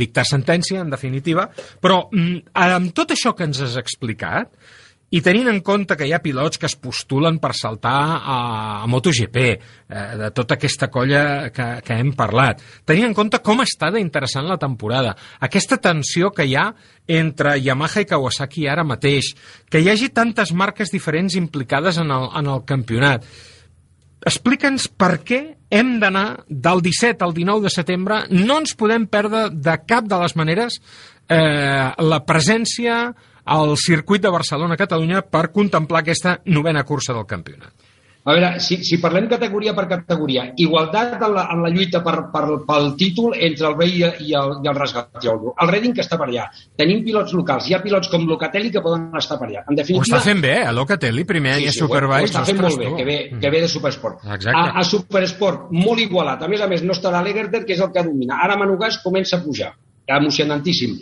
[0.00, 1.46] dictar sentència, en definitiva,
[1.80, 4.50] però mm, amb tot això que ens has explicat,
[5.14, 8.38] i tenint en compte que hi ha pilots que es postulen per saltar a,
[8.82, 13.62] a MotoGP, eh, de tota aquesta colla que, que hem parlat, tenint en compte com
[13.62, 16.70] està d'interessant la temporada, aquesta tensió que hi ha
[17.20, 19.34] entre Yamaha i Kawasaki ara mateix,
[19.70, 23.28] que hi hagi tantes marques diferents implicades en el, en el campionat,
[24.24, 25.40] explica'ns per què
[25.74, 30.18] hem d'anar del 17 al 19 de setembre, no ens podem perdre de cap de
[30.22, 30.80] les maneres
[31.28, 33.12] eh, la presència
[33.44, 37.72] al circuit de Barcelona-Catalunya per contemplar aquesta novena cursa del campionat.
[38.24, 42.14] A veure, si, si parlem categoria per categoria, igualtat en la, en la lluita per,
[42.32, 45.52] per, pel títol entre el Rei i el, i el Rasgatiolo.
[45.60, 46.46] El Redding que està per allà.
[46.80, 47.68] Tenim pilots locals.
[47.68, 49.66] Hi ha pilots com Locatelli que poden estar per allà.
[49.68, 50.00] En definitiva...
[50.00, 52.24] Ho està fent bé, eh, Locatelli, primer any sí, sí, a Superbike.
[52.24, 54.24] Ho està fent molt bé, que ve, que ve de Supersport.
[54.24, 54.56] Exacte.
[54.56, 56.46] A, a Supersport, molt igualat.
[56.46, 58.40] A més a més, no estarà l'Egerter, que és el que domina.
[58.46, 59.74] Ara Manugàs comença a pujar.
[60.16, 60.96] Emocionantíssim.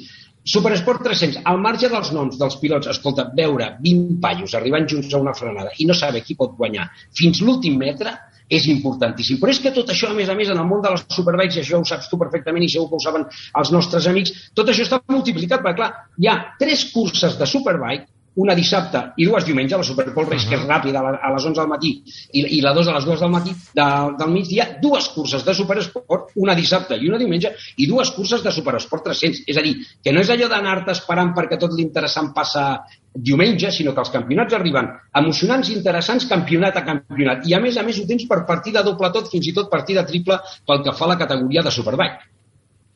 [0.45, 5.20] Superesport 300, al marge dels noms dels pilots, escolta, veure 20 pallos arribant junts a
[5.22, 6.88] una frenada i no saber qui pot guanyar
[7.18, 8.16] fins l'últim metre
[8.53, 9.38] és importantíssim.
[9.40, 11.61] Però és que tot això, a més a més, en el món de les superbikes,
[11.62, 13.28] això ho saps tu perfectament i segur que ho saben
[13.61, 18.11] els nostres amics, tot això està multiplicat, perquè clar, hi ha tres curses de superbike
[18.34, 20.56] una dissabte i dues diumenge, la Superpole Race, uh -huh.
[20.56, 22.02] que és ràpida, a les 11 del matí,
[22.32, 23.86] i, i la 2 a les 2 del matí, de,
[24.18, 28.52] del migdia, dues curses de Superesport, una dissabte i una diumenge, i dues curses de
[28.52, 29.42] Superesport 300.
[29.46, 32.80] És a dir, que no és allò d'anar-te esperant perquè tot l'interessant passa
[33.14, 37.46] diumenge, sinó que els campionats arriben emocionants, interessants, campionat a campionat.
[37.46, 40.04] I a més a més ho tens per partida doble tot, fins i tot partida
[40.04, 42.30] triple pel que fa a la categoria de Superbike.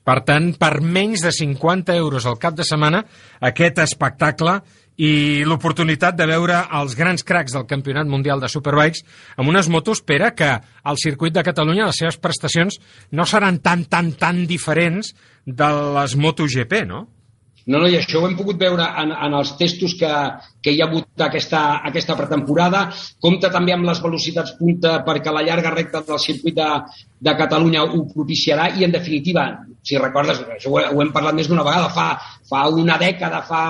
[0.06, 3.02] Per tant, per menys de 50 euros al cap de setmana,
[3.42, 4.60] aquest espectacle
[4.96, 9.04] i l'oportunitat de veure els grans cracs del Campionat Mundial de Superbikes
[9.36, 12.80] amb unes motos, espera que al circuit de Catalunya les seves prestacions
[13.12, 15.12] no seran tan, tan, tan diferents
[15.44, 15.68] de
[15.98, 17.06] les MotoGP, no?
[17.66, 20.10] No, no, i això ho hem pogut veure en, en els testos que,
[20.62, 22.84] que hi ha hagut aquesta, aquesta pretemporada.
[23.22, 26.68] Compta també amb les velocitats punta perquè la llarga recta del circuit de,
[27.26, 29.48] de Catalunya ho propiciarà i, en definitiva,
[29.86, 32.06] si recordes, això ho, ho hem parlat més d'una vegada, fa,
[32.48, 33.62] fa una dècada, fa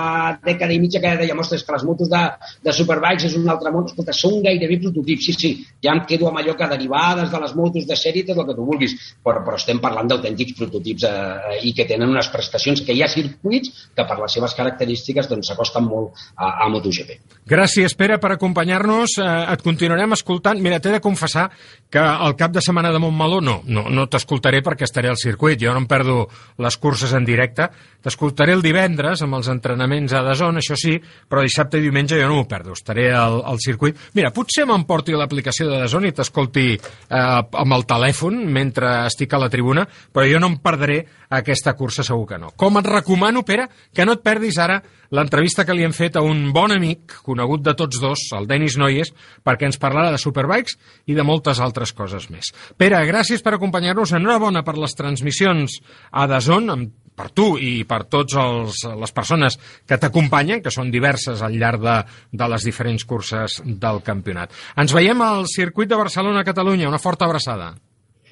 [0.43, 2.23] dècada i mitja que dèiem, ostres, que les motos de,
[2.65, 3.85] de Superbikes és un altre món.
[3.87, 5.27] Escolta, són gairebé prototips.
[5.27, 5.51] Sí, sí,
[5.83, 8.57] ja em quedo amb allò que derivades de les motos de sèrie, tot el que
[8.57, 12.95] tu vulguis, però, però estem parlant d'autèntics prototips eh, i que tenen unes prestacions que
[12.95, 17.17] hi ha circuits que per les seves característiques doncs, s'acosten molt a, a MotoGP.
[17.47, 19.17] Gràcies, Pere, per acompanyar-nos.
[19.21, 20.59] Eh, et continuarem escoltant.
[20.63, 21.49] Mira, t'he de confessar
[21.93, 25.59] que el cap de setmana de Montmeló no, no, no t'escoltaré perquè estaré al circuit.
[25.61, 27.69] Jo no em perdo les curses en directe.
[28.07, 30.93] T'escoltaré el divendres amb els entrenaments a Dazón, això sí,
[31.27, 32.71] però dissabte i diumenge jo no m'ho perdo.
[32.77, 33.97] Estaré al, al circuit.
[34.15, 39.41] Mira, potser m'emporti l'aplicació de Dazón i t'escolti eh, amb el telèfon mentre estic a
[39.41, 41.01] la tribuna, però jo no em perdré
[41.35, 42.53] aquesta cursa segur que no.
[42.55, 44.77] Com et recomano, Pere, que no et perdis ara
[45.11, 48.77] l'entrevista que li hem fet a un bon amic, conegut de tots dos, el Denis
[48.79, 49.11] Noyes,
[49.43, 50.77] perquè ens parlarà de Superbikes
[51.11, 52.53] i de moltes altres coses més.
[52.79, 54.15] Pere, gràcies per acompanyar-nos.
[54.15, 55.81] Enhorabona per les transmissions
[56.11, 56.71] a Dazón,
[57.17, 59.57] per tu i per tots els, les persones
[59.87, 61.97] que t'acompanyen, que són diverses al llarg de,
[62.31, 64.53] de les diferents curses del campionat.
[64.77, 66.89] Ens veiem al circuit de Barcelona-Catalunya.
[66.91, 67.73] Una forta abraçada.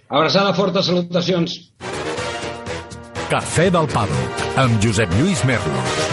[0.05, 1.57] Abraçada forta, salutacions.
[3.25, 4.25] Cafè del Pado,
[4.61, 6.05] amb Josep Lluís Merlos.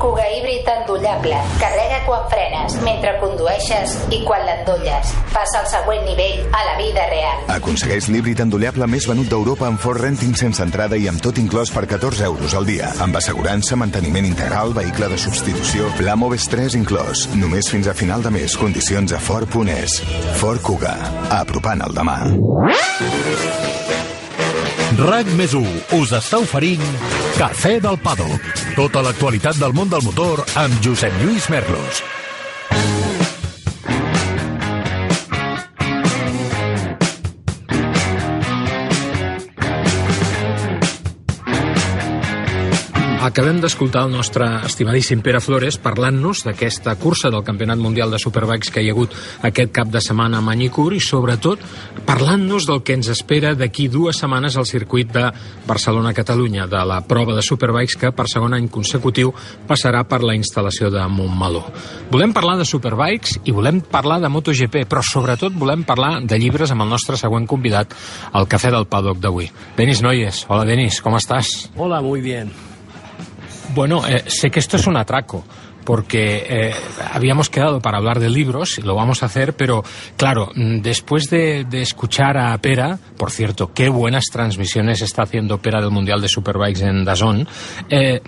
[0.00, 1.36] Kuga híbrid endollable.
[1.60, 5.12] Carrega quan frenes, mentre condueixes i quan l'endolles.
[5.34, 7.44] Passa al següent nivell a la vida real.
[7.58, 11.72] Aconsegueix l'híbrid endollable més venut d'Europa amb Ford Renting sense entrada i amb tot inclòs
[11.74, 12.94] per 14 euros al dia.
[13.04, 17.28] Amb assegurança, manteniment integral, vehicle de substitució, pla Moves 3 inclòs.
[17.36, 18.56] Només fins a final de mes.
[18.56, 20.00] Condicions a Ford.es.
[20.40, 20.96] Ford Kuga.
[21.42, 22.18] Apropant el demà.
[24.98, 26.82] RAC més us està oferint
[27.36, 28.62] Cafè del Paddock.
[28.74, 32.02] Tota l'actualitat del món del motor amb Josep Lluís Merlos.
[43.20, 48.70] Acabem d'escoltar el nostre estimadíssim Pere Flores parlant-nos d'aquesta cursa del Campionat Mundial de Superbikes
[48.72, 49.12] que hi ha hagut
[49.44, 51.60] aquest cap de setmana a Manicur i sobretot
[52.08, 55.26] parlant-nos del que ens espera d'aquí dues setmanes al circuit de
[55.68, 59.34] Barcelona-Catalunya, de la prova de Superbikes que per segon any consecutiu
[59.68, 61.66] passarà per la instal·lació de Montmeló.
[62.08, 66.72] Volem parlar de Superbikes i volem parlar de MotoGP, però sobretot volem parlar de llibres
[66.72, 67.92] amb el nostre següent convidat
[68.32, 69.52] al Cafè del Paddock d'avui.
[69.76, 70.46] Denis Noyes.
[70.48, 71.68] Hola, Denis, com estàs?
[71.76, 72.69] Hola, muy bien.
[73.74, 75.44] Bueno, eh, sé que esto es un atraco,
[75.84, 76.74] porque eh,
[77.12, 79.84] habíamos quedado para hablar de libros, y lo vamos a hacer, pero
[80.16, 85.80] claro, mm, después de, escuchar a Pera, por cierto, qué buenas transmisiones está haciendo Pera
[85.80, 87.46] del Mundial de Superbikes en Dazón,
[87.88, 88.20] eh,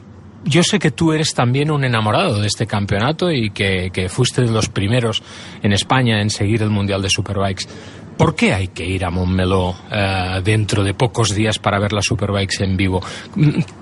[0.45, 4.43] yo sé que tú eres también un enamorado de este campeonato y que, que fuiste
[4.43, 5.23] de los primeros
[5.63, 7.67] en España en seguir el Mundial de Superbikes.
[8.17, 12.05] ¿Por qué hay que ir a Montmeló eh, dentro de pocos días para ver las
[12.05, 13.03] Superbikes en vivo?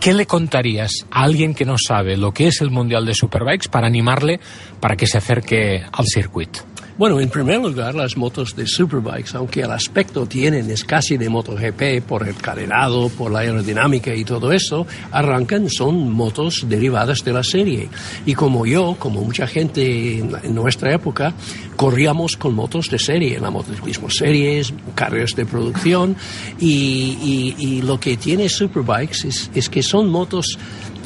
[0.01, 3.69] ¿Qué le contarías a alguien que no sabe lo que es el Mundial de Superbikes
[3.69, 4.41] para animarle
[4.81, 6.70] para que se acerque al circuito?
[7.01, 11.31] Bueno, en primer lugar, las motos de Superbikes, aunque el aspecto tienen es casi de
[11.31, 17.33] MotoGP por el carenado, por la aerodinámica y todo eso, arrancan, son motos derivadas de
[17.33, 17.89] la serie.
[18.27, 21.33] Y como yo, como mucha gente en nuestra época,
[21.75, 26.15] corríamos con motos de serie, en la motociclismo series, carreras de producción,
[26.59, 30.59] y, y, y lo que tiene Superbikes es, es que son motos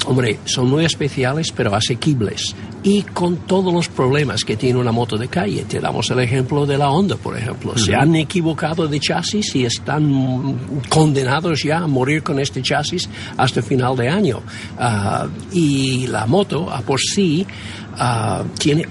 [0.05, 5.17] hombre, son muy especiales pero asequibles y con todos los problemas que tiene una moto
[5.17, 5.65] de calle.
[5.67, 7.71] Te damos el ejemplo de la Honda, por ejemplo.
[7.71, 7.85] Uh -huh.
[7.85, 10.55] Se han equivocado de chasis y están
[10.89, 14.41] condenados ya a morir con este chasis hasta final de año.
[14.77, 17.45] Uh, y la moto, a por sí,
[17.93, 18.87] uh, tiene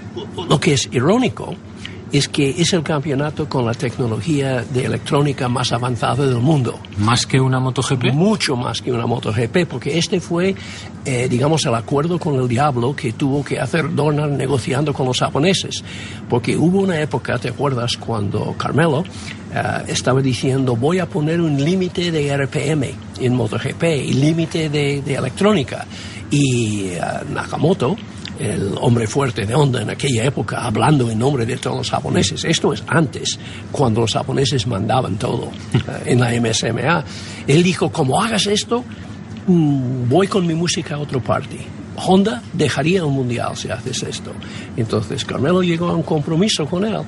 [0.49, 1.55] lo que es irónico
[2.17, 6.79] es que es el campeonato con la tecnología de electrónica más avanzada del mundo.
[6.99, 8.13] ¿Más que una MotoGP?
[8.13, 10.55] Mucho más que una MotoGP, porque este fue,
[11.05, 15.19] eh, digamos, el acuerdo con el diablo que tuvo que hacer Dornar negociando con los
[15.19, 15.83] japoneses.
[16.29, 19.05] Porque hubo una época, ¿te acuerdas?, cuando Carmelo
[19.55, 25.01] Uh, estaba diciendo voy a poner un límite de RPM en MotoGP y límite de,
[25.01, 25.87] de, electrónica.
[26.29, 27.95] Y uh, Nakamoto,
[28.39, 32.45] el hombre fuerte de Honda en aquella época, hablando en nombre de todos los japoneses.
[32.45, 33.39] Esto es antes,
[33.71, 35.51] cuando los japoneses mandaban todo uh,
[36.05, 37.05] en la MSMA.
[37.47, 38.85] Él dijo, como hagas esto,
[39.47, 41.59] mmm, voy con mi música a otra parte.
[41.97, 44.33] Honda dejaría un mundial si haces esto.
[44.77, 47.03] Entonces Carmelo llegó a un compromiso con él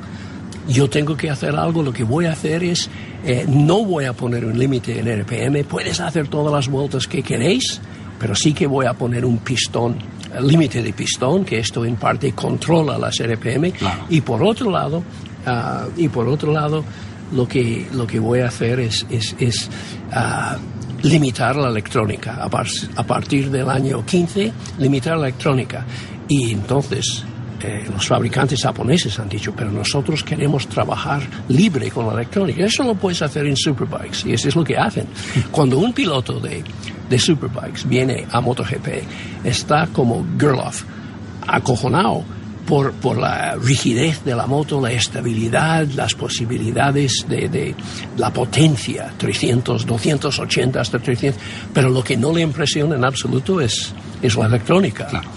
[0.68, 2.90] yo tengo que hacer algo, lo que voy a hacer es,
[3.24, 7.22] eh, no voy a poner un límite en RPM, puedes hacer todas las vueltas que
[7.22, 7.80] queréis,
[8.18, 9.96] pero sí que voy a poner un pistón,
[10.40, 14.04] límite de pistón, que esto en parte controla las RPM, claro.
[14.08, 16.84] y por otro lado, uh, y por otro lado,
[17.32, 19.68] lo que, lo que voy a hacer es, es, es
[20.12, 22.36] uh, limitar la electrónica.
[22.42, 22.66] A, par
[22.96, 25.84] a partir del año 15, limitar la electrónica.
[26.28, 27.24] Y entonces,
[27.66, 32.64] eh, los fabricantes japoneses han dicho, pero nosotros queremos trabajar libre con la electrónica.
[32.64, 35.06] Eso lo puedes hacer en Superbikes y eso es lo que hacen.
[35.50, 36.62] Cuando un piloto de,
[37.08, 38.88] de Superbikes viene a MotoGP,
[39.44, 40.84] está como Gerloff,
[41.46, 42.24] acojonado
[42.66, 47.74] por, por la rigidez de la moto, la estabilidad, las posibilidades de, de,
[48.16, 51.40] la potencia, 300, 280 hasta 300,
[51.72, 55.28] pero lo que no le impresiona en absoluto es, es la electrónica, claro.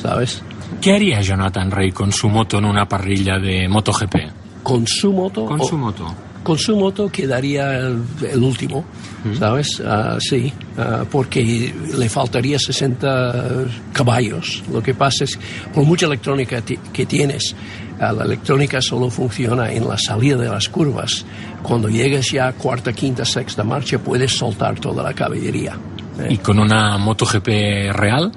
[0.00, 0.42] ¿sabes?
[0.80, 4.16] ¿Qué haría Jonathan Rey con su moto en una parrilla de MotoGP?
[4.62, 5.46] Con su moto.
[5.46, 6.14] Con su moto.
[6.42, 8.84] Con su moto quedaría el, el último,
[9.24, 9.38] ¿Mm?
[9.38, 9.80] ¿sabes?
[9.80, 13.64] Uh, sí, uh, porque le faltaría 60
[13.94, 14.62] caballos.
[14.70, 15.38] Lo que pasa es,
[15.72, 17.54] por mucha electrónica que tienes,
[17.98, 21.24] uh, la electrónica solo funciona en la salida de las curvas.
[21.62, 25.78] Cuando llegas ya a cuarta, quinta, sexta marcha, puedes soltar toda la caballería.
[26.20, 26.28] ¿eh?
[26.28, 27.48] ¿Y con una MotoGP
[27.92, 28.30] real?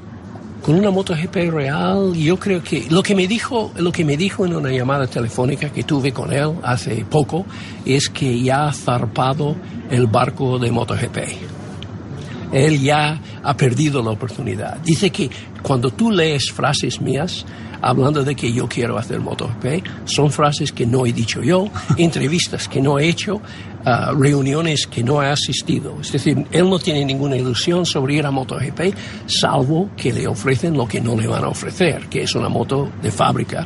[0.67, 4.45] Con una MotoGP real, yo creo que lo que me dijo, lo que me dijo
[4.45, 7.45] en una llamada telefónica que tuve con él hace poco
[7.85, 9.55] es que ya ha zarpado
[9.89, 11.17] el barco de MotoGP.
[12.51, 14.75] Él ya ha perdido la oportunidad.
[14.79, 15.29] Dice que
[15.63, 17.45] cuando tú lees frases mías
[17.81, 22.67] hablando de que yo quiero hacer MotoGP, son frases que no he dicho yo, entrevistas
[22.67, 23.39] que no he hecho,
[23.87, 25.97] uh, reuniones que no he asistido.
[26.01, 28.93] Es decir, él no tiene ninguna ilusión sobre ir a MotoGP,
[29.25, 32.91] salvo que le ofrecen lo que no le van a ofrecer, que es una moto
[33.01, 33.65] de fábrica.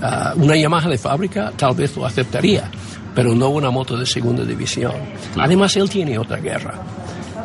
[0.00, 2.70] Uh, una Yamaha de fábrica tal vez lo aceptaría,
[3.14, 4.94] pero no una moto de segunda división.
[5.36, 6.74] Además, él tiene otra guerra.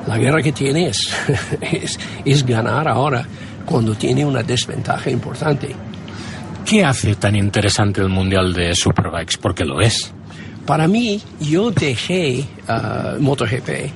[0.07, 1.13] La guerra que tiene es,
[1.61, 3.25] es, es ganar ahora
[3.65, 5.75] cuando tiene una desventaja importante.
[6.65, 9.37] ¿Qué hace tan interesante el Mundial de Superbikes?
[9.37, 10.13] Porque lo es.
[10.65, 13.91] Para mí, yo dejé uh, MotoGP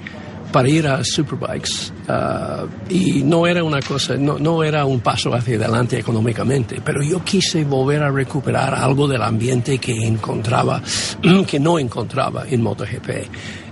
[0.52, 5.34] para ir a Superbikes uh, y no era una cosa, no, no, era un paso
[5.34, 10.82] hacia adelante económicamente, pero yo quise volver a recuperar algo del ambiente que encontraba,
[11.48, 13.10] que no encontraba en MotoGP.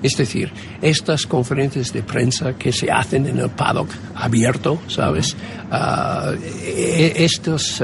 [0.01, 0.51] Es decir,
[0.81, 5.35] estas conferencias de prensa que se hacen en el paddock abierto, ¿sabes?
[5.72, 6.35] Uh,
[7.15, 7.84] estos...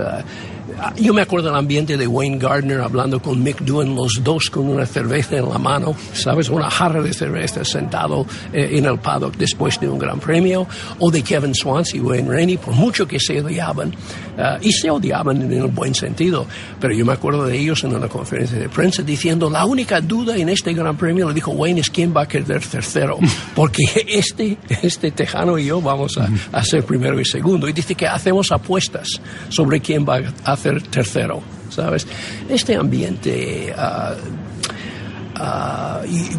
[0.81, 4.49] Uh, yo me acuerdo del ambiente de Wayne Gardner hablando con Mick Doohan, los dos
[4.49, 6.49] con una cerveza en la mano, ¿sabes?
[6.49, 10.67] Una jarra de cerveza sentado eh, en el paddock después de un gran premio,
[10.97, 14.89] o de Kevin Swans y Wayne Rainey, por mucho que se odiaban, uh, y se
[14.89, 16.47] odiaban en el buen sentido,
[16.79, 20.35] pero yo me acuerdo de ellos en una conferencia de prensa diciendo, la única duda
[20.35, 23.19] en este gran premio, le dijo Wayne, es quién va a quedar tercero,
[23.55, 27.93] porque este, este tejano y yo vamos a, a ser primero y segundo, y dice
[27.93, 32.07] que hacemos apuestas sobre quién va a hacer tercero, ¿sabes?
[32.49, 36.29] Este ambiente uh, uh, y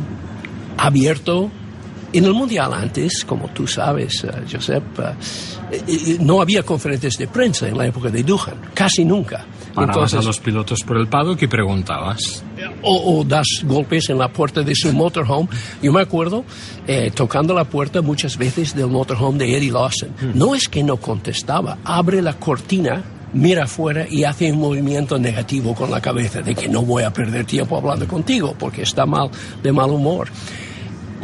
[0.78, 1.50] abierto.
[2.14, 4.84] En el Mundial antes, como tú sabes, uh, Josep,
[6.20, 9.46] no había conferencias de prensa en la época de Duhan, casi nunca.
[9.74, 12.44] Parabas Entonces, a los pilotos por el paddock y preguntabas.
[12.82, 15.48] O, o, das golpes en la puerta de su motorhome.
[15.82, 16.44] Yo me acuerdo
[16.86, 20.10] eh, tocando la puerta muchas veces del motorhome de Eddie Lawson.
[20.10, 20.38] Mm.
[20.38, 23.02] No es que no contestaba, abre la cortina
[23.32, 27.12] mira afuera y hace un movimiento negativo con la cabeza de que no voy a
[27.12, 29.30] perder tiempo hablando contigo porque está mal,
[29.62, 30.28] de mal humor.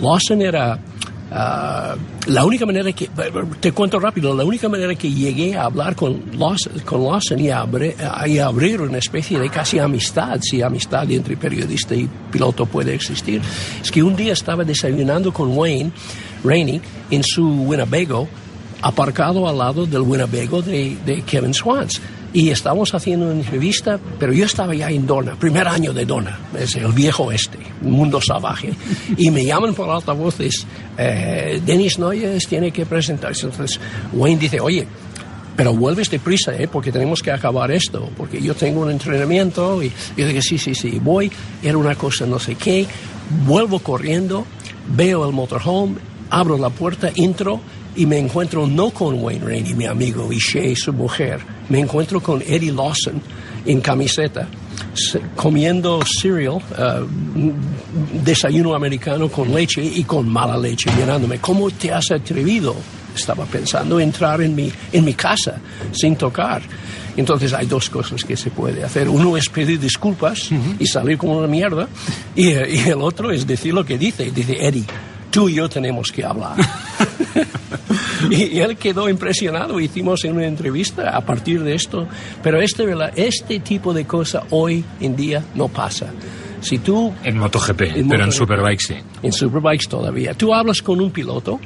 [0.01, 3.11] Lawson era uh, la única manera que,
[3.61, 7.67] te cuento rápido, la única manera que llegué a hablar con Lawson, y, a
[8.27, 12.95] y a abrir una especie de casi amistad, si amistad entre periodista y piloto puede
[12.95, 13.43] existir,
[13.83, 15.91] es que un día estaba desayunando con Wayne
[16.45, 16.81] Rainey
[17.11, 18.29] en su Winnebago
[18.83, 22.01] aparcado al lado del Winnebago de, de Kevin Swans.
[22.33, 26.39] Y estábamos haciendo una entrevista, pero yo estaba ya en Dona, primer año de Dona,
[26.59, 28.71] es el viejo oeste, mundo salvaje.
[29.17, 30.67] Y me llaman por altavoces,
[30.99, 33.47] eh, Denis Noyes tiene que presentarse.
[33.47, 33.81] Entonces
[34.13, 34.87] Wayne dice, oye,
[35.57, 36.69] pero vuelves deprisa, ¿eh?
[36.69, 39.83] porque tenemos que acabar esto, porque yo tengo un entrenamiento.
[39.83, 41.33] Y yo dije, sí, sí, sí, voy,
[41.63, 42.87] era una cosa no sé qué,
[43.47, 44.45] vuelvo corriendo,
[44.95, 45.97] veo el motorhome,
[46.31, 47.61] abro la puerta, entro
[47.99, 52.23] y me encuentro no con Wayne Rainey, mi amigo, y Shay, su mujer, me encuentro
[52.23, 53.21] con Eddie Lawson
[53.67, 54.47] en camiseta,
[55.35, 62.13] comiendo cereal, uh, desayuno americano con leche y con mala leche, mirándome, ¿cómo te has
[62.13, 62.77] atrevido?
[63.17, 65.61] Estaba pensando entrar en mi, en mi casa
[65.91, 66.63] sin tocar.
[67.17, 69.09] Entonces hay dos cosas que se puede hacer.
[69.09, 71.89] Uno es pedir disculpas y salir como una mierda,
[72.37, 74.31] y, y el otro es decir lo que dice.
[74.31, 74.85] Dice, Eddie,
[75.33, 76.55] tú y yo tenemos que hablar.
[78.31, 79.81] y, él quedó impresionado.
[79.81, 82.07] Hicimos una entrevista a partir de esto.
[82.43, 82.85] Pero este,
[83.17, 86.13] este tipo de cosa hoy en día no pasa.
[86.61, 87.13] Si tú...
[87.23, 88.95] En MotoGP, pero en Superbikes sí.
[89.23, 90.35] En Superbikes todavía.
[90.35, 91.61] Tú hablas con un piloto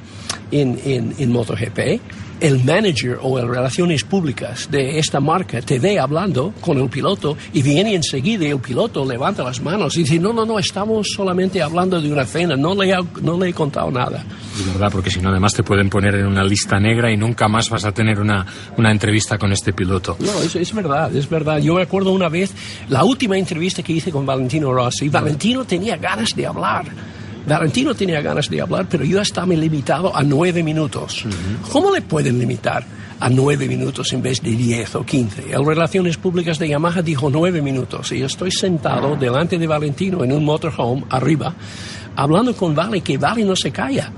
[0.50, 2.00] en, en, en MotoGP
[2.42, 7.36] el manager o el relaciones públicas de esta marca te ve hablando con el piloto
[7.52, 11.06] y viene enseguida y el piloto levanta las manos y dice, no, no, no, estamos
[11.14, 12.92] solamente hablando de una cena, no le,
[13.22, 14.24] no le he contado nada.
[14.58, 17.46] Es verdad, porque si no, además te pueden poner en una lista negra y nunca
[17.46, 18.44] más vas a tener una,
[18.76, 20.16] una entrevista con este piloto.
[20.18, 21.58] No, es, es verdad, es verdad.
[21.58, 22.52] Yo me acuerdo una vez,
[22.88, 26.86] la última entrevista que hice con Valentino Rossi, Valentino tenía ganas de hablar
[27.46, 31.24] Valentino tenía ganas de hablar, pero yo estaba limitado a nueve minutos.
[31.70, 32.84] ¿Cómo le pueden limitar
[33.18, 35.44] a nueve minutos en vez de diez o quince?
[35.50, 40.22] El Relaciones Públicas de Yamaha dijo nueve minutos y yo estoy sentado delante de Valentino
[40.24, 41.54] en un motorhome arriba
[42.16, 44.12] hablando con Vale, que Vale no se calla.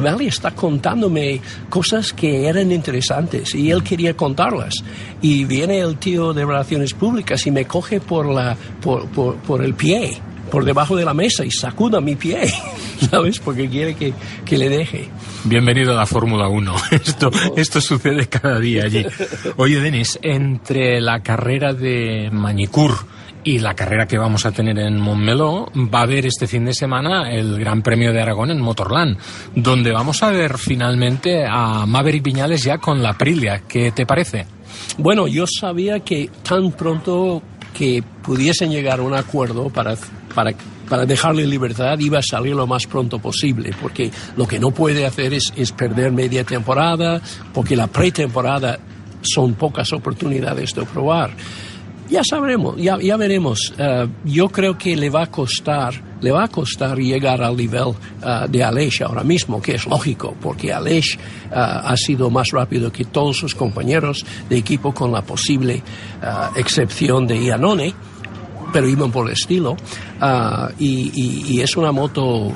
[0.00, 4.74] Vale está contándome cosas que eran interesantes y él quería contarlas.
[5.20, 9.64] Y viene el tío de Relaciones Públicas y me coge por, la, por, por, por
[9.64, 10.20] el pie
[10.50, 12.52] por debajo de la mesa y sacuda mi pie,
[13.10, 13.38] ¿sabes?
[13.38, 14.12] Porque quiere que,
[14.44, 15.08] que le deje.
[15.44, 16.74] Bienvenido a la Fórmula 1.
[16.90, 19.06] Esto, esto sucede cada día allí.
[19.56, 22.92] Oye, Denis, entre la carrera de Manicur
[23.42, 26.74] y la carrera que vamos a tener en Montmeló, va a haber este fin de
[26.74, 29.16] semana el Gran Premio de Aragón en Motorland,
[29.54, 33.62] donde vamos a ver finalmente a Maverick Viñales ya con la Aprilia.
[33.66, 34.46] ¿Qué te parece?
[34.98, 39.96] Bueno, yo sabía que tan pronto que pudiesen llegar a un acuerdo para,
[40.34, 40.52] para,
[40.88, 45.06] para dejarle libertad iba a salir lo más pronto posible, porque lo que no puede
[45.06, 47.20] hacer es, es perder media temporada,
[47.52, 48.78] porque la pretemporada
[49.22, 51.30] son pocas oportunidades de probar.
[52.08, 53.72] Ya sabremos, ya, ya veremos.
[53.78, 57.90] Uh, yo creo que le va a costar, le va a costar llegar al nivel
[57.90, 62.90] uh, de Aleix ahora mismo, que es lógico, porque Aleix uh, ha sido más rápido
[62.90, 65.84] que todos sus compañeros de equipo, con la posible
[66.56, 67.94] excepción de Iannone,
[68.72, 69.76] pero iban por el estilo.
[70.78, 72.52] Y, y, y, es una moto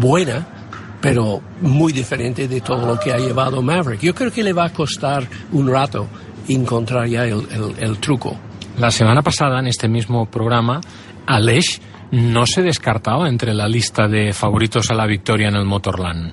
[0.00, 0.46] buena
[1.00, 4.00] pero muy diferente de todo lo que ha llevado Maverick.
[4.00, 6.08] Yo creo que le va a costar un rato
[6.48, 8.36] encontrar ya el, el- el truco.
[8.78, 10.80] La semana pasada, en este mismo programa,
[11.26, 16.32] Aleix no se descartaba entre la lista de favoritos a la victoria en el Motorland.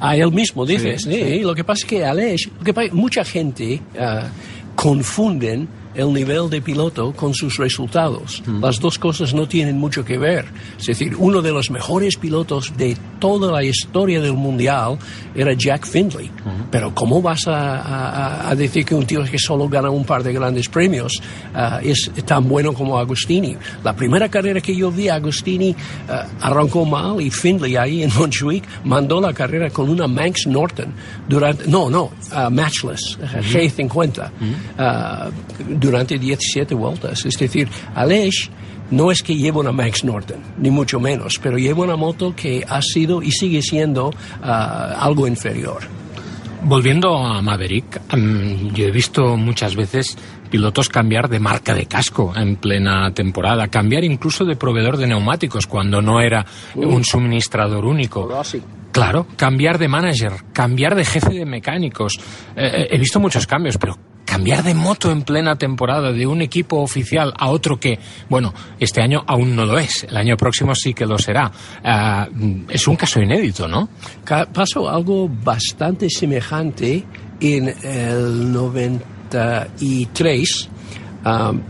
[0.00, 1.02] A él mismo, dices.
[1.02, 1.40] Sí, Sí.
[1.42, 4.28] Lo que pasa es que Aleix, lo que pasa- mucha gente ah,
[4.76, 8.42] confunden el nivel de piloto con sus resultados.
[8.60, 10.44] Las dos cosas no tienen mucho que ver.
[10.78, 14.98] Es decir, uno de los mejores pilotos de toda la historia del mundial
[15.34, 16.30] era Jack Findlay.
[16.70, 20.22] Pero ¿cómo vas a, a- a decir que un tío que solo gana un par
[20.22, 21.20] de grandes premios
[21.54, 23.56] ah, es tan bueno como Agostini?
[23.84, 25.74] La primera carrera que yo vi Agostini
[26.08, 30.92] ah, arrancó mal y Findlay ahí en Montjuic mandó la carrera con una Manx Norton
[31.28, 34.30] durante, no, no, ah, matchless, G50,
[34.78, 35.28] ah,
[35.80, 37.24] durante 17 vueltas.
[37.24, 38.50] Es decir, Aleix
[38.90, 42.64] no es que lleve una Manx Norton, ni mucho menos, pero lleva una moto que
[42.68, 44.12] ha sido y sigue siendo
[44.42, 45.80] ah, algo inferior.
[46.62, 50.16] Volviendo a Maverick, mm, yo he visto muchas veces
[50.50, 55.66] pilotos cambiar de marca de casco en plena temporada, cambiar incluso de proveedor de neumáticos
[55.66, 56.44] cuando no era
[56.74, 58.28] un suministrador único.
[58.92, 62.18] Claro, cambiar de manager, cambiar de jefe de mecánicos.
[62.56, 63.96] Eh, eh, he visto muchos cambios, pero
[64.30, 67.98] cambiar de moto en plena temporada de un equipo oficial a otro que,
[68.28, 71.50] bueno, este año aún no lo es, el año próximo sí que lo será.
[71.82, 72.28] Ah,
[72.68, 73.88] es un caso inédito, ¿no?
[74.52, 77.04] Pasó algo bastante semejante
[77.40, 80.68] en el 93,
[81.24, 81.60] am,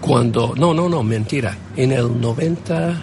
[0.00, 3.00] cuando, no, no, no, mentira, en el 90,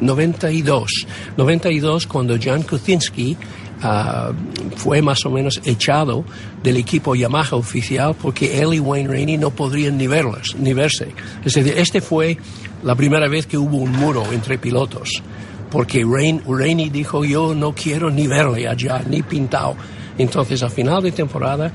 [0.00, 1.06] 92,
[1.36, 3.36] 92 cuando Jan Kucinski
[3.82, 4.32] ah,
[4.76, 6.24] fue más o menos echado
[6.62, 11.08] del equipo Yamaha oficial porque él y Wayne Rainey no podrían ni verlos, ni verse.
[11.44, 12.38] Es decir, este fue
[12.82, 15.22] la primera vez que hubo un muro entre pilotos
[15.70, 19.76] porque Rain, Rainey dijo yo no quiero ni verle allá, ni pintado.
[20.18, 21.72] Entonces a final de temporada,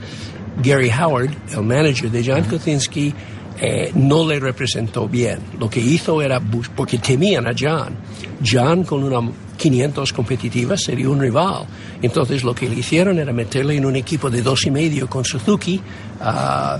[0.63, 3.13] Gary Howard, el manager de Jan Kucinski,
[3.59, 5.39] eh, no le representó bien.
[5.59, 6.39] Lo que hizo era,
[6.75, 7.95] porque temían a Jan.
[8.43, 11.65] Jan con una 500 competitiva sería un rival.
[12.01, 15.23] Entonces lo que le hicieron era meterle en un equipo de dos y medio con
[15.23, 15.79] Suzuki
[16.21, 16.79] ah,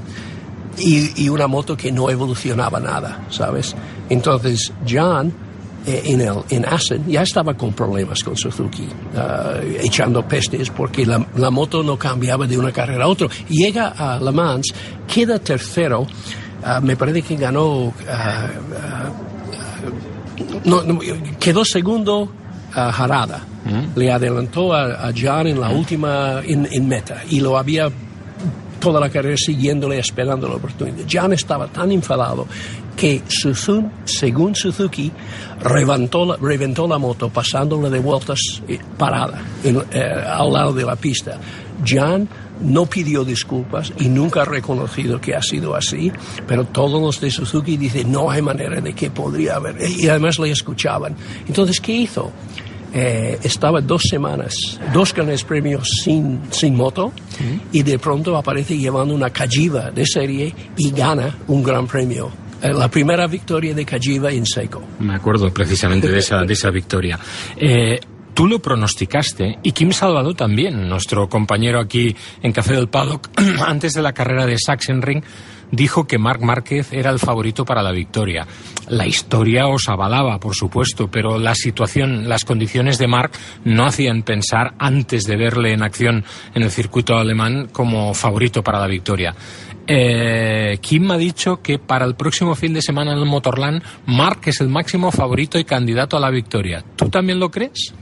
[0.80, 3.76] y, y una moto que no evolucionaba nada, ¿sabes?
[4.10, 5.32] Entonces Jan
[5.86, 11.06] eh, en, el, en Assen ya estaba con problemas con Suzuki, ah, echando pestes porque
[11.06, 13.28] la, la moto no cambiaba de una carrera a otra.
[13.50, 14.74] Llega a Le Mans,
[15.12, 16.06] queda tercero,
[16.64, 18.48] ah, me parece que ganó, ah,
[20.66, 21.00] no, no,
[21.40, 22.32] quedó segundo
[22.74, 23.46] a Harada.
[23.96, 27.90] Le adelantó a, a Jan en la última, en, en meta, y lo había
[28.80, 31.06] toda la carrera siguiéndole, esperando la oportunidad.
[31.08, 32.48] Jan estaba tan enfadado
[33.02, 35.12] que Suzu- según Suzuki
[35.60, 40.84] reventó la, reventó la moto pasándola de vueltas eh, parada en- eh, al lado de
[40.86, 41.40] la pista.
[41.84, 42.30] Jan
[42.62, 46.12] no pidió disculpas y nunca ha reconocido que ha sido así,
[46.48, 50.38] pero todos los de Suzuki dicen no hay manera de que podría haber, y además
[50.38, 51.16] le escuchaban.
[51.48, 52.32] Entonces, ¿qué hizo?
[52.94, 54.54] Eh, estaba dos semanas,
[54.94, 57.14] dos grandes premios sin, sin moto
[57.72, 62.30] y de pronto aparece llevando una Cajiva de serie y gana un gran premio.
[62.62, 64.84] Eh, la primera victoria de Cajiva en seco.
[65.00, 67.20] Me acuerdo precisamente de esa, de esa victoria.
[67.58, 68.00] Eh,
[68.34, 73.30] tú lo pronosticaste y Kim Salvador también, nuestro compañero aquí en Café del Paddock,
[73.66, 75.24] antes de la carrera de Sachsenring,
[75.72, 78.46] dijo que Marc Márquez era el favorito para la victoria.
[78.90, 83.34] La historia os avalaba, por supuesto, pero la situación, las condiciones de Marc
[83.64, 88.80] no hacían pensar, antes de verle en acción en el circuito alemán, como favorito para
[88.80, 89.34] la victoria.
[89.94, 93.84] Eh, Kim me ha dicho que para el próximo fin de semana en el Motorland,
[94.06, 96.82] Marc es el máximo favorito y candidato a la victoria.
[96.96, 97.94] ¿Tú también lo crees?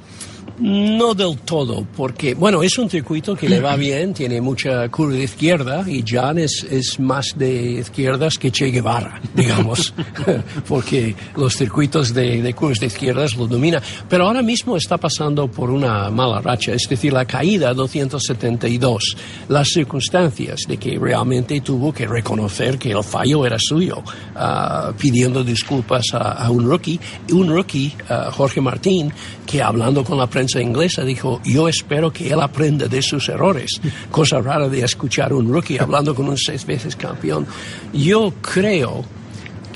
[0.59, 5.13] No del todo, porque, bueno, es un circuito que le va bien, tiene mucha curva
[5.13, 9.93] de izquierda y Jan es, es más de izquierdas que Che Guevara, digamos,
[10.67, 13.81] porque los circuitos de, de curvas de izquierdas lo domina.
[14.09, 19.15] Pero ahora mismo está pasando por una mala racha, es decir, la caída 272,
[19.47, 24.03] las circunstancias de que realmente tuvo que reconocer que el fallo era suyo,
[24.35, 26.99] ah, pidiendo disculpas a, a un rookie,
[27.31, 29.13] un rookie, ah, Jorge Martín,
[29.49, 33.81] que hablando con la prensa inglesa dijo, yo espero que él aprenda de sus errores.
[34.11, 37.47] Cosa rara de escuchar un rookie hablando con un seis veces campeón.
[37.91, 39.03] Yo creo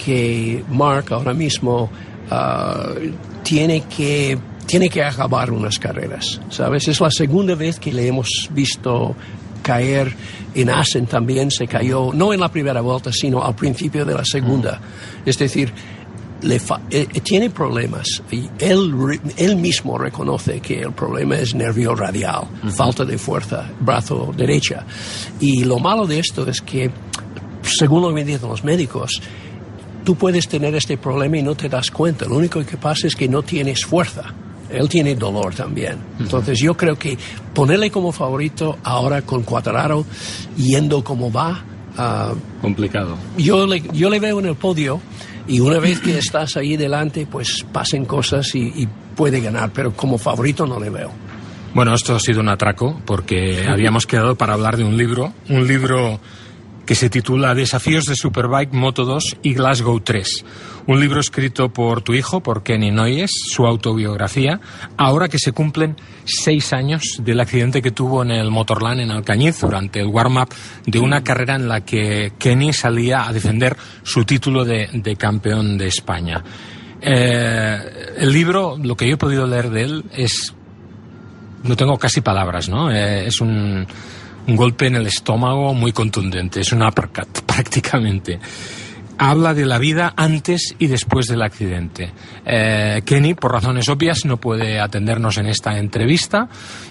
[0.05, 1.89] que Mark ahora mismo
[2.29, 2.89] ah,
[3.41, 4.37] tiene que
[4.67, 6.87] tiene que acabar unas carreras, ¿sabes?
[6.87, 9.15] Es la segunda vez que le hemos visto
[9.63, 10.15] caer
[10.53, 14.23] en Assen también se cayó, no en la primera vuelta, sino al principio de la
[14.23, 14.79] segunda.
[15.25, 15.73] Es decir,
[16.43, 18.21] le fa- eh, eh, tiene problemas.
[18.31, 18.93] Y él,
[19.37, 22.43] él mismo reconoce que el problema es nervio radial,
[22.75, 24.85] falta de fuerza, brazo derecha.
[25.39, 26.91] Y lo malo de esto es que,
[27.63, 29.21] según lo que dicen los médicos,
[30.03, 32.25] tú puedes tener este problema y no te das cuenta.
[32.25, 34.23] Lo único que pasa es que no tienes fuerza.
[34.69, 35.97] Él tiene dolor también.
[36.19, 37.17] Entonces yo creo que
[37.53, 40.03] ponerle como favorito ahora con Cuadraro,
[40.57, 41.63] yendo como va,
[41.97, 43.15] ah, Complicado.
[43.37, 44.99] yo le, yo le veo en el podio
[45.47, 49.93] y una vez que estás ahí delante, pues pasen cosas y, y puede ganar, pero
[49.93, 51.11] como favorito no le veo.
[51.73, 55.67] Bueno, esto ha sido un atraco porque habíamos quedado para hablar de un libro, un
[55.67, 56.19] libro
[56.85, 60.45] que se titula Desafíos de Superbike Moto 2 y Glasgow 3.
[60.88, 64.60] Un libro escrito por tu hijo, por Kenny Noyes, su autobiografía,
[64.97, 65.95] ahora que se cumplen
[66.26, 70.49] seis años del accidente que tuvo en el Motorland en Alcañiz durante el warm-up
[70.85, 75.77] de una carrera en la que Kenny salía a defender su título de, de campeón
[75.77, 76.43] de España.
[77.01, 77.77] Eh,
[78.18, 80.53] el libro, lo que yo he podido leer de él es
[81.64, 82.91] no tengo casi palabras, ¿no?
[82.91, 83.88] Eh, es un,
[84.47, 88.39] un golpe en el estómago muy contundente, es un uppercut prácticamente.
[89.17, 92.11] Habla de la vida antes y después del accidente.
[92.45, 96.49] Eh, Kenny, por razones obvias, no puede atendernos en esta entrevista,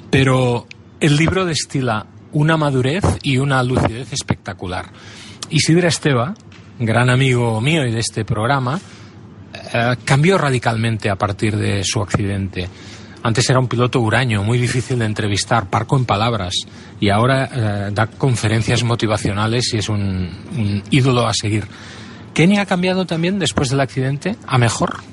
[0.09, 0.67] pero
[1.01, 4.87] el libro destila una madurez y una lucidez espectacular.
[5.51, 6.35] Isidra Esteba,
[6.79, 8.81] gran amigo mío y de este programa,
[9.75, 12.69] eh, cambió radicalmente a partir de su accidente.
[13.23, 16.55] Antes era un piloto huraño, muy difícil de entrevistar, parco en palabras,
[17.01, 21.67] y ahora eh, da conferencias motivacionales y es un, un ídolo a seguir.
[22.35, 24.37] ¿Kenny ha cambiado también después del accidente?
[24.47, 25.12] ¿A mejor?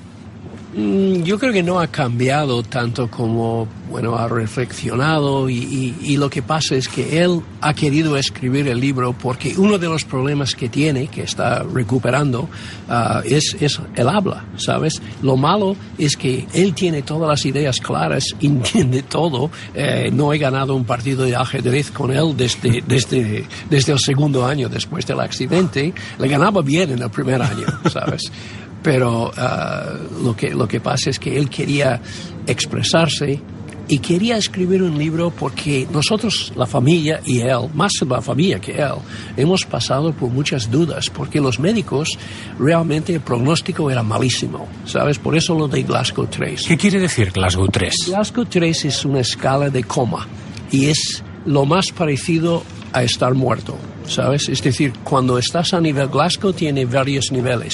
[0.74, 6.30] Mm, Yo creo que no ha cambiado tanto como, bueno, ha reflexionado y, y- lo
[6.30, 10.54] que pasa es que él ha querido escribir el libro porque uno de los problemas
[10.54, 12.50] que tiene, que está recuperando,
[12.88, 15.02] ah, es, es el habla, ¿sabes?
[15.24, 19.50] Lo malo es que él tiene todas las ideas claras, entiende todo.
[19.74, 24.46] Eh, no he ganado un partido de ajedrez con él desde, desde, desde el segundo
[24.46, 25.94] año después del accidente.
[26.20, 28.32] Le ganaba bien en el primer año, ¿sabes?
[28.82, 29.94] Pero ah,
[30.24, 32.02] lo, que, lo que pasa es que él quería
[32.48, 33.42] expresarse
[33.90, 38.74] y quería escribir un libro porque nosotros, la familia y él, más la familia que
[38.74, 38.94] él,
[39.36, 42.10] hemos pasado por muchas dudas porque los médicos
[42.60, 45.18] realmente el pronóstico era malísimo, ¿sabes?
[45.18, 46.66] Por eso lo de Glasgow 3.
[46.68, 47.94] ¿Qué quiere decir Glasgow 3?
[48.08, 50.28] Glasgow 3 es una escala de coma
[50.72, 53.76] y es lo más parecido a estar muerto,
[54.08, 54.50] ¿sabes?
[54.50, 57.74] Es decir, cuando estás a nivel Glasgow tiene varios niveles,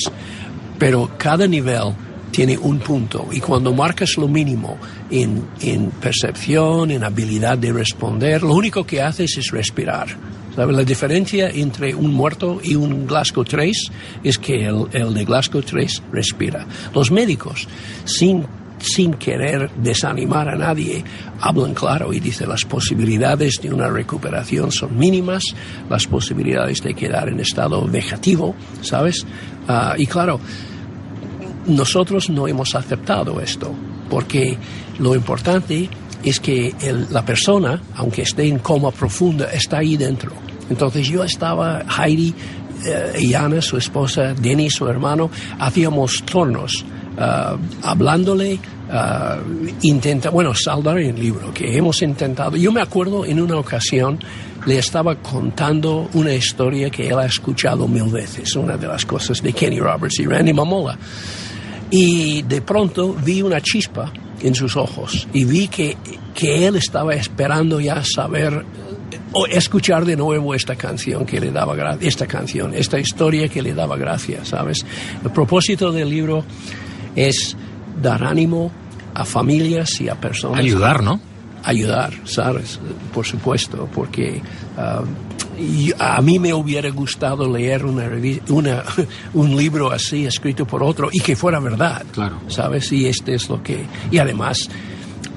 [0.78, 1.94] pero cada nivel
[2.32, 4.78] tiene un punto y cuando marcas lo mínimo
[5.10, 10.08] en, en percepción, en habilidad de responder, lo único que haces es respirar.
[10.56, 10.76] ¿Sabes?
[10.76, 13.92] La diferencia entre un muerto y un Glasgow 3
[14.24, 16.66] es que el, el de Glasgow 3 respira.
[16.94, 17.68] Los médicos,
[18.06, 18.46] sin,
[18.80, 21.04] sin querer desanimar a nadie,
[21.40, 25.44] hablan claro y dicen las posibilidades de una recuperación son mínimas,
[25.90, 29.26] las posibilidades de quedar en estado vegetativo, ¿sabes?
[29.68, 30.40] Ah, y claro,
[31.68, 33.74] nosotros no hemos aceptado esto,
[34.10, 34.58] porque
[35.00, 35.90] lo importante
[36.24, 36.74] es que
[37.12, 40.32] la persona, aunque esté en coma profunda, está ahí dentro.
[40.70, 42.34] Entonces yo estaba, Heidi,
[42.86, 45.30] eh, y Ana, su esposa, Denis, su hermano,
[45.60, 46.86] hacíamos turnos,
[47.18, 48.60] ah, hablándole,
[48.90, 49.38] ah,
[49.82, 52.58] intenta, bueno, saldar el libro, que hemos intentado.
[52.58, 54.20] Yo me acuerdo en una ocasión,
[54.66, 59.42] le estaba contando una historia que él ha escuchado mil veces, una de las cosas
[59.42, 60.98] de Kenny Roberts y Randy Mamola.
[61.92, 64.12] Y de pronto vi una chispa
[64.42, 65.98] en sus ojos y vi que,
[66.34, 68.66] que él estaba esperando ya saber
[69.12, 73.62] eh, o escuchar de nuevo esta canción que le daba esta canción, esta historia que
[73.62, 74.86] le daba gracia, ¿sabes?
[75.24, 76.44] El propósito del libro
[77.16, 77.56] es
[78.02, 78.72] dar ánimo
[79.14, 80.60] a familias y a personas.
[80.60, 81.20] Ayudar, ¿no?
[81.64, 82.80] Ayudar, ¿sabes?
[83.14, 84.42] Por supuesto, porque
[85.58, 88.10] y a mí me hubiera gustado leer una,
[88.50, 88.84] una,
[89.34, 92.40] un libro así escrito por otro y que fuera verdad, Claro.
[92.48, 92.92] ¿sabes?
[92.92, 93.86] Y este es lo que...
[94.12, 94.70] Y además,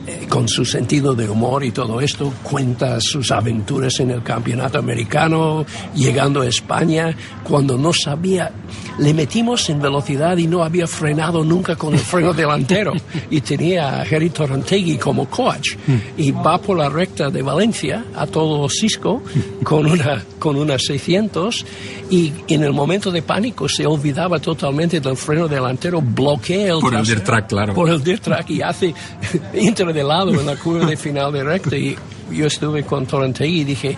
[0.08, 4.78] eh, con su sentido de humor y todo esto, cuenta sus aventuras en el campeonato
[4.78, 7.14] americano, llegando a España,
[7.44, 8.50] cuando no sabía,
[8.98, 12.94] le metimos en velocidad y no había frenado nunca con el freno delantero.
[13.30, 15.76] Y tenía a Jerry Torantegui como coach.
[16.16, 19.22] Y va por la recta de Valencia a todo Cisco
[19.62, 21.66] con una, con una 600
[22.10, 26.94] y en el momento de pánico se olvidaba totalmente del freno delantero, bloquea el Por
[26.94, 27.74] el dirt track, claro.
[27.74, 28.94] por el dirt track y hace
[29.98, 31.96] de lado en la curva de final de recta y
[32.30, 33.96] yo estuve con Torantegui y dije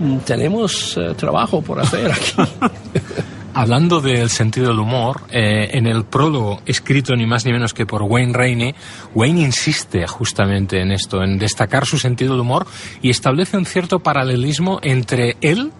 [0.00, 2.32] "Mm, tenemos eh, trabajo por hacer aquí
[3.54, 7.86] hablando del sentido del humor, eh, en el prólogo escrito ni más ni menos que
[7.86, 8.74] por Wayne Rainey,
[9.14, 12.66] Wayne insiste justamente en esto, en destacar su sentido del humor
[13.00, 15.70] y establece un cierto paralelismo entre él,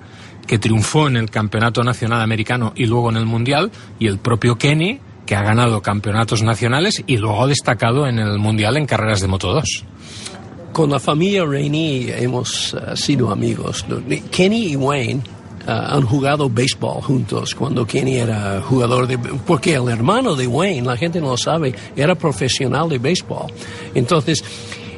[0.46, 4.56] que triunfó en el Campeonato Nacional Americano y luego en el Mundial, y el propio
[4.56, 9.20] Kenny, que ha ganado campeonatos nacionales y luego ha destacado en el Mundial en carreras
[9.20, 9.84] de Moto 2.
[10.72, 13.86] Con la familia Rainey hemos uh, sido amigos.
[14.30, 15.22] Kenny y Wayne
[15.66, 19.16] uh, han jugado béisbol juntos cuando Kenny era jugador de...
[19.16, 23.52] Porque el hermano de Wayne, la gente no lo sabe, era profesional de béisbol.
[23.94, 24.42] Entonces,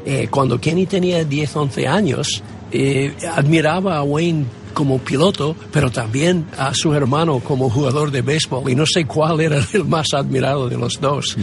[0.07, 2.43] eh, cuando Kenny tenía 10, 11 años,
[2.73, 8.71] eh, admiraba a Wayne como piloto, pero también a su hermano como jugador de béisbol.
[8.71, 11.35] Y no sé cuál era el más admirado de los dos.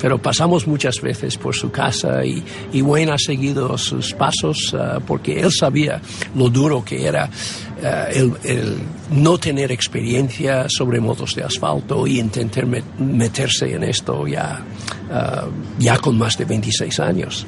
[0.00, 2.42] Pero pasamos muchas veces por su casa y,
[2.80, 6.00] Wayne ha seguido sus pasos uh, porque él sabía
[6.34, 8.76] lo duro que era uh, el,
[9.10, 14.64] no tener experiencia sobre motos de asfalto y intentar met meterse en esto ya,
[15.10, 17.46] uh, ya con más de 26 años.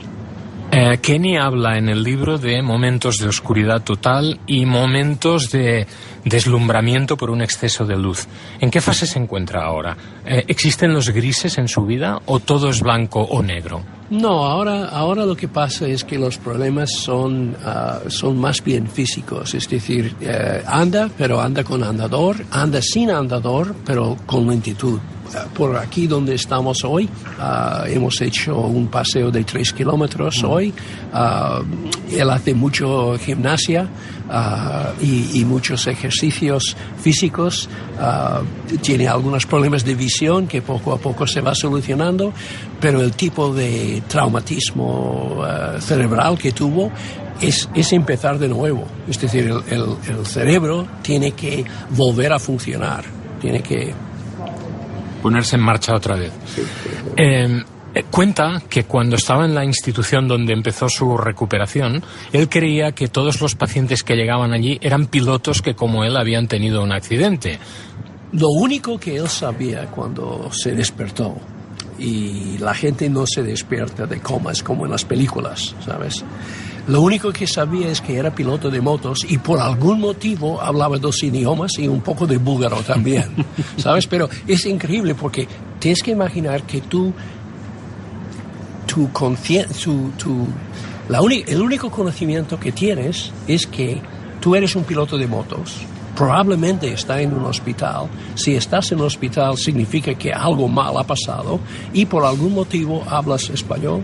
[0.73, 5.85] Eh, Kenny habla en el libro de momentos de oscuridad total y momentos de
[6.25, 8.29] deslumbramiento por un exceso de luz.
[8.61, 9.97] ¿En qué fase se encuentra ahora?
[10.25, 13.83] Eh, ¿Existen los grises en su vida o todo es blanco o negro?
[14.11, 18.89] No, ahora, ahora lo que pasa es que los problemas son, uh, son más bien
[18.89, 24.99] físicos, es decir, uh, anda, pero anda con andador, anda sin andador, pero con lentitud
[25.55, 27.09] por aquí donde estamos hoy.
[27.39, 30.73] Uh, hemos hecho un paseo de tres kilómetros hoy.
[31.13, 33.89] Uh, él hace mucho gimnasia
[34.29, 37.69] uh, y, y, muchos ejercicios físicos.
[38.83, 42.33] tiene algunos problemas de visión que poco a poco se va solucionando,
[42.81, 45.43] pero el tipo de traumatismo
[45.81, 46.91] cerebral que tuvo
[47.41, 48.87] es, es, empezar de nuevo.
[49.09, 53.05] Es decir, el, el, el cerebro tiene que volver a funcionar.
[53.41, 53.95] Tiene que
[55.23, 56.33] ponerse en marcha otra vez.
[57.17, 57.65] Eh,
[58.11, 62.03] cuenta que cuando estaba en la institución donde empezó su recuperación,
[62.33, 66.49] él creía que todos los pacientes que llegaban allí eran pilotos que como él habían
[66.49, 67.59] tenido un accidente.
[68.33, 71.37] Lo único que él sabía cuando se despertó,
[71.99, 76.25] y la gente no se despierta de comas como en las películas, ¿sabes?
[76.91, 80.99] Lo único que sabía es que era piloto de motos y por algún motivo hablaba
[80.99, 83.27] dos idiomas y un poco de búlgaro también,
[83.77, 84.09] ¿sabes?
[84.09, 85.47] Pero es increíble porque
[85.79, 87.13] tienes que imaginar que tú,
[88.87, 90.49] tu tu, tu,
[91.09, 94.03] la el único conocimiento que tienes es que
[94.41, 95.77] tú eres un piloto de motos,
[96.17, 98.09] probablemente está en un hospital.
[98.35, 101.61] Si estás en un hospital significa que algo mal ha pasado
[101.93, 104.03] y por algún motivo hablas español,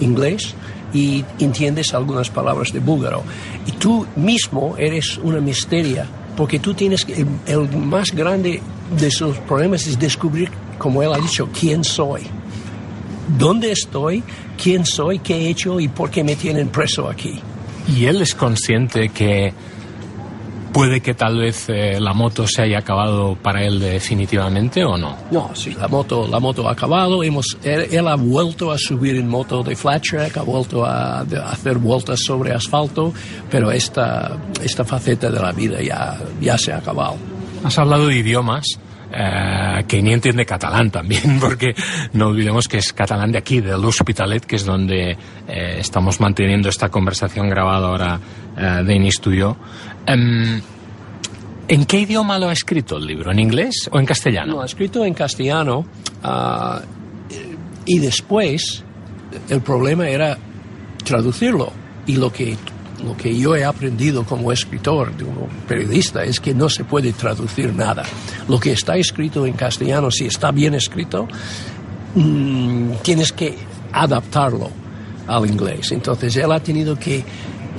[0.00, 0.54] inglés
[0.92, 3.22] y entiendes algunas palabras de búlgaro.
[3.66, 6.06] Y tú mismo eres una misteria,
[6.36, 8.60] porque tú tienes el, el más grande
[8.98, 12.22] de sus problemas es descubrir, como él ha dicho, quién soy.
[13.38, 14.22] ¿Dónde estoy?
[14.60, 15.20] ¿Quién soy?
[15.20, 15.78] ¿Qué he hecho?
[15.78, 17.40] ¿Y por qué me tienen preso aquí?
[17.96, 19.52] Y él es consciente que
[20.72, 25.16] puede que tal vez eh, la moto se haya acabado para él definitivamente o no.
[25.30, 27.22] No, sí, la moto, la moto ha acabado.
[27.22, 31.20] Hemos, él, él ha vuelto a subir en moto de flat track, ha vuelto a,
[31.20, 33.12] a, hacer vueltas sobre asfalto,
[33.50, 37.16] pero esta, esta faceta de la vida ya, ya se ha acabado.
[37.64, 38.78] Has hablado de idiomas.
[39.12, 41.74] Eh, que ni entiende catalán también, porque
[42.12, 45.16] no olvidemos que es catalán de aquí, del Hospitalet, que es donde
[45.48, 48.20] eh, estamos manteniendo esta conversación grabada ahora
[48.56, 49.56] eh, y yo.
[50.08, 50.60] Um,
[51.68, 53.30] ¿En qué idioma lo ha escrito el libro?
[53.30, 54.54] ¿En inglés o en castellano?
[54.54, 55.86] No, ha escrito en castellano
[56.24, 56.80] uh,
[57.86, 58.82] y después
[59.48, 60.36] el problema era
[61.04, 61.72] traducirlo.
[62.06, 62.56] Y lo que,
[63.04, 67.72] lo que yo he aprendido como escritor, como periodista, es que no se puede traducir
[67.72, 68.02] nada.
[68.48, 71.28] Lo que está escrito en castellano, si está bien escrito,
[72.16, 73.56] mmm, tienes que
[73.92, 74.70] adaptarlo
[75.28, 75.92] al inglés.
[75.92, 77.22] Entonces él ha tenido que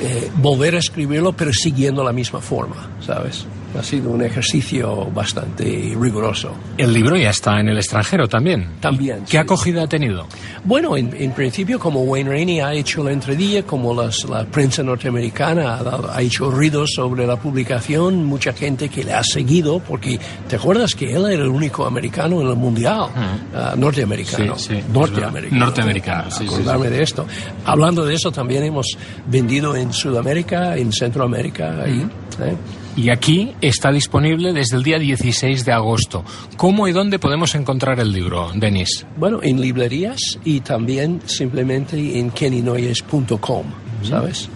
[0.01, 3.45] eh, volver a escribirlo, pero siguiendo la misma forma, ¿sabes?
[3.77, 5.63] Ha sido un ejercicio bastante
[5.99, 6.53] riguroso.
[6.77, 8.67] El libro ya está en el extranjero también.
[8.79, 9.21] También.
[9.21, 9.37] ¿Qué sí.
[9.37, 10.27] acogida ha tenido?
[10.63, 14.83] Bueno, en, en, principio, como Wayne Rainey ha hecho la entredilla, como las, la prensa
[14.83, 20.19] norteamericana ha, ha, hecho ruidos sobre la publicación, mucha gente que le ha seguido, porque
[20.47, 24.57] te acuerdas que él era el único americano en el mundial uh, norteamericano.
[24.57, 24.83] Sí, sí.
[24.91, 25.65] Norteamericano.
[25.65, 27.25] Norteamericano, sí, acordarme de esto.
[27.65, 31.85] Hablando de eso, también hemos vendido en Sudamérica, en Centroamérica.
[31.87, 32.55] Y, ¿eh?
[32.95, 36.23] Y aquí está disponible desde el día 16 de agosto.
[36.57, 39.05] ¿Cómo y dónde podemos encontrar el libro, Denis?
[39.17, 43.65] Bueno, en librerías y también simplemente en kennynoyes.com,
[44.03, 44.49] ¿sabes?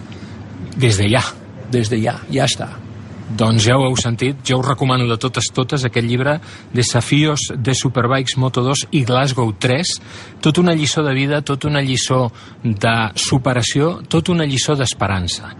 [0.76, 1.24] Desde ya.
[1.70, 2.78] Desde ya, ya está.
[3.26, 6.36] Doncs ja ho heu sentit, jo us recomano de totes totes aquest llibre
[6.72, 9.94] Desafíos de Superbikes Moto 2 i Glasgow 3,
[10.40, 12.30] tot una lliçó de vida, tot una lliçó
[12.62, 15.50] de superació, tot una lliçó d'esperança.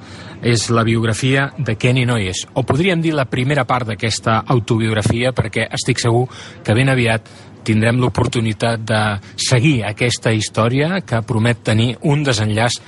[0.42, 5.68] És la biografia de Kenny Noyes, o podríem dir la primera part d'aquesta autobiografia, perquè
[5.72, 6.26] estic segur
[6.64, 7.30] que ben aviat
[7.66, 9.00] tindrem l'oportunitat de
[9.40, 12.78] seguir aquesta història que promet tenir un desenllaç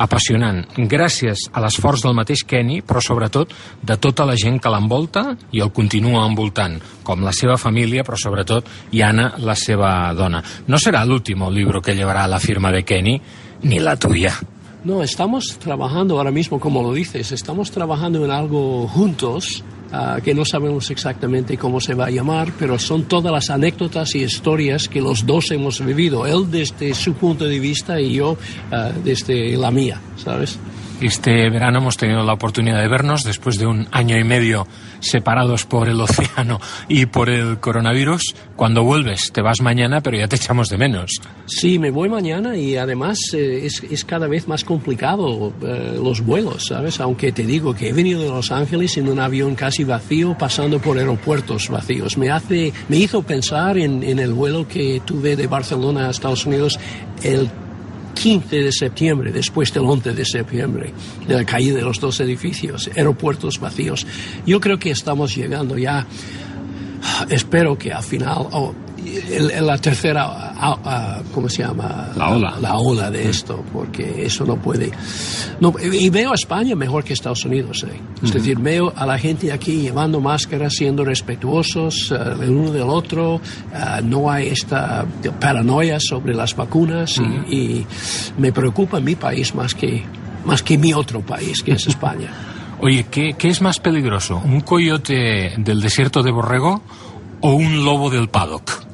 [0.00, 3.52] apassionant, gràcies a l'esforç del mateix Kenny, però sobretot
[3.82, 8.16] de tota la gent que l'envolta i el continua envoltant, com la seva família, però
[8.18, 10.42] sobretot Yana, la seva dona.
[10.66, 13.20] No serà l'últim libro que llevará la firma de Kenny,
[13.62, 14.32] ni la tuya.
[14.84, 20.34] No, estamos trabajando ahora mismo, como lo dices, estamos trabajando en algo juntos uh, que
[20.34, 24.88] no sabemos exactamente cómo se va a llamar, pero son todas las anécdotas y historias
[24.88, 29.56] que los dos hemos vivido, él desde su punto de vista y yo uh, desde
[29.56, 30.58] la mía, ¿sabes?
[31.02, 34.68] Este verano hemos tenido la oportunidad de vernos después de un año y medio
[35.00, 38.36] separados por el océano y por el coronavirus.
[38.54, 41.20] Cuando vuelves, te vas mañana, pero ya te echamos de menos.
[41.46, 46.66] Sí, me voy mañana y además eh, es, cada vez más complicado eh, los vuelos,
[46.66, 47.00] ¿sabes?
[47.00, 50.78] Aunque te digo que he venido de Los Ángeles en un avión casi vacío, pasando
[50.78, 52.16] por aeropuertos vacíos.
[52.16, 56.46] Me, hace, me hizo pensar en, en el vuelo que tuve de Barcelona a Estados
[56.46, 56.78] Unidos
[57.24, 57.50] el
[58.14, 60.92] 15 de septiembre, después del 11 de septiembre,
[61.26, 64.06] de la caída de los dos edificios, aeropuertos vacíos.
[64.46, 66.06] Yo creo que estamos llegando ya,
[67.28, 68.46] espero que al final,
[69.60, 70.78] la tercera,
[71.32, 72.10] ¿cómo se llama?
[72.16, 72.54] La ola.
[72.60, 74.90] La ola de esto, porque eso no puede.
[75.60, 77.84] No, y veo a España mejor que Estados Unidos.
[77.84, 78.00] ¿eh?
[78.16, 78.32] Es uh -huh.
[78.34, 83.40] decir, veo a la gente aquí llevando máscaras, siendo respetuosos uh, el uno del otro.
[84.04, 85.04] no hay esta
[85.40, 87.44] paranoia sobre las vacunas -huh.
[87.48, 87.86] y, y,
[88.38, 90.02] me preocupa mi país más que,
[90.44, 92.30] más que mi otro país, que es España.
[92.80, 94.42] Oye, ¿qué, ¿qué es más peligroso?
[94.44, 96.82] ¿Un coyote del desierto de Borrego
[97.40, 98.91] o un lobo del paddock?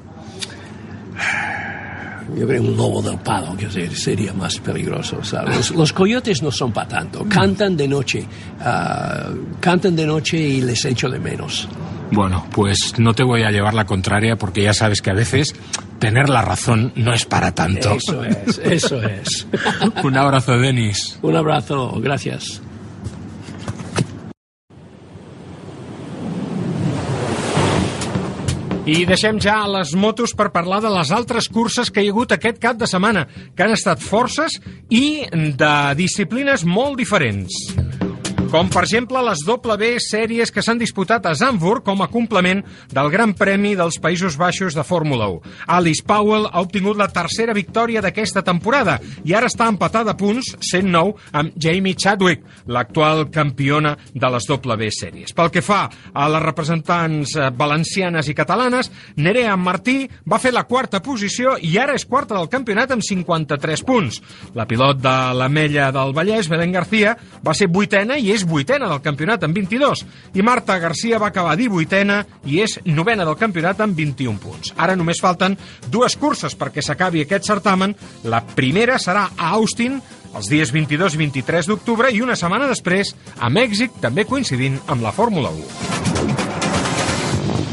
[2.36, 5.22] Yo creo un lobo del pado que sería más peligroso.
[5.24, 5.56] ¿sabes?
[5.56, 8.26] Los, los, coyotes no son para tanto, cantan de noche,
[8.60, 11.68] uh, cantan de noche y les echo de menos.
[12.10, 15.54] Bueno, pues no te voy a llevar la contraria porque ya sabes que a veces
[15.98, 17.92] tener la razón no es para tanto.
[17.92, 19.46] Eso es, eso es.
[20.04, 21.18] un abrazo, Denis.
[21.22, 22.62] Un abrazo, gracias.
[28.88, 32.32] I deixem ja les motos per parlar de les altres curses que hi ha hagut
[32.32, 34.56] aquest cap de setmana, que han estat forces
[34.88, 37.52] i de disciplines molt diferents.
[38.48, 43.10] Com, per exemple, les W sèries que s'han disputat a Zandvoort com a complement del
[43.12, 45.50] Gran Premi dels Països Baixos de Fórmula 1.
[45.74, 48.94] Alice Powell ha obtingut la tercera victòria d'aquesta temporada
[49.28, 54.88] i ara està empatada a punts, 109, amb Jamie Chadwick, l'actual campiona de les W
[54.96, 55.36] sèries.
[55.36, 55.82] Pel que fa
[56.14, 58.88] a les representants valencianes i catalanes,
[59.20, 63.84] Nerea Martí va fer la quarta posició i ara és quarta del campionat amb 53
[63.84, 64.22] punts.
[64.56, 67.12] La pilot de l'Ametlla del Vallès, Belén García,
[67.44, 70.04] va ser vuitena i és vuitena del campionat amb 22
[70.38, 74.74] i Marta Garcia va acabar 18a i és novena del campionat amb 21 punts.
[74.76, 75.56] Ara només falten
[75.88, 77.96] dues curses perquè s'acabi aquest certamen.
[78.24, 80.00] La primera serà a Austin
[80.36, 85.02] els dies 22 i 23 d'octubre i una setmana després a Mèxic, també coincidint amb
[85.06, 86.57] la Fórmula 1.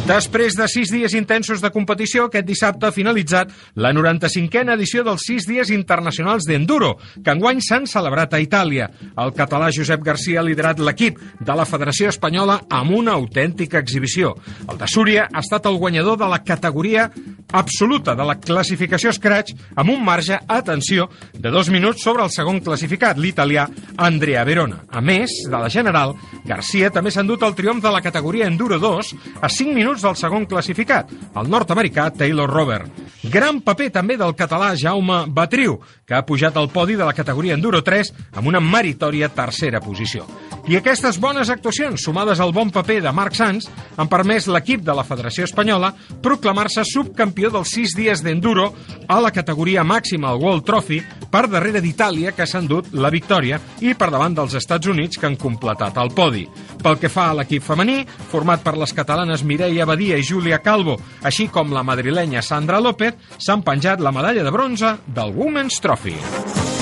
[0.06, 3.50] Després de sis dies intensos de competició, aquest dissabte ha finalitzat
[3.82, 6.92] la 95a edició dels sis dies internacionals d'enduro,
[7.26, 8.86] que enguany s'han celebrat a Itàlia.
[9.18, 14.36] El català Josep Garcia ha liderat l'equip de la Federació Espanyola amb una autèntica exhibició.
[14.70, 17.08] El de Súria ha estat el guanyador de la categoria
[17.56, 22.60] absoluta de la classificació Scratch amb un marge, atenció, de dos minuts sobre el segon
[22.60, 23.66] classificat, l'italià
[23.98, 24.82] Andrea Verona.
[24.92, 26.16] A més de la general,
[26.46, 30.18] Garcia també s'ha endut el triomf de la categoria Enduro 2 a 5 minuts del
[30.20, 32.92] segon classificat, el nord-americà Taylor Robert.
[33.32, 37.56] Gran paper també del català Jaume Batriu, que ha pujat al podi de la categoria
[37.56, 40.28] Enduro 3 amb una meritòria tercera posició.
[40.68, 44.94] I aquestes bones actuacions, sumades al bon paper de Marc Sanz, han permès l'equip de
[44.98, 45.94] la Federació Espanyola
[46.26, 48.70] proclamar-se subcampió dels 6 dies d'enduro
[49.08, 51.02] a la categoria màxima, el World Trophy,
[51.32, 55.30] per darrere d'Itàlia, que s'ha endut la victòria, i per davant dels Estats Units, que
[55.30, 56.46] han completat el podi.
[56.84, 61.00] Pel que fa a l'equip femení, format per les catalanes Mireia Badia i Júlia Calvo,
[61.24, 66.75] així com la madrilenya Sandra López, s'han penjat la medalla de bronze del Women's Trophy.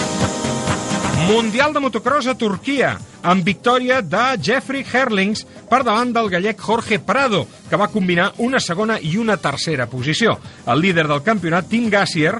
[1.27, 6.97] Mundial de motocross a Turquia, amb victòria de Jeffrey Herlings per davant del gallec Jorge
[6.99, 10.35] Prado, que va combinar una segona i una tercera posició.
[10.67, 12.33] El líder del campionat, Tim Gassier,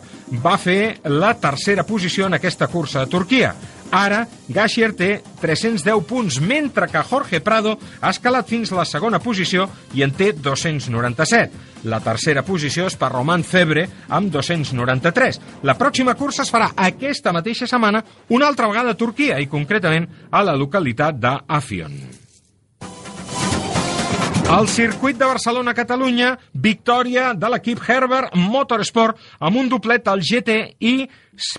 [0.43, 3.53] va fer la tercera posició en aquesta cursa a Turquia.
[3.93, 5.09] Ara, Gaxier té
[5.41, 10.31] 310 punts, mentre que Jorge Prado ha escalat fins la segona posició i en té
[10.33, 11.85] 297.
[11.85, 15.39] La tercera posició és per Roman Febre amb 293.
[15.69, 18.01] La pròxima cursa es farà aquesta mateixa setmana
[18.33, 22.23] una altra vegada a Turquia i concretament a la localitat d'Afion.
[24.53, 31.07] Al circuit de Barcelona-Catalunya, victòria de l'equip Herbert Motorsport amb un doblet al GT i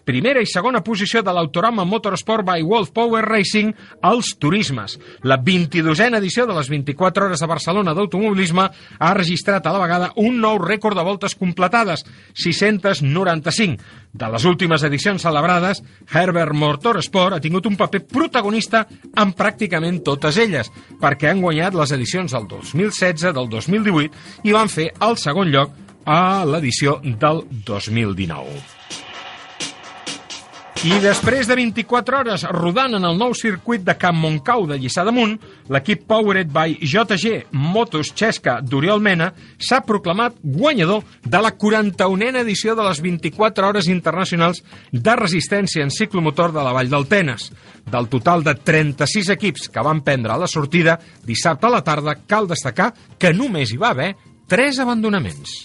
[0.05, 3.73] primera i segona posició de l'Autorama Motorsport by Wolf Power Racing
[4.03, 4.99] als turismes.
[5.23, 8.69] La 22a edició de les 24 hores de Barcelona d'automobilisme
[8.99, 13.83] ha registrat a la vegada un nou rècord de voltes completades, 695.
[14.15, 15.83] De les últimes edicions celebrades,
[16.13, 18.85] Herbert Motorsport ha tingut un paper protagonista
[19.19, 20.71] en pràcticament totes elles,
[21.01, 25.75] perquè han guanyat les edicions del 2016, del 2018 i van fer el segon lloc
[26.05, 29.14] a l'edició del 2019.
[30.85, 35.01] I després de 24 hores rodant en el nou circuit de Camp Montcau de Lliçà
[35.07, 35.39] d'Amunt,
[35.73, 42.77] l'equip Powered by JG Motos Xesca d'Oriol Mena s'ha proclamat guanyador de la 41a edició
[42.77, 44.61] de les 24 hores internacionals
[44.93, 47.49] de resistència en ciclomotor de la Vall del Tenes.
[47.89, 52.45] Del total de 36 equips que van prendre la sortida dissabte a la tarda, cal
[52.45, 54.13] destacar que només hi va haver
[54.53, 55.63] 3 abandonaments.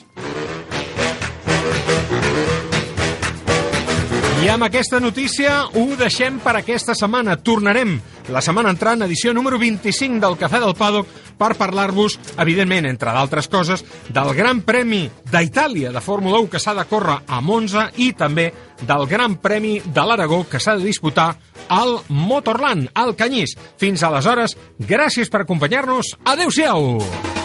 [4.40, 7.36] I amb aquesta notícia ho deixem per aquesta setmana.
[7.44, 7.98] Tornarem
[8.32, 11.10] la setmana entrant, edició número 25 del Cafè del Paddock,
[11.40, 15.02] per parlar-vos, evidentment, entre d'altres coses, del Gran Premi
[15.32, 18.48] d'Itàlia de Fórmula 1 que s'ha de córrer a Monza i també
[18.80, 21.34] del Gran Premi de l'Aragó que s'ha de disputar
[21.68, 23.57] al Motorland, al Canyís.
[23.76, 26.16] Fins aleshores, gràcies per acompanyar-nos.
[26.24, 27.39] Adéu-siau!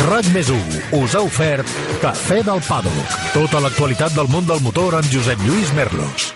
[0.00, 0.48] RAC més
[0.96, 1.68] us ha ofert
[2.02, 3.16] Cafè del Pàdoc.
[3.34, 6.32] Tota l'actualitat del món del motor amb Josep Lluís Merlos.